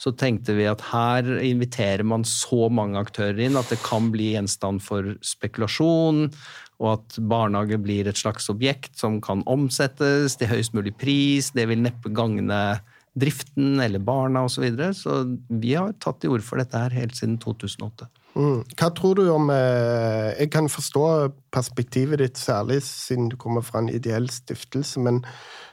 så 0.00 0.12
tenkte 0.16 0.54
vi 0.56 0.64
at 0.68 0.80
her 0.90 1.26
inviterer 1.44 2.06
man 2.08 2.24
så 2.24 2.70
mange 2.72 3.00
aktører 3.00 3.42
inn 3.44 3.58
at 3.60 3.68
det 3.72 3.82
kan 3.84 4.08
bli 4.12 4.32
gjenstand 4.32 4.80
for 4.84 5.12
spekulasjon, 5.24 6.30
og 6.80 6.88
at 6.94 7.18
barnehage 7.28 7.76
blir 7.84 8.08
et 8.08 8.20
slags 8.20 8.48
objekt 8.52 8.96
som 8.96 9.18
kan 9.20 9.44
omsettes 9.50 10.38
til 10.40 10.48
høyest 10.48 10.72
mulig 10.76 10.94
pris. 10.96 11.50
Det 11.52 11.66
vil 11.68 11.84
neppe 11.84 12.12
gagne 12.16 12.80
driften 13.18 13.80
eller 13.80 13.98
barna 13.98 14.44
osv. 14.46 14.54
Så, 14.54 14.62
videre. 14.62 14.94
så 14.94 15.20
vi 15.48 15.74
har 15.74 15.94
tatt 15.98 16.20
til 16.22 16.34
orde 16.34 16.46
for 16.46 16.60
dette 16.60 16.78
her 16.78 16.94
helt 16.94 17.16
siden 17.18 17.38
2008. 17.42 18.08
Mm. 18.38 18.60
Hva 18.78 18.90
tror 18.94 19.16
du 19.18 19.24
om 19.32 19.48
eh, 19.50 20.28
Jeg 20.38 20.52
kan 20.54 20.68
forstå 20.70 21.06
perspektivet 21.50 22.20
ditt, 22.22 22.38
særlig 22.38 22.78
siden 22.86 23.30
du 23.32 23.36
kommer 23.40 23.64
fra 23.66 23.82
en 23.82 23.90
ideell 23.90 24.30
stiftelse, 24.30 25.02
men 25.02 25.24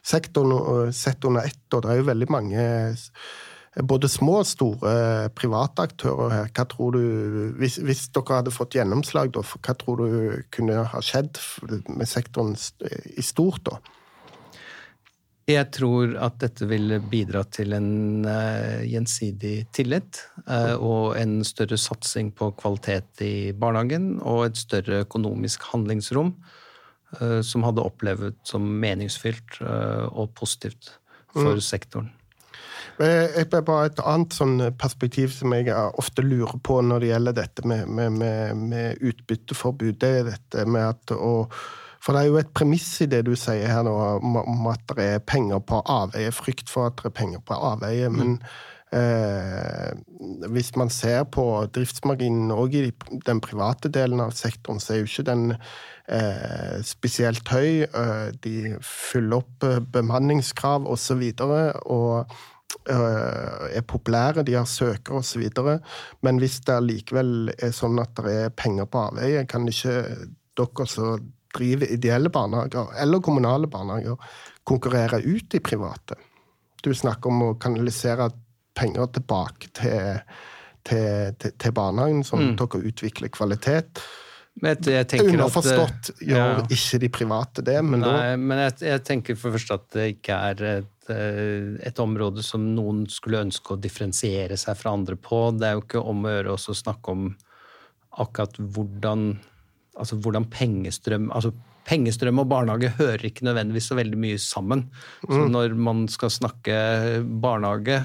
sektoren 0.02 0.56
eh, 0.58 0.96
sett 0.96 1.28
under 1.28 1.46
ett, 1.46 1.62
og 1.74 1.86
det 1.86 1.94
er 1.94 2.02
jo 2.02 2.10
veldig 2.10 2.30
mange 2.34 2.66
både 3.86 4.10
små 4.10 4.40
og 4.42 4.48
store 4.50 5.30
private 5.38 5.84
aktører 5.86 6.32
her. 6.34 6.48
Hva 6.50 6.66
tror 6.72 6.96
du, 6.96 7.04
hvis, 7.60 7.78
hvis, 7.78 8.08
dere 8.16 8.40
hadde 8.40 8.54
fått 8.56 8.74
gjennomslag, 8.74 9.30
da, 9.36 9.44
hva 9.46 9.76
tror 9.78 10.02
du 10.02 10.08
kunne 10.54 10.82
ha 10.90 11.02
skjedd 11.04 11.38
med 11.94 12.10
sektoren 12.10 12.56
i 12.58 13.26
stort? 13.26 13.62
da? 13.70 13.78
Jeg 15.48 15.70
tror 15.72 16.18
at 16.20 16.41
dette 16.41 16.66
vil 16.68 16.98
bidra 17.08 17.45
til 17.56 17.72
en 17.78 18.26
uh, 18.28 18.84
gjensidig 18.84 19.70
tillit 19.76 20.20
uh, 20.43 20.76
og 20.76 21.16
en 21.16 21.39
større 21.48 21.80
satsing 21.80 22.34
på 22.36 22.50
kvalitet 22.60 23.24
i 23.24 23.54
barnehagen 23.56 24.18
og 24.20 24.50
et 24.50 24.60
større 24.60 25.06
økonomisk 25.06 25.64
handlingsrom 25.70 26.34
uh, 27.22 27.39
som 27.39 27.64
hadde 27.64 27.86
opplevd 27.88 28.36
som 28.43 28.68
meningsfylt 28.84 29.62
og 29.64 30.36
positivt 30.36 30.98
for 31.32 31.56
mm. 31.56 31.64
sektoren. 31.64 32.12
Bare 32.98 33.86
Et 33.88 34.00
annet 34.04 34.36
sånn 34.36 34.60
perspektiv 34.76 35.32
som 35.32 35.54
jeg 35.56 35.72
ofte 35.72 36.26
lurer 36.26 36.60
på 36.60 36.82
når 36.84 37.04
det 37.06 37.12
gjelder 37.14 37.39
dette 37.39 37.68
med, 37.70 37.88
med, 37.88 38.20
med, 38.20 38.64
med 38.68 39.04
utbytteforbud, 39.06 40.00
det 40.02 40.14
er 40.20 40.32
dette 40.34 40.68
med 40.68 40.89
at 40.91 41.14
å 41.16 41.36
for 42.08 42.16
det 42.16 42.24
er 42.24 42.30
jo 42.32 42.39
et 42.39 42.53
premiss 42.55 42.88
i 43.03 43.10
det 43.12 43.26
du 43.28 43.34
sier 43.36 43.68
her 43.68 43.84
nå, 43.84 43.91
om 44.24 44.72
at 44.72 44.95
det 44.95 45.10
er 45.18 45.28
penger 45.28 45.60
på 45.68 45.82
avveie. 45.84 46.32
Frykt 46.32 46.72
for 46.72 46.88
at 46.88 46.95
det 47.01 47.12
er 47.12 47.18
penger 47.20 47.43
på 47.43 47.58
avveie. 47.68 48.08
Men 48.08 48.38
eh, 48.95 49.91
hvis 50.47 50.72
man 50.80 50.93
ser 50.93 51.26
på 51.36 51.43
driftsmarginen 51.76 52.55
òg 52.55 52.80
i 52.80 52.86
den 53.28 53.43
private 53.43 53.91
delen 53.91 54.24
av 54.24 54.32
sektoren, 54.39 54.80
så 54.80 54.95
er 54.95 55.03
jo 55.03 55.12
ikke 55.12 55.28
den 55.28 55.49
eh, 55.51 56.78
spesielt 56.88 57.51
høy. 57.51 57.84
Eh, 57.84 58.28
de 58.39 58.78
fyller 58.80 59.41
opp 59.41 59.68
eh, 59.68 59.82
bemanningskrav 59.99 60.88
osv. 60.88 61.28
Og, 61.28 61.43
så 61.43 62.55
Eh, 62.89 63.78
er 63.78 63.84
populære, 63.88 64.43
de 64.43 64.53
har 64.53 64.66
søkere 64.66 65.18
osv. 65.20 65.43
Men 66.22 66.38
hvis 66.39 66.60
det 66.68 66.78
likevel 66.84 67.51
er 67.58 67.74
sånn 67.76 67.99
at 67.99 68.14
det 68.20 68.36
er 68.45 68.53
penger 68.55 68.88
på 68.91 69.01
avveie, 69.10 69.43
kan 69.47 69.68
ikke 69.68 69.95
dere 70.58 70.88
som 70.88 71.26
driver 71.58 71.93
ideelle 71.93 72.32
barnehager 72.34 72.93
eller 73.01 73.24
kommunale 73.24 73.70
barnehager, 73.72 74.18
konkurrere 74.68 75.22
ut 75.26 75.49
de 75.51 75.62
private? 75.64 76.20
Du 76.84 76.93
snakker 76.95 77.34
om 77.34 77.49
å 77.49 77.55
kanalisere 77.60 78.30
penger 78.78 79.10
tilbake 79.18 79.74
til, 79.76 80.22
til, 80.86 81.34
til, 81.41 81.58
til 81.58 81.76
barnehagen, 81.76 82.24
at 82.24 82.45
mm. 82.45 82.55
dere 82.62 82.86
utvikler 82.91 83.34
kvalitet. 83.34 84.05
Underforstått 84.58 86.16
gjør 86.26 86.38
ja. 86.39 86.62
ikke 86.74 86.99
de 87.03 87.10
private 87.14 87.64
det, 87.66 87.78
men 87.86 88.01
Nei, 88.01 88.14
da 88.14 88.38
Men 88.41 88.62
jeg, 88.66 88.78
jeg, 88.89 89.03
tenker 89.05 89.38
for 89.38 89.53
først 89.53 89.74
at 89.76 89.86
det 89.93 90.08
ikke 90.16 90.38
er 90.49 90.64
et, 90.72 91.10
eh, 91.14 91.76
et, 91.86 91.99
område 92.01 92.45
som 92.45 92.64
noen 92.74 93.03
skulle 93.12 93.43
ønske 93.45 93.76
å 93.76 93.82
differensiere 93.82 94.58
seg 94.58 94.80
fra 94.80 94.95
andre 94.97 95.18
på. 95.20 95.43
Det 95.53 95.68
er 95.68 95.78
jo 95.78 95.84
ikke 95.86 96.01
om 96.01 96.26
å 96.26 96.34
gjøre 96.34 96.55
å 96.58 96.78
snakke 96.82 97.14
om 97.14 97.30
akkurat 98.18 98.58
hvordan 98.58 99.30
altså 99.98 100.20
hvordan 100.22 100.50
pengestrøm 100.54 101.32
altså 101.32 101.56
Pengestrøm 101.88 102.41
og 102.41 102.50
barnehage 102.52 102.89
hører 102.98 103.22
ikke 103.24 103.45
nødvendigvis 103.48 103.86
så 103.88 103.95
veldig 103.95 104.18
mye 104.20 104.39
sammen. 104.43 104.82
Så 105.22 105.38
mm. 105.38 105.54
når 105.54 105.76
man 105.80 106.02
skal 106.12 106.34
snakke 106.36 106.74
barnehage, 107.39 108.02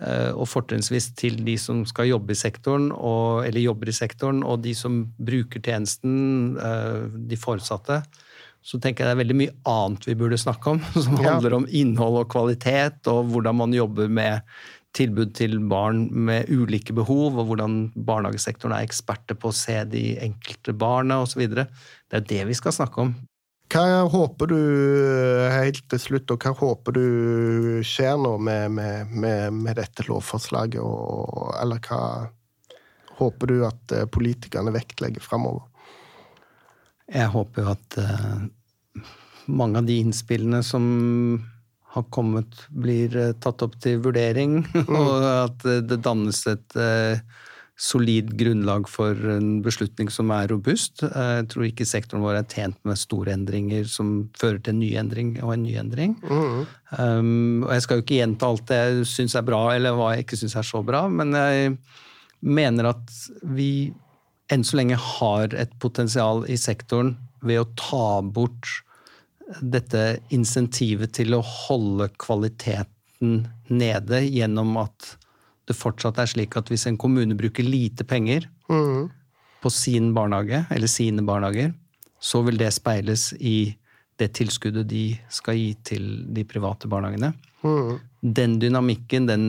Eh, 0.00 0.30
og 0.32 0.46
fortrinnsvis 0.48 1.10
til 1.20 1.36
de 1.44 1.58
som 1.60 1.82
skal 1.84 2.08
jobbe 2.08 2.32
i 2.32 2.38
sektoren, 2.38 2.88
og, 2.96 3.44
eller 3.44 3.60
jobber 3.60 3.90
i 3.92 3.96
sektoren, 3.96 4.40
og 4.40 4.62
de 4.64 4.72
som 4.76 5.02
bruker 5.20 5.60
tjenesten, 5.60 6.14
eh, 6.56 7.10
de 7.28 7.36
foresatte, 7.36 8.00
så 8.62 8.78
tenker 8.80 9.04
jeg 9.04 9.10
det 9.10 9.16
er 9.18 9.20
veldig 9.20 9.36
mye 9.36 9.54
annet 9.68 10.06
vi 10.06 10.16
burde 10.16 10.38
snakke 10.40 10.72
om, 10.72 10.80
som 11.04 11.18
handler 11.20 11.58
om 11.58 11.68
innhold 11.68 12.22
og 12.22 12.30
kvalitet, 12.32 13.02
og 13.12 13.34
hvordan 13.34 13.60
man 13.60 13.76
jobber 13.76 14.08
med 14.08 14.40
tilbud 14.96 15.32
til 15.36 15.56
barn 15.70 16.06
med 16.12 16.50
ulike 16.52 16.94
behov, 16.96 17.38
og 17.40 17.48
hvordan 17.48 17.76
barnehagesektoren 17.96 18.76
er 18.76 18.86
eksperter 18.86 19.38
på 19.40 19.50
å 19.50 19.56
se 19.56 19.78
de 19.88 20.16
enkelte 20.22 20.74
barna 20.76 21.22
osv. 21.24 21.44
Det 21.48 21.66
er 22.18 22.26
det 22.28 22.42
vi 22.50 22.56
skal 22.58 22.76
snakke 22.76 23.06
om. 23.06 23.14
Hva 23.72 24.04
håper 24.12 24.50
du 24.52 24.58
helt 25.48 25.86
til 25.88 26.00
slutt, 26.00 26.32
og 26.34 26.44
hva 26.44 26.52
håper 26.58 26.96
du 26.98 27.06
skjer 27.88 28.18
nå 28.20 28.34
med, 28.36 28.74
med, 28.76 29.14
med, 29.16 29.62
med 29.64 29.78
dette 29.80 30.04
lovforslaget? 30.10 30.82
Og, 30.84 31.54
eller 31.56 31.80
hva 31.88 32.02
håper 33.16 33.48
du 33.48 33.62
at 33.64 33.94
eh, 33.96 34.08
politikerne 34.12 34.74
vektlegger 34.74 35.24
framover? 35.24 35.64
Jeg 37.12 37.32
håper 37.32 37.64
jo 37.64 37.72
at 37.72 37.96
uh, 38.00 39.02
mange 39.52 39.80
av 39.80 39.88
de 39.88 39.98
innspillene 40.00 40.62
som 40.64 40.84
har 41.92 42.08
kommet, 42.14 42.66
blir 42.68 43.14
uh, 43.16 43.32
tatt 43.42 43.64
opp 43.64 43.78
til 43.82 44.02
vurdering, 44.04 44.62
mm. 44.74 44.92
og 44.96 45.30
at 45.30 45.66
det 45.88 46.02
dannes 46.04 46.44
et 46.50 46.78
uh, 46.78 47.20
solid 47.82 48.34
grunnlag 48.38 48.86
for 48.90 49.16
en 49.32 49.56
beslutning 49.64 50.10
som 50.12 50.30
er 50.34 50.50
robust. 50.52 51.02
Jeg 51.02 51.46
tror 51.50 51.66
ikke 51.66 51.86
sektoren 51.88 52.22
vår 52.22 52.38
er 52.42 52.46
tjent 52.50 52.78
med 52.86 53.00
store 53.00 53.32
endringer 53.34 53.88
som 53.90 54.28
fører 54.38 54.60
til 54.60 54.76
en 54.76 54.82
ny 54.82 54.90
endring 55.00 55.32
og 55.42 55.54
en 55.56 55.64
ny 55.64 55.74
endring. 55.80 56.14
Mm. 56.22 56.60
Um, 56.92 57.64
og 57.64 57.72
jeg 57.74 57.84
skal 57.84 57.98
jo 57.98 58.04
ikke 58.04 58.20
gjenta 58.20 58.52
alt 58.52 58.68
det 58.70 58.78
jeg 58.78 59.08
syns 59.14 59.34
er 59.40 59.46
bra, 59.48 59.64
eller 59.74 59.96
hva 59.98 60.12
jeg 60.12 60.26
ikke 60.26 60.38
syns 60.44 60.56
er 60.60 60.68
så 60.68 60.84
bra, 60.86 61.06
men 61.10 61.34
jeg 61.34 61.74
mener 62.42 62.92
at 62.92 63.18
vi 63.56 63.72
enn 64.52 64.64
så 64.66 64.78
lenge 64.78 64.98
har 64.98 65.54
et 65.56 65.72
potensial 65.82 66.44
i 66.50 66.58
sektoren 66.60 67.16
ved 67.42 67.62
å 67.62 67.70
ta 67.78 68.06
bort 68.22 68.68
dette 69.60 70.20
insentivet 70.34 71.12
til 71.18 71.36
å 71.36 71.42
holde 71.42 72.08
kvaliteten 72.20 73.44
nede 73.70 74.22
gjennom 74.26 74.76
at 74.82 75.16
det 75.68 75.76
fortsatt 75.78 76.18
er 76.18 76.30
slik 76.30 76.56
at 76.58 76.70
hvis 76.72 76.88
en 76.90 76.98
kommune 77.00 77.36
bruker 77.38 77.66
lite 77.66 78.06
penger 78.08 78.48
mm. 78.70 79.06
på 79.62 79.70
sin 79.70 80.10
barnehage, 80.16 80.64
eller 80.74 80.90
sine 80.90 81.22
barnehager, 81.26 81.70
så 82.22 82.42
vil 82.46 82.58
det 82.58 82.72
speiles 82.74 83.30
i 83.38 83.74
det 84.20 84.32
tilskuddet 84.38 84.88
de 84.90 85.06
skal 85.32 85.58
gi 85.58 85.70
til 85.86 86.10
de 86.34 86.44
private 86.46 86.90
barnehagene. 86.90 87.32
Mm. 87.62 87.96
Den 88.22 88.58
dynamikken, 88.62 89.26
den 89.30 89.46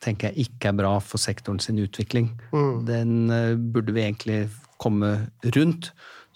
tenker 0.00 0.30
jeg 0.30 0.48
ikke 0.48 0.70
er 0.70 0.78
bra 0.78 0.94
for 1.04 1.20
sektoren 1.20 1.60
sin 1.60 1.80
utvikling. 1.82 2.30
Mm. 2.54 2.72
Den 2.88 3.12
uh, 3.32 3.56
burde 3.56 3.96
vi 3.96 4.04
egentlig 4.06 4.40
komme 4.80 5.12
rundt. 5.56 5.90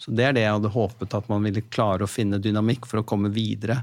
Så 0.05 0.13
det 0.13 0.27
er 0.27 0.35
det 0.37 0.43
jeg 0.45 0.57
hadde 0.59 0.69
håpet, 0.69 1.13
at 1.17 1.29
man 1.31 1.45
ville 1.47 1.63
klare 1.73 2.05
å 2.05 2.09
finne 2.09 2.37
dynamikk 2.37 2.85
for 2.85 3.01
å 3.01 3.07
komme 3.07 3.31
videre. 3.33 3.79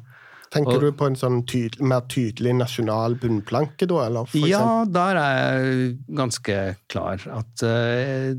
Tenker 0.53 0.77
og, 0.77 0.85
du 0.85 0.95
på 0.95 1.09
en 1.09 1.16
sånn 1.18 1.41
tydel, 1.49 1.83
mer 1.89 2.05
tydelig 2.12 2.53
nasjonal 2.61 3.16
bunnplanke, 3.18 3.89
da? 3.91 4.03
Eller 4.07 4.29
for 4.29 4.47
ja, 4.47 4.64
der 4.87 5.18
er 5.18 5.39
jeg 5.41 5.95
ganske 6.20 6.59
klar. 6.93 7.25
At 7.33 7.64
uh, 7.64 8.31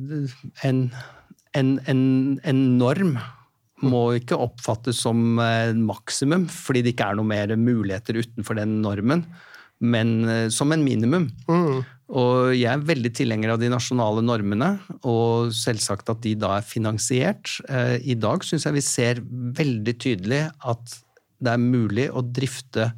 en, 0.64 0.84
en, 1.58 1.74
en, 1.90 2.04
en, 2.40 2.62
norm 2.80 3.18
må 3.84 4.04
ikke 4.16 4.40
oppfattes 4.40 5.02
som 5.04 5.42
uh, 5.42 5.74
maksimum, 5.76 6.46
fordi 6.48 6.86
det 6.86 6.94
ikke 6.94 7.10
er 7.12 7.20
noe 7.20 7.32
mer 7.34 7.56
muligheter 7.60 8.22
utenfor 8.22 8.62
den 8.62 8.78
normen. 8.86 9.26
Men 9.84 10.16
eh, 10.30 10.48
som 10.54 10.72
en 10.74 10.86
minimum. 10.86 11.28
Og 12.14 12.52
jeg 12.54 12.70
er 12.70 12.84
veldig 12.86 13.10
tilhenger 13.16 13.54
av 13.54 13.62
de 13.62 13.70
nasjonale 13.72 14.22
normene, 14.26 14.76
og 15.08 15.54
selvsagt 15.56 16.12
at 16.12 16.22
de 16.26 16.36
da 16.38 16.58
er 16.60 16.68
finansiert. 16.68 17.56
Eh, 17.70 17.98
I 18.14 18.18
dag 18.20 18.46
syns 18.46 18.68
jeg 18.68 18.78
vi 18.78 18.86
ser 18.86 19.22
veldig 19.60 19.96
tydelig 20.04 20.44
at 20.62 20.98
det 21.44 21.56
er 21.56 21.64
mulig 21.64 22.08
å 22.14 22.22
drifte 22.24 22.92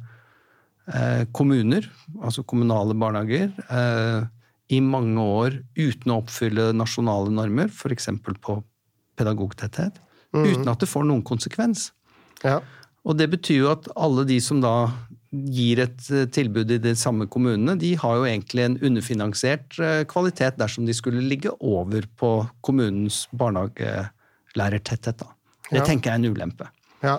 eh, 0.92 1.24
kommuner, 1.34 1.88
altså 2.20 2.44
kommunale 2.46 2.96
barnehager, 2.98 3.54
eh, 3.70 4.26
i 4.74 4.82
mange 4.82 5.22
år 5.22 5.60
uten 5.78 6.12
å 6.12 6.20
oppfylle 6.24 6.72
nasjonale 6.74 7.30
normer, 7.32 7.70
f.eks. 7.70 8.10
på 8.42 8.58
pedagogtetthet, 9.16 10.00
uten 10.34 10.68
at 10.68 10.82
det 10.82 10.90
får 10.90 11.06
noen 11.06 11.22
konsekvens. 11.24 11.92
Ja. 12.44 12.58
Og 13.06 13.16
det 13.16 13.30
betyr 13.32 13.62
jo 13.62 13.70
at 13.70 13.86
alle 13.94 14.26
de 14.28 14.40
som 14.42 14.58
da 14.60 14.90
gir 15.32 15.80
et 15.82 16.10
eh, 16.14 16.26
tilbud 16.32 16.70
i 16.70 16.78
de 16.82 16.92
samme 16.98 17.26
kommunene, 17.30 17.74
de 17.80 17.94
har 17.98 18.16
jo 18.20 18.26
egentlig 18.28 18.64
en 18.66 18.76
underfinansiert 18.84 19.78
eh, 19.82 20.04
kvalitet 20.08 20.56
dersom 20.60 20.86
de 20.86 20.94
skulle 20.96 21.22
ligge 21.26 21.50
over 21.60 22.06
på 22.16 22.30
kommunens 22.66 23.24
barnehagelærertetthet. 23.32 25.18
Da. 25.18 25.26
Det 25.70 25.80
Ja. 25.80 25.84
tenker 25.84 26.10
jeg 26.10 26.14
er 26.20 26.24
en 26.24 26.34
ulempe. 26.34 26.68
ja. 27.02 27.18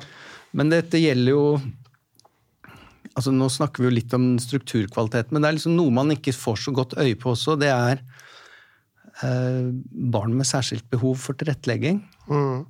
Men 0.53 0.69
dette 0.69 0.97
gjelder 0.97 1.29
jo 1.33 1.61
altså 3.17 3.31
Nå 3.33 3.47
snakker 3.49 3.81
vi 3.81 3.89
jo 3.89 3.95
litt 3.95 4.13
om 4.13 4.37
strukturkvalitet, 4.37 5.31
men 5.31 5.41
det 5.41 5.49
er 5.49 5.53
liksom 5.57 5.75
noe 5.75 5.89
man 5.91 6.11
ikke 6.13 6.31
får 6.33 6.55
så 6.67 6.71
godt 6.73 6.93
øye 7.01 7.15
på 7.17 7.31
også. 7.33 7.57
Det 7.59 7.67
er 7.73 7.99
eh, 9.23 9.71
barn 10.13 10.35
med 10.37 10.45
særskilt 10.45 10.85
behov 10.89 11.15
for 11.17 11.33
tilrettelegging. 11.33 12.03
Mm. 12.29 12.65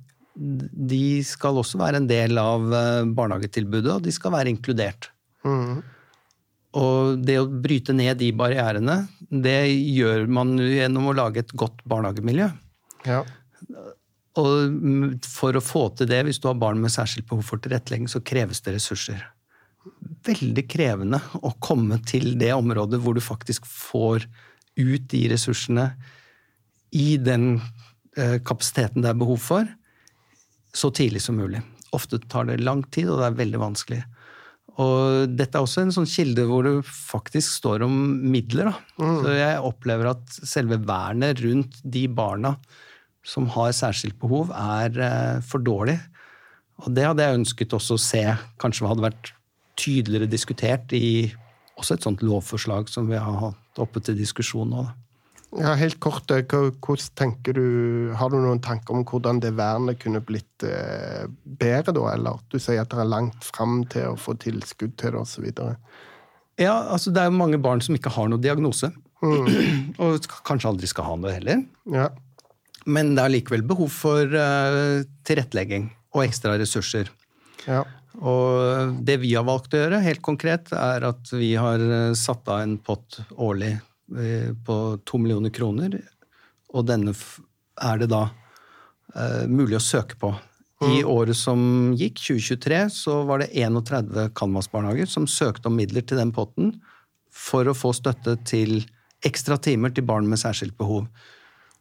De 0.88 1.22
skal 1.22 1.52
også 1.60 1.76
være 1.78 1.96
en 2.00 2.06
del 2.08 2.38
av 2.40 2.64
eh, 2.72 3.04
barnehagetilbudet, 3.12 3.92
og 3.92 4.02
de 4.02 4.10
skal 4.10 4.32
være 4.32 4.48
inkludert. 4.48 5.10
Mm. 5.46 5.80
Og 6.78 7.22
det 7.24 7.38
å 7.40 7.48
bryte 7.48 7.94
ned 7.96 8.18
de 8.20 8.28
barrierene, 8.36 9.00
det 9.28 9.60
gjør 9.70 10.26
man 10.30 10.56
gjennom 10.60 11.08
å 11.10 11.16
lage 11.16 11.42
et 11.42 11.54
godt 11.58 11.80
barnehagemiljø. 11.88 12.48
Ja. 13.08 13.22
Og 14.38 15.24
for 15.26 15.56
å 15.56 15.64
få 15.64 15.88
til 15.98 16.10
det, 16.10 16.20
hvis 16.26 16.40
du 16.42 16.48
har 16.50 16.60
barn 16.60 16.80
med 16.82 16.92
særskilt 16.94 17.28
behov 17.30 17.46
for 17.48 17.62
tilrettelegging, 17.62 18.10
så 18.10 18.22
kreves 18.22 18.60
det 18.66 18.76
ressurser. 18.76 19.24
Veldig 20.28 20.66
krevende 20.68 21.22
å 21.40 21.54
komme 21.64 21.98
til 22.06 22.34
det 22.38 22.52
området 22.54 23.00
hvor 23.02 23.16
du 23.16 23.24
faktisk 23.24 23.66
får 23.66 24.28
ut 24.78 25.08
de 25.10 25.24
ressursene 25.32 25.88
i 26.94 27.16
den 27.20 27.56
eh, 28.16 28.38
kapasiteten 28.44 29.02
det 29.02 29.10
er 29.10 29.18
behov 29.18 29.40
for, 29.42 29.66
så 30.76 30.92
tidlig 30.94 31.24
som 31.24 31.40
mulig. 31.40 31.64
Ofte 31.96 32.20
tar 32.30 32.46
det 32.48 32.60
lang 32.60 32.84
tid, 32.92 33.08
og 33.08 33.20
det 33.20 33.30
er 33.30 33.40
veldig 33.40 33.60
vanskelig. 33.64 34.02
Og 34.78 35.32
dette 35.34 35.58
er 35.58 35.64
også 35.64 35.82
en 35.82 35.94
sånn 35.94 36.06
kilde 36.06 36.44
hvor 36.46 36.66
det 36.66 36.74
faktisk 36.86 37.56
står 37.56 37.82
om 37.86 37.94
midler. 38.30 38.70
Da. 38.70 39.08
Så 39.24 39.34
jeg 39.34 39.64
opplever 39.66 40.12
at 40.12 40.36
selve 40.46 40.78
vernet 40.86 41.42
rundt 41.42 41.80
de 41.82 42.04
barna 42.06 42.54
som 43.26 43.48
har 43.52 43.74
særskilt 43.76 44.16
behov, 44.22 44.52
er 44.54 44.94
eh, 45.04 45.40
for 45.44 45.60
dårlig. 45.60 45.98
Og 46.84 46.94
det 46.94 47.08
hadde 47.08 47.26
jeg 47.26 47.40
ønsket 47.40 47.74
også 47.76 47.98
å 47.98 48.00
se 48.00 48.22
kanskje 48.62 48.88
hadde 48.88 49.04
vært 49.04 49.32
tydeligere 49.78 50.30
diskutert 50.30 50.94
i 50.96 51.28
også 51.78 51.98
et 51.98 52.06
sånt 52.06 52.22
lovforslag 52.24 52.88
som 52.90 53.10
vi 53.10 53.18
har 53.18 53.36
hatt 53.42 53.82
oppe 53.82 54.02
til 54.02 54.16
diskusjon 54.18 54.70
nå. 54.72 54.86
Da. 54.86 55.07
Ja, 55.56 55.72
helt 55.80 55.96
kort, 56.00 56.28
eh, 56.30 56.44
hvordan 56.44 57.14
tenker 57.16 57.56
du, 57.56 58.12
Har 58.18 58.28
du 58.30 58.36
noen 58.36 58.60
tanker 58.60 58.94
om 58.94 59.04
hvordan 59.08 59.40
det 59.40 59.54
vernet 59.56 60.00
kunne 60.02 60.20
blitt 60.20 60.64
eh, 60.66 61.24
bedre, 61.42 61.94
da? 61.96 62.04
Eller 62.12 62.42
du 62.52 62.58
sier 62.60 62.82
at 62.82 62.92
det 62.92 63.00
er 63.00 63.08
langt 63.08 63.44
fram 63.44 63.80
til 63.88 64.12
å 64.12 64.18
få 64.20 64.36
tilskudd 64.36 64.98
til 65.00 65.16
det, 65.16 65.22
osv. 65.22 65.48
Ja, 66.60 66.74
altså 66.92 67.10
Det 67.10 67.22
er 67.22 67.30
jo 67.30 67.40
mange 67.40 67.60
barn 67.64 67.80
som 67.80 67.96
ikke 67.96 68.12
har 68.12 68.28
noe 68.28 68.42
diagnose. 68.42 68.92
Og 69.24 70.28
kanskje 70.44 70.68
aldri 70.68 70.90
skal 70.90 71.08
ha 71.08 71.16
noe 71.16 71.32
heller. 71.38 71.64
Ja. 71.88 72.10
Men 72.84 73.16
det 73.16 73.24
er 73.24 73.36
likevel 73.38 73.64
behov 73.64 73.88
for 73.92 74.28
eh, 74.28 75.06
tilrettelegging 75.28 75.88
og 76.16 76.26
ekstra 76.28 76.58
ressurser. 76.60 77.08
ja. 77.66 77.86
Og 78.18 78.96
det 79.06 79.20
vi 79.22 79.28
har 79.36 79.44
valgt 79.46 79.76
å 79.76 79.78
gjøre, 79.78 80.00
helt 80.02 80.22
konkret, 80.26 80.72
er 80.74 81.04
at 81.06 81.28
vi 81.30 81.52
har 81.54 81.78
satt 82.18 82.48
av 82.50 82.64
en 82.64 82.72
pott 82.82 83.20
årlig 83.36 83.76
på 84.08 84.76
to 85.04 85.18
millioner 85.20 85.52
kroner. 85.52 85.98
Og 86.72 86.86
denne 86.88 87.12
er 87.12 88.00
det 88.00 88.08
da 88.12 88.22
uh, 88.30 89.44
mulig 89.48 89.76
å 89.78 89.84
søke 89.84 90.16
på. 90.20 90.32
I 90.86 91.02
året 91.02 91.34
som 91.34 91.60
gikk, 91.98 92.20
2023, 92.22 92.76
så 92.94 93.16
var 93.26 93.42
det 93.42 93.50
31 93.58 94.30
Canvas-barnehager 94.38 95.10
som 95.10 95.26
søkte 95.26 95.66
om 95.70 95.74
midler 95.74 96.04
til 96.06 96.20
den 96.20 96.30
potten 96.34 96.76
for 97.34 97.66
å 97.66 97.74
få 97.74 97.90
støtte 97.96 98.36
til 98.46 98.84
ekstra 99.26 99.58
timer 99.58 99.90
til 99.94 100.06
barn 100.06 100.28
med 100.30 100.38
særskilt 100.38 100.76
behov. 100.78 101.08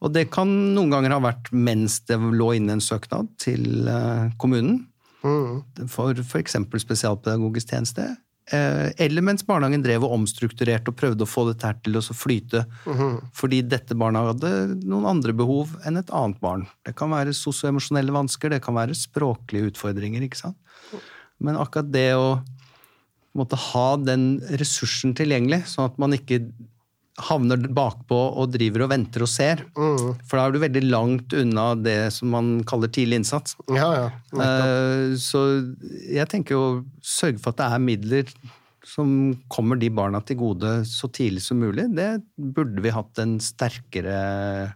Og 0.02 0.14
det 0.14 0.28
kan 0.34 0.50
noen 0.74 0.94
ganger 0.94 1.14
ha 1.14 1.22
vært 1.22 1.52
mens 1.54 2.00
det 2.10 2.18
lå 2.18 2.52
inne 2.58 2.78
en 2.78 2.84
søknad 2.84 3.30
til 3.42 3.86
eh, 3.90 4.34
kommunen 4.42 4.86
for 5.90 6.18
f.eks. 6.22 6.58
spesialpedagogisk 6.82 7.74
tjeneste. 7.74 8.06
Eh, 8.52 8.90
Eller 9.06 9.26
mens 9.26 9.46
barnehagen 9.46 9.84
drev 9.84 10.06
og 10.08 10.16
omstrukturerte 10.18 10.94
og 10.94 10.98
prøvde 11.00 11.26
å 11.26 11.30
få 11.30 11.48
dette 11.50 11.74
til 11.86 12.00
å 12.00 12.04
så 12.04 12.16
flyte. 12.18 12.66
Fordi 13.38 13.62
dette 13.66 13.98
barna 13.98 14.26
hadde 14.30 14.52
noen 14.84 15.08
andre 15.16 15.36
behov 15.38 15.76
enn 15.88 16.00
et 16.00 16.14
annet 16.16 16.40
barn. 16.44 16.68
Det 16.86 16.96
kan 16.98 17.12
være 17.14 17.36
sosioemosjonelle 17.36 18.16
vansker, 18.16 18.54
det 18.54 18.64
kan 18.66 18.78
være 18.78 18.98
språklige 18.98 19.74
utfordringer. 19.74 20.24
ikke 20.24 20.44
sant? 20.44 20.58
Men 21.40 21.60
akkurat 21.60 21.92
det 21.94 22.12
å 22.18 22.40
måtte 23.38 23.60
ha 23.60 23.90
den 24.02 24.40
ressursen 24.58 25.14
tilgjengelig, 25.18 25.68
sånn 25.70 25.92
at 25.92 26.00
man 26.02 26.16
ikke 26.18 26.42
havner 27.18 27.58
bakpå 27.74 28.18
og 28.38 28.52
driver 28.54 28.84
og 28.86 28.92
venter 28.92 29.24
og 29.26 29.30
ser. 29.32 29.64
For 29.74 30.38
da 30.38 30.44
er 30.46 30.54
du 30.54 30.60
veldig 30.62 30.84
langt 30.86 31.34
unna 31.34 31.72
det 31.80 32.14
som 32.14 32.30
man 32.36 32.52
kaller 32.70 32.92
tidlig 32.94 33.22
innsats. 33.24 33.56
ja, 33.74 33.88
ja. 34.04 34.08
Eh, 34.38 35.16
Så 35.18 35.42
jeg 36.14 36.28
tenker 36.30 36.56
å 36.60 36.68
sørge 37.02 37.40
for 37.42 37.56
at 37.56 37.58
det 37.64 37.70
er 37.74 37.80
midler 37.82 38.34
som 38.88 39.34
kommer 39.52 39.76
de 39.82 39.90
barna 39.92 40.22
til 40.24 40.38
gode 40.40 40.86
så 40.88 41.10
tidlig 41.12 41.42
som 41.44 41.58
mulig. 41.60 41.90
Det 41.98 42.22
burde 42.38 42.82
vi 42.86 42.94
hatt 42.94 43.18
en 43.20 43.40
sterkere 43.44 44.76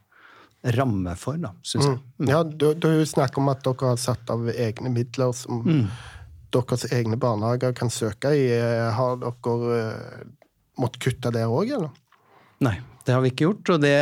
ramme 0.75 1.13
for, 1.17 1.37
da, 1.41 1.53
syns 1.65 1.87
jeg. 1.87 1.99
Ja, 2.29 2.41
du, 2.43 2.73
du 2.77 2.89
snakker 3.07 3.41
om 3.41 3.49
at 3.53 3.63
dere 3.65 3.93
har 3.93 4.01
satt 4.01 4.29
av 4.33 4.49
egne 4.51 4.91
midler 4.93 5.31
som 5.33 5.63
deres 6.51 6.83
egne 6.91 7.15
barnehager 7.21 7.73
kan 7.77 7.89
søke 7.93 8.33
i. 8.35 8.49
Har 8.97 9.15
dere 9.21 9.77
eh, 9.77 10.23
måttet 10.81 11.01
kutte 11.07 11.31
der 11.33 11.47
òg, 11.49 11.71
eller? 11.77 11.93
Nei, 12.61 12.75
det 13.07 13.15
har 13.15 13.23
vi 13.23 13.31
ikke 13.33 13.47
gjort. 13.47 13.73
Og 13.75 13.81
det, 13.83 13.95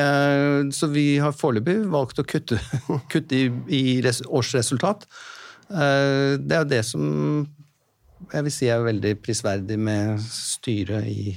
så 0.76 0.90
vi 0.92 1.06
har 1.24 1.36
foreløpig 1.36 1.78
valgt 1.92 2.20
å 2.22 2.28
kutte, 2.28 2.60
kutte 3.12 3.38
i, 3.38 3.48
i 3.80 3.84
res, 4.06 4.22
årsresultat. 4.28 5.08
Eh, 5.70 6.36
Det 6.42 6.60
er 6.60 6.68
det 6.68 6.84
som 6.88 7.48
jeg 8.34 8.46
vil 8.46 8.52
si 8.54 8.68
er 8.68 8.84
veldig 8.84 9.14
prisverdig 9.24 9.78
med 9.80 10.20
styret 10.22 11.08
i 11.08 11.30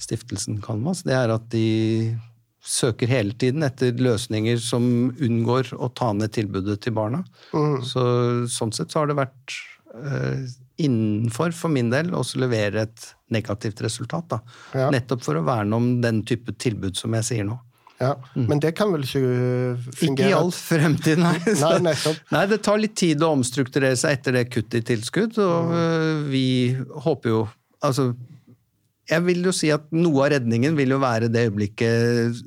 stiftelsen 0.00 0.60
Canvas. 0.64 1.02
Det 1.04 1.12
er 1.16 1.32
at 1.34 1.48
de 1.52 2.16
søker 2.60 3.08
hele 3.10 3.32
tiden 3.40 3.64
etter 3.66 3.96
løsninger 3.98 4.60
som 4.62 4.84
unngår 5.16 5.72
å 5.74 5.88
ta 5.96 6.12
ned 6.14 6.30
tilbudet 6.36 6.78
til 6.84 6.94
barna. 6.96 7.22
Så, 7.84 8.02
sånn 8.52 8.72
sett 8.76 8.92
så 8.92 9.02
har 9.02 9.10
det 9.10 9.16
vært 9.18 9.56
eh, 9.96 10.44
innenfor, 10.86 11.54
for 11.56 11.72
min 11.72 11.90
del, 11.92 12.12
også 12.16 12.40
levere 12.42 12.86
et 12.88 13.08
negativt 13.32 13.82
resultat. 13.84 14.38
Ja. 14.74 14.88
Nettopp 14.92 15.24
for 15.26 15.38
å 15.38 15.44
verne 15.46 15.76
om 15.76 15.90
den 16.02 16.22
type 16.26 16.54
tilbud 16.60 16.98
som 16.98 17.14
jeg 17.18 17.28
sier 17.28 17.48
nå. 17.48 17.58
Ja. 18.00 18.14
Men 18.32 18.62
det 18.62 18.72
kan 18.78 18.94
vel 18.94 19.04
ikke 19.04 19.20
fungere? 19.92 20.08
Ikke 20.08 20.28
i 20.30 20.36
all 20.36 20.52
fremtid, 20.56 21.20
nei. 21.20 21.36
Så- 21.44 21.76
Nei, 21.84 21.94
nei, 22.34 22.44
det 22.48 22.62
tar 22.64 22.80
litt 22.80 22.96
tid 22.96 23.22
å 23.22 23.34
omstrukturere 23.36 23.98
seg 24.00 24.16
etter 24.18 24.38
det 24.38 24.46
kuttet 24.48 24.80
i 24.80 24.86
tilskudd, 24.94 25.36
og 25.44 25.72
mm. 25.74 26.28
vi 26.32 26.44
håper 27.06 27.34
jo 27.36 27.46
Altså, 27.80 28.10
jeg 29.08 29.24
vil 29.24 29.38
jo 29.48 29.52
si 29.56 29.70
at 29.72 29.86
noe 29.96 30.26
av 30.26 30.34
redningen 30.34 30.74
vil 30.76 30.92
jo 30.92 30.98
være 31.00 31.30
det 31.32 31.46
øyeblikket 31.46 32.42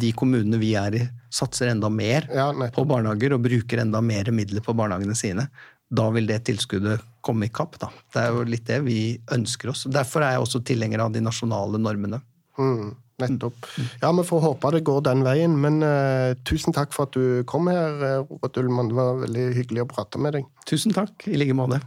de 0.00 0.12
kommunene 0.16 0.56
vi 0.56 0.70
er 0.80 0.96
i, 0.96 1.02
satser 1.32 1.68
enda 1.74 1.90
mer 1.92 2.24
Ja, 2.32 2.46
på 2.72 2.86
barnehager 2.88 3.34
og 3.36 3.44
bruker 3.44 3.82
enda 3.82 4.00
mer 4.00 4.30
midler 4.32 4.64
på 4.64 4.72
barnehagene 4.76 5.16
sine. 5.18 5.44
Da 5.86 6.08
vil 6.10 6.26
det 6.26 6.40
tilskuddet 6.48 7.02
komme 7.26 7.46
i 7.46 7.52
kapp. 7.52 7.78
Da. 7.82 7.90
Det 8.14 8.22
er 8.22 8.34
jo 8.34 8.46
litt 8.46 8.66
det 8.66 8.80
vi 8.86 9.00
ønsker 9.34 9.70
oss. 9.72 9.86
Derfor 9.90 10.24
er 10.24 10.36
jeg 10.36 10.46
også 10.46 10.62
tilhenger 10.66 11.04
av 11.04 11.12
de 11.14 11.22
nasjonale 11.22 11.78
normene. 11.82 12.20
Mm, 12.58 12.96
nettopp. 13.22 13.68
Ja, 14.02 14.10
vi 14.16 14.24
får 14.26 14.42
håpe 14.42 14.72
det 14.74 14.82
går 14.88 15.04
den 15.06 15.22
veien. 15.26 15.54
Men 15.62 15.78
uh, 15.84 16.34
tusen 16.48 16.74
takk 16.76 16.94
for 16.96 17.06
at 17.06 17.14
du 17.14 17.46
kom 17.50 17.70
her, 17.70 18.02
eh, 18.02 18.18
Robert 18.24 18.58
Ullmann. 18.62 18.90
Det 18.90 18.98
var 18.98 19.22
veldig 19.22 19.46
hyggelig 19.60 19.86
å 19.86 19.90
prate 19.94 20.22
med 20.22 20.38
deg. 20.38 20.50
Tusen 20.66 20.94
takk, 20.96 21.28
i 21.30 21.38
like 21.38 21.56
måte. 21.56 21.80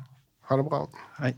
Ha 0.50 0.58
det 0.60 0.68
bra. 0.68 0.86
Hei. 1.20 1.36